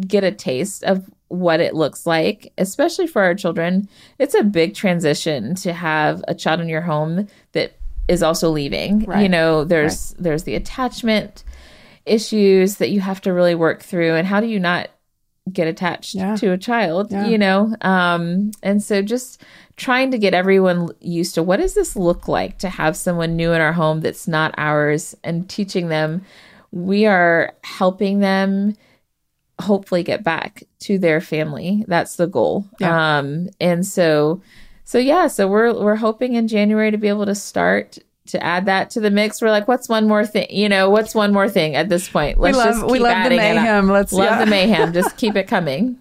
get 0.08 0.24
a 0.24 0.32
taste 0.32 0.84
of 0.84 1.08
what 1.30 1.60
it 1.60 1.74
looks 1.76 2.06
like 2.06 2.54
especially 2.58 3.08
for 3.08 3.22
our 3.22 3.36
children. 3.36 3.90
It's 4.18 4.36
a 4.36 4.44
big 4.44 4.76
transition 4.76 5.56
to 5.56 5.74
have 5.74 6.24
a 6.28 6.36
child 6.36 6.62
in 6.62 6.70
your 6.70 6.82
home 6.82 7.28
that 7.52 7.77
is 8.08 8.24
also 8.24 8.50
leaving. 8.50 9.02
You 9.20 9.30
know 9.30 9.64
there's 9.64 10.16
there's 10.20 10.44
the 10.44 10.56
attachment 10.56 11.44
issues 12.06 12.78
that 12.78 12.90
you 12.90 13.02
have 13.02 13.22
to 13.22 13.34
really 13.34 13.56
work 13.56 13.82
through 13.84 14.14
and 14.16 14.26
how 14.26 14.40
do 14.40 14.48
you 14.48 14.60
not 14.60 14.90
get 15.52 15.68
attached 15.68 16.14
Yeah. 16.16 16.36
to 16.38 16.52
a 16.52 16.58
child 16.58 17.12
Yeah. 17.12 17.28
you 17.28 17.38
know? 17.38 17.76
Um 17.82 18.52
and 18.64 18.82
so 18.84 19.02
just 19.02 19.42
trying 19.76 20.12
to 20.12 20.18
get 20.18 20.34
everyone 20.34 20.90
used 21.02 21.36
to 21.36 21.44
what 21.44 21.58
does 21.58 21.74
this 21.74 21.96
look 21.96 22.28
like 22.28 22.58
to 22.60 22.70
have 22.70 22.96
someone 22.98 23.36
new 23.36 23.52
in 23.54 23.62
our 23.62 23.74
home 23.74 24.02
that's 24.02 24.28
not 24.28 24.54
ours 24.58 25.16
and 25.24 25.48
teaching 25.50 25.90
them. 25.90 26.24
We 26.72 27.06
are 27.06 27.54
helping 27.64 28.20
them 28.20 28.76
hopefully 29.60 30.04
get 30.04 30.24
back 30.24 30.64
to 30.80 31.00
their 31.00 31.20
family. 31.20 31.84
That's 31.88 32.16
the 32.16 32.28
goal. 32.28 32.66
Yeah. 32.80 33.18
um 33.20 33.50
and 33.60 33.86
so 33.86 34.42
so 34.88 34.98
yeah 34.98 35.28
so 35.28 35.48
we're 35.48 35.74
we're 35.74 35.96
hoping 35.96 36.36
in 36.36 36.48
january 36.48 36.90
to 36.92 36.98
be 36.98 37.10
able 37.10 37.26
to 37.26 37.36
start 37.36 38.00
to 38.26 38.42
add 38.44 38.66
that 38.66 38.90
to 38.90 39.00
the 39.00 39.12
mix 39.12 39.42
we're 39.42 39.52
like 39.52 39.68
what's 39.68 39.90
one 39.90 40.08
more 40.08 40.26
thing 40.26 40.48
you 40.50 40.70
know 40.70 40.90
what's 40.90 41.14
one 41.14 41.34
more 41.34 41.50
thing 41.50 41.76
at 41.76 41.90
this 41.90 42.10
point 42.10 42.38
We 42.38 42.52
let's 42.52 42.58
love 42.58 42.76
just 42.76 42.92
we 42.92 43.00
love 43.00 43.24
the 43.24 43.36
mayhem. 43.36 43.90
Let's 43.90 44.14
love 44.14 44.32
yeah. 44.32 44.46
the 44.46 44.50
mayhem 44.50 44.94
just 44.94 45.18
keep 45.22 45.36
it 45.36 45.48
coming 45.48 46.00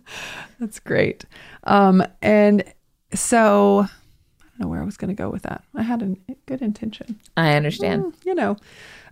That's 0.61 0.78
great. 0.78 1.24
Um, 1.64 2.03
and 2.22 2.64
so 3.12 3.80
I 3.80 4.45
don't 4.49 4.61
know 4.61 4.68
where 4.68 4.80
I 4.80 4.84
was 4.84 4.97
going 4.97 5.14
to 5.14 5.14
go 5.14 5.28
with 5.28 5.43
that. 5.43 5.62
I 5.74 5.82
had 5.82 6.03
a 6.03 6.16
good 6.47 6.62
intention. 6.62 7.20
i 7.37 7.55
understand 7.55 8.05
Mm, 8.05 8.24
you 8.24 8.34
know 8.34 8.57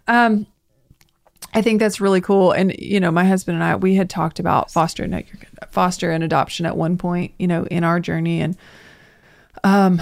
um 0.06 0.46
i 1.52 1.62
think 1.62 1.80
that's 1.80 2.00
really 2.00 2.20
cool 2.20 2.52
and 2.52 2.74
you 2.78 3.00
know 3.00 3.10
my 3.10 3.24
husband 3.24 3.56
and 3.56 3.64
i 3.64 3.74
we 3.76 3.96
had 3.96 4.08
talked 4.08 4.38
about 4.38 4.70
foster 4.70 5.06
no, 5.06 5.20
foster 5.70 6.10
and 6.10 6.22
adoption 6.22 6.64
at 6.64 6.76
one 6.76 6.96
point 6.96 7.34
you 7.38 7.46
know 7.46 7.64
in 7.66 7.84
our 7.84 8.00
journey 8.00 8.40
and 8.40 8.56
um 9.64 10.00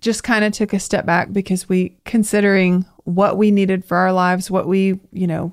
just 0.00 0.24
kind 0.24 0.44
of 0.44 0.52
took 0.52 0.72
a 0.72 0.80
step 0.80 1.04
back 1.04 1.32
because 1.32 1.68
we 1.68 1.96
considering 2.04 2.86
what 3.04 3.36
we 3.36 3.50
needed 3.50 3.84
for 3.84 3.96
our 3.96 4.12
lives, 4.12 4.50
what 4.50 4.66
we, 4.66 4.98
you 5.12 5.26
know, 5.26 5.52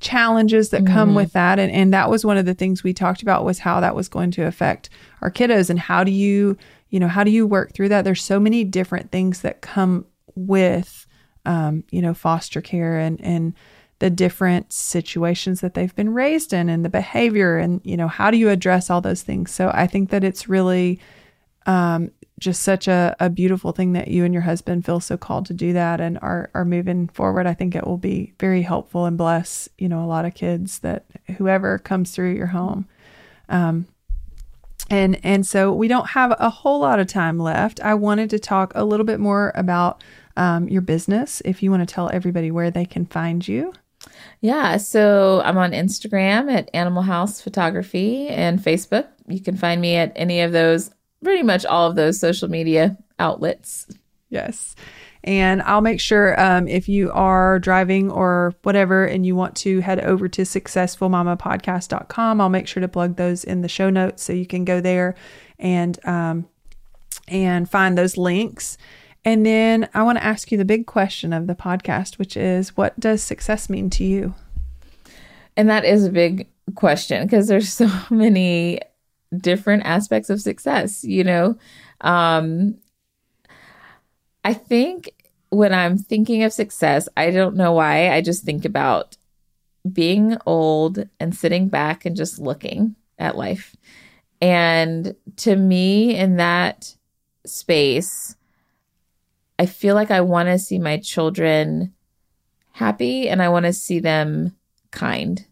challenges 0.00 0.70
that 0.70 0.86
come 0.86 1.12
with 1.16 1.32
that 1.32 1.58
and 1.58 1.72
and 1.72 1.92
that 1.92 2.08
was 2.08 2.24
one 2.24 2.36
of 2.36 2.46
the 2.46 2.54
things 2.54 2.84
we 2.84 2.94
talked 2.94 3.20
about 3.20 3.44
was 3.44 3.58
how 3.58 3.80
that 3.80 3.96
was 3.96 4.08
going 4.08 4.30
to 4.30 4.46
affect 4.46 4.88
our 5.22 5.30
kiddos 5.30 5.70
and 5.70 5.80
how 5.80 6.04
do 6.04 6.12
you 6.12 6.56
you 6.90 7.00
know 7.00 7.08
how 7.08 7.24
do 7.24 7.32
you 7.32 7.44
work 7.48 7.72
through 7.72 7.88
that? 7.88 8.02
There's 8.02 8.22
so 8.22 8.38
many 8.38 8.62
different 8.62 9.10
things 9.10 9.40
that 9.40 9.60
come 9.60 10.06
with 10.36 11.06
um, 11.46 11.82
you 11.90 12.00
know 12.00 12.14
foster 12.14 12.60
care 12.60 12.98
and 12.98 13.20
and 13.20 13.54
the 13.98 14.08
different 14.08 14.72
situations 14.72 15.60
that 15.62 15.74
they've 15.74 15.96
been 15.96 16.14
raised 16.14 16.52
in 16.52 16.68
and 16.68 16.84
the 16.84 16.88
behavior 16.88 17.58
and 17.58 17.80
you 17.82 17.96
know 17.96 18.06
how 18.06 18.30
do 18.30 18.36
you 18.36 18.50
address 18.50 18.90
all 18.90 19.00
those 19.00 19.22
things? 19.22 19.50
So 19.52 19.72
i 19.74 19.88
think 19.88 20.10
that 20.10 20.22
it's 20.22 20.48
really 20.48 21.00
um, 21.66 22.10
just 22.38 22.62
such 22.62 22.88
a, 22.88 23.14
a 23.20 23.28
beautiful 23.28 23.72
thing 23.72 23.92
that 23.92 24.08
you 24.08 24.24
and 24.24 24.32
your 24.32 24.42
husband 24.42 24.84
feel 24.84 25.00
so 25.00 25.16
called 25.16 25.46
to 25.46 25.54
do 25.54 25.72
that 25.72 26.00
and 26.00 26.18
are, 26.22 26.50
are 26.54 26.64
moving 26.64 27.08
forward. 27.08 27.46
I 27.46 27.54
think 27.54 27.74
it 27.74 27.86
will 27.86 27.98
be 27.98 28.34
very 28.38 28.62
helpful 28.62 29.04
and 29.04 29.18
bless, 29.18 29.68
you 29.78 29.88
know, 29.88 30.04
a 30.04 30.06
lot 30.06 30.24
of 30.24 30.34
kids 30.34 30.78
that 30.80 31.04
whoever 31.36 31.78
comes 31.78 32.12
through 32.12 32.34
your 32.34 32.46
home. 32.48 32.86
Um, 33.48 33.86
and, 34.90 35.20
and 35.22 35.46
so 35.46 35.72
we 35.72 35.88
don't 35.88 36.10
have 36.10 36.34
a 36.38 36.48
whole 36.48 36.80
lot 36.80 36.98
of 36.98 37.06
time 37.08 37.38
left. 37.38 37.80
I 37.80 37.94
wanted 37.94 38.30
to 38.30 38.38
talk 38.38 38.72
a 38.74 38.84
little 38.84 39.04
bit 39.04 39.20
more 39.20 39.52
about 39.54 40.02
um, 40.36 40.68
your 40.68 40.82
business. 40.82 41.42
If 41.44 41.62
you 41.62 41.70
want 41.70 41.86
to 41.86 41.94
tell 41.94 42.08
everybody 42.12 42.50
where 42.50 42.70
they 42.70 42.84
can 42.84 43.04
find 43.04 43.46
you. 43.46 43.72
Yeah, 44.40 44.76
so 44.76 45.42
I'm 45.44 45.58
on 45.58 45.72
Instagram 45.72 46.50
at 46.50 46.70
Animal 46.72 47.02
House 47.02 47.40
Photography 47.40 48.28
and 48.28 48.60
Facebook. 48.60 49.08
You 49.26 49.40
can 49.40 49.56
find 49.56 49.80
me 49.80 49.96
at 49.96 50.12
any 50.14 50.40
of 50.40 50.52
those, 50.52 50.90
pretty 51.22 51.42
much 51.42 51.64
all 51.64 51.88
of 51.88 51.96
those 51.96 52.18
social 52.20 52.48
media 52.48 52.96
outlets. 53.18 53.86
Yes. 54.30 54.74
And 55.24 55.62
I'll 55.62 55.80
make 55.80 56.00
sure 56.00 56.40
um, 56.40 56.68
if 56.68 56.88
you 56.88 57.10
are 57.12 57.58
driving 57.58 58.10
or 58.10 58.54
whatever 58.62 59.04
and 59.04 59.26
you 59.26 59.34
want 59.34 59.56
to 59.56 59.80
head 59.80 60.00
over 60.00 60.28
to 60.28 60.42
successfulmamapodcast.com, 60.42 62.40
I'll 62.40 62.48
make 62.48 62.68
sure 62.68 62.80
to 62.80 62.88
plug 62.88 63.16
those 63.16 63.44
in 63.44 63.62
the 63.62 63.68
show 63.68 63.90
notes 63.90 64.22
so 64.22 64.32
you 64.32 64.46
can 64.46 64.64
go 64.64 64.80
there 64.80 65.16
and 65.58 65.98
um, 66.06 66.48
and 67.26 67.68
find 67.68 67.98
those 67.98 68.16
links. 68.16 68.78
And 69.24 69.44
then 69.44 69.88
I 69.92 70.02
want 70.04 70.18
to 70.18 70.24
ask 70.24 70.52
you 70.52 70.58
the 70.58 70.64
big 70.64 70.86
question 70.86 71.32
of 71.32 71.46
the 71.46 71.54
podcast, 71.54 72.18
which 72.18 72.36
is 72.36 72.76
what 72.76 72.98
does 72.98 73.22
success 73.22 73.68
mean 73.68 73.90
to 73.90 74.04
you? 74.04 74.34
And 75.56 75.68
that 75.68 75.84
is 75.84 76.06
a 76.06 76.10
big 76.10 76.48
question 76.76 77.26
because 77.26 77.48
there's 77.48 77.72
so 77.72 77.90
many 78.10 78.80
different 79.36 79.84
aspects 79.84 80.30
of 80.30 80.40
success, 80.40 81.04
you 81.04 81.24
know. 81.24 81.56
Um 82.00 82.78
I 84.44 84.54
think 84.54 85.10
when 85.50 85.74
I'm 85.74 85.98
thinking 85.98 86.42
of 86.42 86.52
success, 86.52 87.08
I 87.16 87.30
don't 87.30 87.56
know 87.56 87.72
why, 87.72 88.10
I 88.10 88.20
just 88.20 88.44
think 88.44 88.64
about 88.64 89.16
being 89.90 90.36
old 90.46 91.08
and 91.20 91.34
sitting 91.34 91.68
back 91.68 92.04
and 92.04 92.16
just 92.16 92.38
looking 92.38 92.94
at 93.18 93.36
life. 93.36 93.76
And 94.40 95.14
to 95.36 95.56
me 95.56 96.14
in 96.16 96.36
that 96.36 96.94
space, 97.46 98.36
I 99.58 99.66
feel 99.66 99.94
like 99.94 100.10
I 100.10 100.20
want 100.20 100.48
to 100.48 100.58
see 100.58 100.78
my 100.78 100.98
children 100.98 101.94
happy 102.72 103.28
and 103.28 103.42
I 103.42 103.48
want 103.48 103.66
to 103.66 103.72
see 103.72 103.98
them 103.98 104.54
kind. 104.90 105.44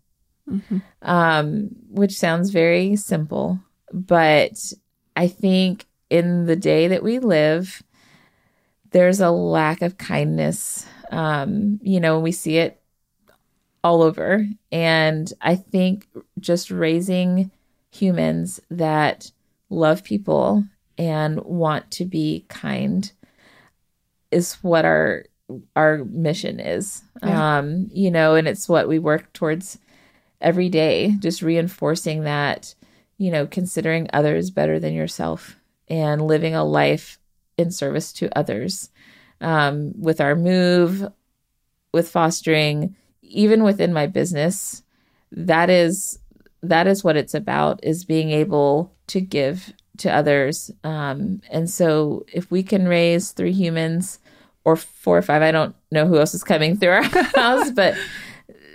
Mm-hmm. 0.48 0.78
Um, 1.02 1.70
which 1.90 2.12
sounds 2.12 2.50
very 2.50 2.94
simple, 2.94 3.58
but 3.92 4.72
I 5.14 5.28
think 5.28 5.86
in 6.10 6.46
the 6.46 6.56
day 6.56 6.88
that 6.88 7.02
we 7.02 7.18
live, 7.18 7.82
there's 8.90 9.20
a 9.20 9.30
lack 9.30 9.82
of 9.82 9.98
kindness. 9.98 10.86
Um, 11.10 11.80
you 11.82 12.00
know, 12.00 12.20
we 12.20 12.32
see 12.32 12.58
it 12.58 12.80
all 13.82 14.02
over. 14.02 14.46
And 14.72 15.32
I 15.40 15.54
think 15.54 16.08
just 16.40 16.70
raising 16.70 17.50
humans 17.90 18.60
that 18.70 19.30
love 19.70 20.04
people 20.04 20.64
and 20.98 21.40
want 21.42 21.90
to 21.92 22.04
be 22.04 22.44
kind 22.48 23.10
is 24.30 24.54
what 24.54 24.84
our 24.84 25.24
our 25.76 26.04
mission 26.04 26.58
is. 26.58 27.02
Yeah. 27.22 27.58
Um, 27.58 27.88
you 27.92 28.10
know, 28.10 28.34
and 28.34 28.48
it's 28.48 28.68
what 28.68 28.88
we 28.88 28.98
work 28.98 29.32
towards 29.32 29.78
every 30.40 30.68
day, 30.68 31.14
just 31.20 31.42
reinforcing 31.42 32.24
that, 32.24 32.74
you 33.18 33.30
know, 33.30 33.46
considering 33.46 34.08
others 34.12 34.50
better 34.50 34.78
than 34.78 34.94
yourself 34.94 35.56
and 35.88 36.22
living 36.22 36.54
a 36.54 36.64
life 36.64 37.18
in 37.56 37.70
service 37.70 38.12
to 38.14 38.36
others. 38.38 38.90
Um, 39.40 39.92
with 40.00 40.20
our 40.20 40.34
move, 40.34 41.06
with 41.92 42.08
fostering, 42.08 42.96
even 43.22 43.62
within 43.62 43.92
my 43.92 44.06
business, 44.06 44.82
that 45.32 45.68
is 45.70 46.18
that 46.62 46.86
is 46.86 47.04
what 47.04 47.16
it's 47.16 47.34
about 47.34 47.80
is 47.82 48.04
being 48.04 48.30
able 48.30 48.92
to 49.08 49.20
give 49.20 49.72
to 49.98 50.12
others. 50.12 50.70
Um, 50.84 51.40
and 51.50 51.70
so 51.70 52.24
if 52.32 52.50
we 52.50 52.62
can 52.62 52.88
raise 52.88 53.32
three 53.32 53.52
humans 53.52 54.18
or 54.64 54.76
four 54.76 55.16
or 55.18 55.22
five, 55.22 55.42
I 55.42 55.52
don't 55.52 55.74
know 55.90 56.06
who 56.06 56.18
else 56.18 56.34
is 56.34 56.44
coming 56.44 56.76
through 56.76 56.90
our 56.90 57.02
house, 57.36 57.70
but 57.70 57.94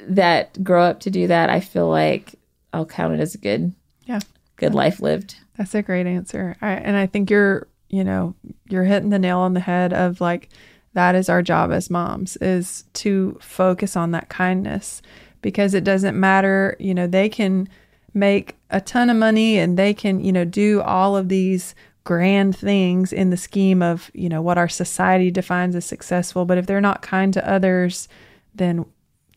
that 0.07 0.63
grow 0.63 0.83
up 0.83 1.01
to 1.01 1.09
do 1.09 1.27
that, 1.27 1.49
I 1.49 1.59
feel 1.59 1.89
like 1.89 2.35
I'll 2.73 2.85
count 2.85 3.13
it 3.13 3.19
as 3.19 3.35
a 3.35 3.39
good, 3.39 3.73
Yeah. 4.06 4.20
good 4.58 4.74
life 4.76 4.99
lived. 4.99 5.36
That's 5.58 5.76
a 5.76 5.82
great 5.82 6.08
answer. 6.08 6.56
I, 6.62 6.72
and 6.74 6.95
I 6.95 7.06
think 7.08 7.30
you're, 7.30 7.68
you 7.89 8.04
know, 8.04 8.36
you're 8.70 8.84
hitting 8.84 9.10
the 9.10 9.20
nail 9.20 9.39
on 9.39 9.54
the 9.54 9.60
head 9.60 9.93
of 9.93 10.22
like, 10.22 10.49
that 10.93 11.16
is 11.16 11.30
our 11.30 11.41
job 11.41 11.72
as 11.72 11.89
moms 11.89 12.36
is 12.38 12.84
to 12.93 13.38
focus 13.41 13.95
on 13.95 14.12
that 14.12 14.30
kindness 14.30 15.02
because 15.41 15.74
it 15.74 15.84
doesn't 15.84 16.20
matter, 16.20 16.76
you 16.80 16.93
know, 16.93 17.08
they 17.08 17.30
can 17.30 17.68
make 18.14 18.58
a 18.70 18.82
ton 18.82 19.10
of 19.10 19.18
money 19.18 19.58
and 19.58 19.78
they 19.78 19.93
can, 19.93 20.24
you 20.24 20.32
know, 20.32 20.45
do 20.45 20.82
all 20.82 21.16
of 21.16 21.30
these 21.30 21.74
grand 22.04 22.56
things 22.56 23.14
in 23.14 23.30
the 23.30 23.38
scheme 23.38 23.82
of, 23.82 24.12
you 24.14 24.28
know, 24.28 24.41
what 24.41 24.58
our 24.58 24.70
society 24.70 25.32
defines 25.32 25.76
as 25.76 25.86
successful. 25.86 26.45
But 26.45 26.58
if 26.58 26.66
they're 26.66 26.82
not 26.82 27.02
kind 27.02 27.34
to 27.34 27.49
others, 27.49 28.08
then 28.54 28.86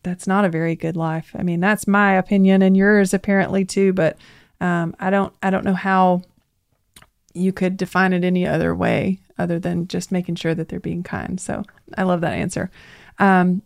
that's 0.03 0.27
not 0.27 0.45
a 0.45 0.49
very 0.49 0.75
good 0.75 0.97
life. 0.97 1.31
I 1.37 1.43
mean, 1.43 1.59
that's 1.59 1.87
my 1.87 2.13
opinion 2.13 2.61
and 2.61 2.75
yours 2.75 3.13
apparently 3.13 3.65
too, 3.65 3.93
but 3.93 4.17
um, 4.61 4.95
I 4.99 5.09
don't 5.09 5.33
I 5.43 5.49
don't 5.49 5.65
know 5.65 5.73
how 5.73 6.21
you 7.33 7.51
could 7.51 7.77
define 7.77 8.13
it 8.13 8.23
any 8.23 8.47
other 8.47 8.73
way 8.73 9.19
other 9.37 9.59
than 9.59 9.87
just 9.87 10.11
making 10.11 10.35
sure 10.35 10.55
that 10.55 10.69
they're 10.69 10.79
being 10.79 11.03
kind. 11.03 11.39
So 11.39 11.63
I 11.97 12.03
love 12.03 12.21
that 12.21 12.33
answer. 12.33 12.71
Um, 13.19 13.61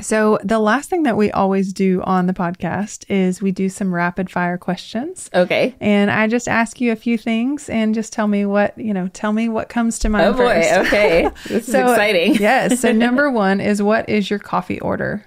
so 0.00 0.38
the 0.42 0.58
last 0.58 0.88
thing 0.88 1.02
that 1.04 1.16
we 1.18 1.30
always 1.30 1.72
do 1.72 2.00
on 2.02 2.26
the 2.26 2.32
podcast 2.32 3.04
is 3.10 3.42
we 3.42 3.52
do 3.52 3.68
some 3.68 3.94
rapid 3.94 4.30
fire 4.30 4.56
questions. 4.58 5.28
Okay. 5.34 5.76
And 5.80 6.10
I 6.10 6.26
just 6.26 6.48
ask 6.48 6.80
you 6.80 6.90
a 6.92 6.96
few 6.96 7.18
things 7.18 7.68
and 7.68 7.94
just 7.94 8.12
tell 8.12 8.26
me 8.26 8.46
what, 8.46 8.76
you 8.78 8.94
know, 8.94 9.08
tell 9.08 9.32
me 9.34 9.48
what 9.50 9.68
comes 9.68 9.98
to 10.00 10.08
mind 10.08 10.26
Oh 10.26 10.32
boy. 10.32 10.62
first. 10.62 10.72
Okay. 10.88 11.22
This 11.46 11.66
is 11.68 11.72
So, 11.72 11.90
exciting. 11.90 12.34
yes. 12.36 12.80
So 12.80 12.90
number 13.06 13.30
one 13.30 13.60
is 13.60 13.82
what 13.82 14.08
is 14.08 14.30
your 14.30 14.38
coffee 14.38 14.80
order? 14.80 15.24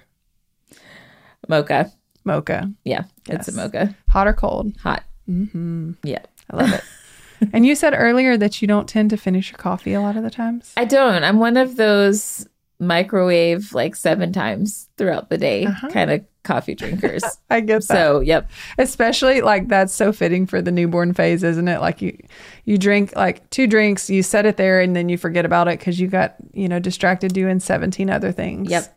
Mocha. 1.48 1.92
Mocha. 2.26 2.70
Yeah. 2.84 3.04
It's 3.28 3.48
a 3.48 3.52
mocha. 3.52 3.94
Hot 4.10 4.26
or 4.28 4.32
cold? 4.34 4.76
Hot. 4.82 5.04
Mm-hmm. 5.28 5.92
Yeah. 6.02 6.20
I 6.50 6.56
love 6.56 6.72
it. 6.72 6.82
and 7.52 7.66
you 7.66 7.74
said 7.74 7.92
earlier 7.96 8.36
that 8.36 8.60
you 8.62 8.68
don't 8.68 8.88
tend 8.88 9.10
to 9.10 9.16
finish 9.16 9.50
your 9.50 9.58
coffee 9.58 9.92
a 9.94 10.00
lot 10.00 10.16
of 10.16 10.22
the 10.22 10.30
times. 10.30 10.72
I 10.76 10.84
don't. 10.86 11.22
I'm 11.22 11.38
one 11.38 11.56
of 11.56 11.76
those 11.76 12.46
microwave 12.78 13.72
like 13.72 13.94
seven 13.96 14.32
times 14.32 14.88
throughout 14.96 15.28
the 15.30 15.38
day 15.38 15.64
Uh-huh. 15.66 15.88
kind 15.90 16.10
of 16.10 16.24
coffee 16.44 16.74
drinkers. 16.74 17.22
I 17.50 17.60
get 17.60 17.82
that. 17.82 17.94
so, 17.94 18.20
yep. 18.20 18.50
Especially 18.78 19.40
like 19.40 19.68
that's 19.68 19.92
so 19.94 20.12
fitting 20.12 20.46
for 20.46 20.62
the 20.62 20.70
newborn 20.72 21.12
phase, 21.12 21.42
isn't 21.42 21.68
it? 21.68 21.80
Like 21.80 22.00
you 22.00 22.16
you 22.64 22.78
drink 22.78 23.14
like 23.16 23.48
two 23.50 23.66
drinks, 23.66 24.08
you 24.08 24.22
set 24.22 24.46
it 24.46 24.56
there 24.56 24.80
and 24.80 24.94
then 24.96 25.08
you 25.08 25.18
forget 25.18 25.44
about 25.44 25.68
it 25.68 25.76
cuz 25.78 25.98
you 26.00 26.06
got, 26.08 26.36
you 26.52 26.68
know, 26.68 26.78
distracted 26.78 27.32
doing 27.34 27.60
17 27.60 28.08
other 28.10 28.32
things. 28.32 28.70
Yep. 28.70 28.92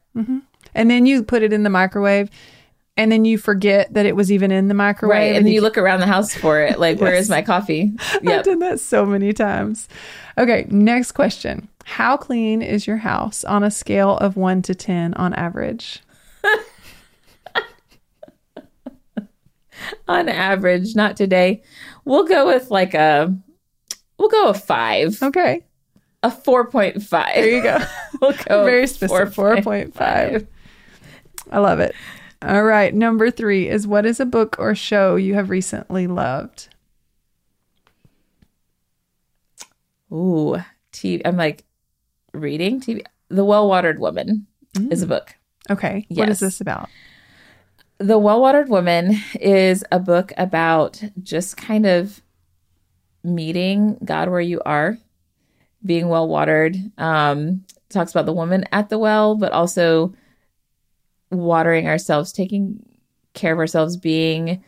And 0.76 0.90
then 0.92 1.06
you 1.06 1.24
put 1.24 1.42
it 1.44 1.52
in 1.54 1.64
the 1.64 1.70
microwave 1.70 2.30
and 3.00 3.10
then 3.10 3.24
you 3.24 3.38
forget 3.38 3.94
that 3.94 4.06
it 4.06 4.14
was 4.14 4.30
even 4.30 4.52
in 4.52 4.68
the 4.68 4.74
microwave 4.74 5.18
Right. 5.18 5.36
And 5.38 5.46
then 5.46 5.54
you 5.54 5.62
look 5.62 5.78
around 5.78 6.02
the 6.02 6.06
house 6.06 6.34
for 6.36 6.60
it. 6.60 6.78
Like, 6.80 7.00
where 7.02 7.14
is 7.14 7.30
my 7.30 7.42
coffee? 7.42 7.94
I've 8.28 8.44
done 8.44 8.60
that 8.60 8.82
so 8.82 9.06
many 9.06 9.32
times. 9.32 9.88
Okay, 10.38 10.66
next 10.70 11.14
question. 11.14 11.70
How 11.86 12.18
clean 12.18 12.62
is 12.62 12.86
your 12.88 12.98
house 12.98 13.46
on 13.46 13.64
a 13.64 13.72
scale 13.72 14.18
of 14.18 14.36
1 14.36 14.64
to 14.64 14.76
10 14.76 15.14
on 15.14 15.34
average? 15.34 16.02
On 20.10 20.28
average, 20.28 20.94
not 20.94 21.16
today. 21.16 21.64
We'll 22.04 22.26
go 22.26 22.48
with 22.48 22.70
like 22.70 22.94
a, 22.94 23.34
we'll 24.18 24.28
go 24.28 24.50
a 24.50 24.54
five, 24.54 25.22
Okay. 25.24 25.64
a 26.22 26.30
4.5. 26.30 27.34
There 27.34 27.50
you 27.50 27.64
go. 27.64 27.78
we'll 28.22 28.34
go 28.46 28.66
Very 28.66 28.88
specific. 28.88 29.34
4.5. 29.34 30.48
I 31.52 31.60
love 31.60 31.80
it. 31.80 31.96
All 32.42 32.64
right. 32.64 32.94
Number 32.94 33.30
three 33.32 33.68
is 33.68 33.86
what 33.86 34.06
is 34.06 34.20
a 34.20 34.26
book 34.26 34.56
or 34.60 34.74
show 34.74 35.16
you 35.18 35.34
have 35.34 35.50
recently 35.50 36.08
loved? 36.08 36.70
Ooh, 40.12 40.58
TV. 40.94 41.22
I'm 41.26 41.38
like 41.38 41.66
reading 42.34 42.80
TV. 42.80 43.04
The 43.28 43.46
Well 43.46 43.68
Watered 43.68 44.00
Woman 44.00 44.48
is 44.90 45.02
a 45.02 45.08
book. 45.08 45.36
Okay. 45.70 46.06
What 46.10 46.30
is 46.30 46.40
this 46.40 46.62
about? 46.62 46.90
The 47.98 48.18
Well 48.18 48.42
Watered 48.42 48.70
Woman 48.70 49.18
is 49.40 49.84
a 49.92 50.00
book 50.00 50.32
about 50.38 51.04
just 51.22 51.58
kind 51.58 51.86
of 51.86 52.22
meeting 53.24 53.98
God 54.04 54.30
where 54.30 54.40
you 54.40 54.62
are, 54.66 54.98
being 55.86 56.08
well 56.08 56.28
watered. 56.28 56.78
Um, 56.98 57.66
talks 57.90 58.12
about 58.12 58.26
the 58.26 58.34
woman 58.34 58.64
at 58.72 58.90
the 58.90 58.98
well, 58.98 59.36
but 59.36 59.52
also 59.52 60.14
watering 61.32 61.88
ourselves, 61.88 62.32
taking 62.32 62.84
care 63.34 63.54
of 63.54 63.60
ourselves, 63.60 63.98
being 63.98 64.64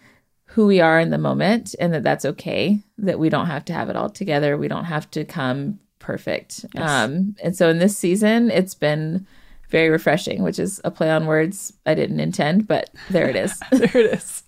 who 0.45 0.67
we 0.67 0.81
are 0.81 0.99
in 0.99 1.11
the 1.11 1.17
moment, 1.17 1.75
and 1.79 1.93
that 1.93 2.03
that's 2.03 2.25
okay. 2.25 2.83
That 2.97 3.19
we 3.19 3.29
don't 3.29 3.47
have 3.47 3.65
to 3.65 3.73
have 3.73 3.89
it 3.89 3.95
all 3.95 4.09
together. 4.09 4.57
We 4.57 4.67
don't 4.67 4.85
have 4.85 5.09
to 5.11 5.23
come 5.23 5.79
perfect. 5.99 6.65
Yes. 6.73 6.89
Um, 6.89 7.35
and 7.41 7.55
so 7.55 7.69
in 7.69 7.79
this 7.79 7.97
season, 7.97 8.51
it's 8.51 8.75
been 8.75 9.25
very 9.69 9.89
refreshing, 9.89 10.43
which 10.43 10.59
is 10.59 10.81
a 10.83 10.91
play 10.91 11.09
on 11.09 11.25
words 11.25 11.73
I 11.85 11.93
didn't 11.93 12.19
intend, 12.19 12.67
but 12.67 12.89
there 13.09 13.29
it 13.29 13.35
is. 13.35 13.57
there 13.71 13.97
it 13.97 14.13
is. 14.13 14.43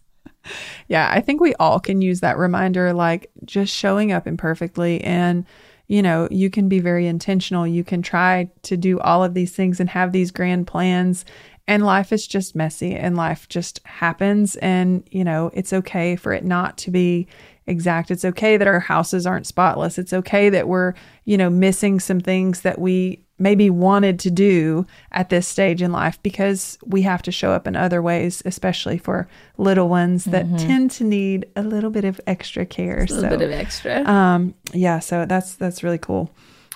Yeah, 0.89 1.09
I 1.09 1.21
think 1.21 1.39
we 1.39 1.55
all 1.55 1.79
can 1.79 2.01
use 2.01 2.19
that 2.19 2.37
reminder 2.37 2.91
like 2.91 3.31
just 3.45 3.73
showing 3.73 4.11
up 4.11 4.27
imperfectly 4.27 5.01
and 5.01 5.45
you 5.87 6.01
know, 6.01 6.27
you 6.31 6.49
can 6.49 6.69
be 6.69 6.79
very 6.79 7.07
intentional. 7.07 7.67
You 7.67 7.83
can 7.83 8.01
try 8.01 8.49
to 8.63 8.77
do 8.77 8.99
all 9.01 9.23
of 9.23 9.33
these 9.33 9.53
things 9.53 9.79
and 9.79 9.89
have 9.89 10.11
these 10.11 10.31
grand 10.31 10.65
plans 10.65 11.25
and 11.67 11.85
life 11.85 12.11
is 12.11 12.27
just 12.27 12.55
messy 12.55 12.93
and 12.95 13.15
life 13.15 13.47
just 13.47 13.79
happens 13.85 14.55
and 14.57 15.07
you 15.11 15.23
know, 15.23 15.49
it's 15.53 15.73
okay 15.73 16.15
for 16.15 16.33
it 16.33 16.43
not 16.43 16.77
to 16.79 16.91
be 16.91 17.27
exact. 17.65 18.11
It's 18.11 18.25
okay 18.25 18.57
that 18.57 18.67
our 18.67 18.79
houses 18.79 19.25
aren't 19.25 19.47
spotless. 19.47 19.97
It's 19.97 20.13
okay 20.13 20.49
that 20.49 20.67
we're, 20.67 20.93
you 21.25 21.37
know, 21.37 21.49
missing 21.49 21.99
some 21.99 22.19
things 22.19 22.61
that 22.61 22.79
we 22.79 23.23
maybe 23.39 23.69
wanted 23.69 24.19
to 24.19 24.31
do 24.31 24.85
at 25.11 25.29
this 25.29 25.47
stage 25.47 25.81
in 25.81 25.91
life 25.91 26.21
because 26.21 26.77
we 26.85 27.01
have 27.01 27.21
to 27.23 27.31
show 27.31 27.51
up 27.51 27.65
in 27.67 27.75
other 27.75 28.01
ways, 28.01 28.41
especially 28.45 28.97
for 28.97 29.27
little 29.57 29.89
ones 29.89 30.25
that 30.25 30.45
tend 30.59 30.91
to 30.91 31.03
need 31.03 31.45
a 31.55 31.63
little 31.63 31.89
bit 31.89 32.05
of 32.05 32.21
extra 32.27 32.65
care. 32.65 32.99
Mm-hmm. 32.99 33.13
A 33.13 33.15
little 33.15 33.29
so, 33.31 33.37
bit 33.37 33.45
of 33.45 33.51
extra. 33.51 34.03
um, 34.05 34.53
yeah, 34.71 34.99
so 34.99 35.25
that's 35.25 35.55
that's 35.55 35.83
really 35.83 35.97
cool. 35.97 36.31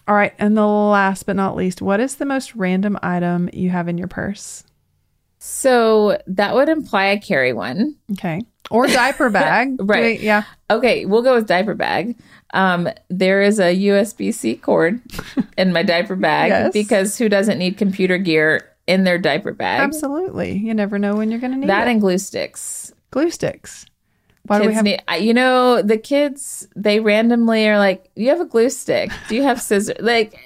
All 0.07 0.15
right, 0.15 0.33
and 0.39 0.55
the 0.55 0.65
last 0.65 1.25
but 1.25 1.35
not 1.35 1.55
least, 1.55 1.81
what 1.81 1.99
is 1.99 2.15
the 2.15 2.25
most 2.25 2.55
random 2.55 2.97
item 3.03 3.49
you 3.51 3.69
have 3.69 3.87
in 3.87 3.97
your 3.97 4.07
purse? 4.07 4.63
So 5.47 6.17
that 6.27 6.53
would 6.55 6.69
imply 6.69 7.11
I 7.11 7.17
carry 7.17 7.53
one. 7.53 7.95
Okay, 8.11 8.41
or 8.69 8.85
diaper 8.87 9.29
bag, 9.41 9.75
Right. 9.79 10.19
We- 10.19 10.25
yeah. 10.25 10.43
Okay, 10.69 11.05
we'll 11.05 11.21
go 11.23 11.35
with 11.35 11.47
diaper 11.47 11.73
bag. 11.73 12.17
Um, 12.53 12.89
there 13.09 13.41
is 13.41 13.59
a 13.59 13.73
USB 13.75 14.33
C 14.33 14.55
cord 14.55 15.01
in 15.57 15.71
my 15.73 15.83
diaper 15.83 16.15
bag 16.15 16.49
Yes. 16.49 16.73
because 16.73 17.17
who 17.17 17.29
doesn't 17.29 17.57
need 17.57 17.77
computer 17.77 18.17
gear 18.17 18.69
in 18.87 19.03
their 19.03 19.17
diaper 19.17 19.53
bag? 19.53 19.81
Absolutely. 19.81 20.57
You 20.57 20.73
never 20.73 20.97
know 20.99 21.15
when 21.15 21.29
you're 21.31 21.39
going 21.41 21.51
to 21.53 21.57
need 21.57 21.69
That 21.69 21.87
it. 21.87 21.91
and 21.91 22.01
glue 22.01 22.17
sticks. 22.17 22.93
glue 23.11 23.29
sticks. 23.31 23.85
Why 24.43 24.59
do 24.59 24.63
kids 24.63 24.69
we 24.69 24.75
have? 24.75 24.85
need, 24.85 25.25
you 25.25 25.33
know, 25.33 25.81
the 25.81 25.97
kids 25.97 26.67
they 26.73 27.01
randomly 27.01 27.67
are 27.67 27.77
like, 27.77 28.09
you 28.15 28.29
have 28.29 28.39
a 28.39 28.45
glue 28.45 28.69
stick? 28.69 29.11
Do 29.27 29.35
you 29.35 29.43
have 29.43 29.61
scissors?" 29.61 29.97
like, 30.01 30.39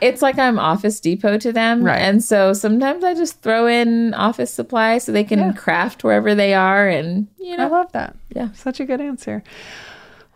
it's 0.00 0.22
like 0.22 0.38
I'm 0.38 0.58
Office 0.58 1.00
Depot 1.00 1.38
to 1.38 1.52
them, 1.52 1.82
Right. 1.84 1.98
And 2.00 2.22
so 2.22 2.52
sometimes 2.52 3.04
I 3.04 3.14
just 3.14 3.40
throw 3.42 3.66
in 3.66 4.14
office 4.14 4.52
supplies 4.52 5.04
so 5.04 5.12
they 5.12 5.24
can 5.24 5.38
Yeah. 5.38 5.52
craft 5.52 6.04
wherever 6.04 6.34
they 6.34 6.54
are, 6.54 6.88
and 6.88 7.26
you 7.38 7.56
know, 7.56 7.64
I 7.64 7.68
love 7.68 7.92
that. 7.92 8.16
Yeah. 8.34 8.48
Such 8.54 8.80
a 8.80 8.84
good 8.84 9.00
answer. 9.00 9.42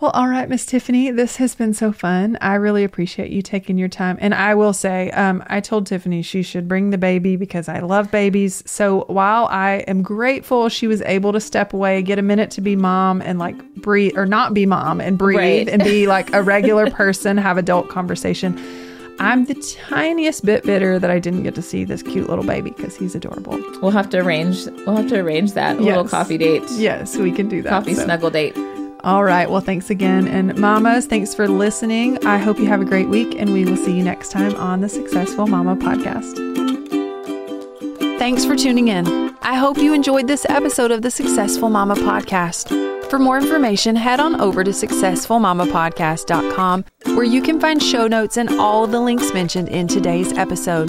Well, 0.01 0.11
all 0.11 0.29
right, 0.29 0.49
Miss 0.49 0.67
Tiffany, 0.67 1.13
this 1.13 1.37
has 1.37 1.55
been 1.55 1.73
so 1.73 1.91
fun. 1.93 2.37
I 2.43 2.55
really 2.57 2.85
appreciate 2.85 3.31
you 3.31 3.41
taking 3.41 3.79
your 3.79 3.89
time. 3.89 4.19
And 4.21 4.35
I 4.35 4.55
will 4.55 4.73
say, 4.75 5.11
um, 5.13 5.43
I 5.47 5.61
told 5.61 5.87
Tiffany 5.87 6.21
she 6.21 6.43
should 6.43 6.69
bring 6.69 6.91
the 6.91 6.99
baby 6.99 7.37
because 7.37 7.69
I 7.69 7.79
love 7.79 8.11
babies. 8.11 8.63
So 8.67 9.05
while 9.07 9.47
I 9.47 9.77
am 9.87 10.03
grateful 10.03 10.69
she 10.69 10.89
was 10.89 11.01
able 11.03 11.33
to 11.33 11.41
step 11.41 11.73
away, 11.73 12.03
get 12.03 12.19
a 12.19 12.23
minute 12.23 12.51
to 12.51 12.61
be 12.61 12.75
mom 12.77 13.23
and 13.23 13.39
like 13.39 13.57
breathe, 13.77 14.19
or 14.19 14.27
not 14.27 14.53
be 14.53 14.67
mom 14.67 15.01
and 15.01 15.17
breathe 15.17 15.39
Right. 15.39 15.69
and 15.69 15.83
be 15.83 16.07
like 16.17 16.35
a 16.35 16.43
regular 16.43 16.91
person, 16.91 17.39
have 17.39 17.57
adult 17.57 17.89
conversation. 17.89 18.61
I'm 19.21 19.45
the 19.45 19.55
tiniest 19.89 20.45
bit 20.45 20.65
bitter 20.65 20.99
that 20.99 21.11
I 21.11 21.19
didn't 21.19 21.45
get 21.45 21.55
to 21.55 21.63
see 21.63 21.85
this 21.85 22.03
cute 22.03 22.29
little 22.29 22.45
baby 22.45 22.71
because 22.71 22.97
he's 22.97 23.15
adorable. 23.15 23.59
we'll 23.81 23.91
have 23.93 24.11
to 24.11 24.19
arrange. 24.19 24.67
We'll 24.87 24.97
have 24.97 25.09
to 25.09 25.21
arrange 25.21 25.53
that 25.53 25.77
a 25.79 25.81
little 25.81 26.07
coffee 26.09 26.37
date, 26.39 26.63
Yes, 26.73 27.17
we 27.17 27.31
can 27.33 27.49
do 27.49 27.63
that. 27.63 27.69
coffee 27.71 27.95
So- 27.95 28.05
snuggle 28.05 28.31
date. 28.31 28.57
All 29.05 29.23
right. 29.23 29.51
Well, 29.51 29.61
thanks 29.61 29.91
again. 29.91 30.27
And 30.27 30.57
mamas, 30.59 31.05
thanks 31.07 31.35
for 31.35 31.47
listening. 31.47 32.25
I 32.25 32.39
hope 32.39 32.59
you 32.59 32.67
have 32.67 32.81
a 32.81 32.87
great 32.87 33.09
week, 33.11 33.35
and 33.39 33.53
we 33.53 33.65
will 33.67 33.77
see 33.77 33.93
you 33.97 34.03
next 34.03 34.31
time 34.31 34.55
on 34.55 34.81
the 34.81 34.89
Successful 34.89 35.47
Mama 35.47 35.77
podcast. 35.77 36.64
Thanks 38.25 38.47
for 38.47 38.57
tuning 38.57 38.89
in. 38.89 39.37
I 39.43 39.53
hope 39.53 39.77
you 39.77 39.93
enjoyed 39.93 40.29
this 40.29 40.47
episode 40.49 40.91
of 40.91 41.03
the 41.03 41.11
Successful 41.11 41.69
Mama 41.69 41.95
podcast. 41.95 42.71
For 43.11 43.19
more 43.19 43.37
information, 43.37 43.97
head 43.97 44.19
on 44.19 44.41
over 44.41 44.65
to 44.65 44.71
successfulmamapodcast.com 44.71 46.85
where 47.05 47.25
you 47.25 47.43
can 47.43 47.61
find 47.61 47.83
show 47.83 48.07
notes 48.07 48.39
and 48.39 48.49
all 48.59 48.87
the 48.87 48.99
links 48.99 49.35
mentioned 49.35 49.69
in 49.69 49.89
today's 49.89 50.33
episode. 50.39 50.89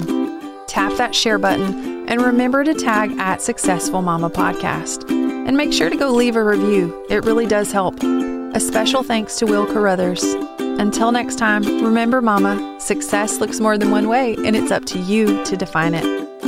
Tap 0.66 0.94
that 0.94 1.14
share 1.14 1.38
button 1.38 2.08
and 2.08 2.22
remember 2.22 2.64
to 2.64 2.72
tag 2.72 3.12
at 3.18 3.42
Successful 3.42 4.00
Mama 4.00 4.30
Podcast. 4.30 5.06
And 5.10 5.58
make 5.58 5.74
sure 5.74 5.90
to 5.90 5.96
go 5.98 6.12
leave 6.12 6.36
a 6.36 6.42
review. 6.42 7.04
It 7.10 7.26
really 7.26 7.46
does 7.46 7.70
help. 7.70 8.02
A 8.02 8.60
special 8.60 9.02
thanks 9.02 9.36
to 9.40 9.44
Will 9.44 9.66
Carruthers. 9.66 10.24
Until 10.58 11.12
next 11.12 11.36
time, 11.36 11.64
remember, 11.84 12.22
Mama, 12.22 12.80
success 12.80 13.40
looks 13.40 13.60
more 13.60 13.76
than 13.76 13.90
one 13.90 14.08
way, 14.08 14.36
and 14.42 14.56
it's 14.56 14.70
up 14.70 14.86
to 14.86 14.98
you 15.00 15.44
to 15.44 15.54
define 15.54 15.92
it. 15.92 16.45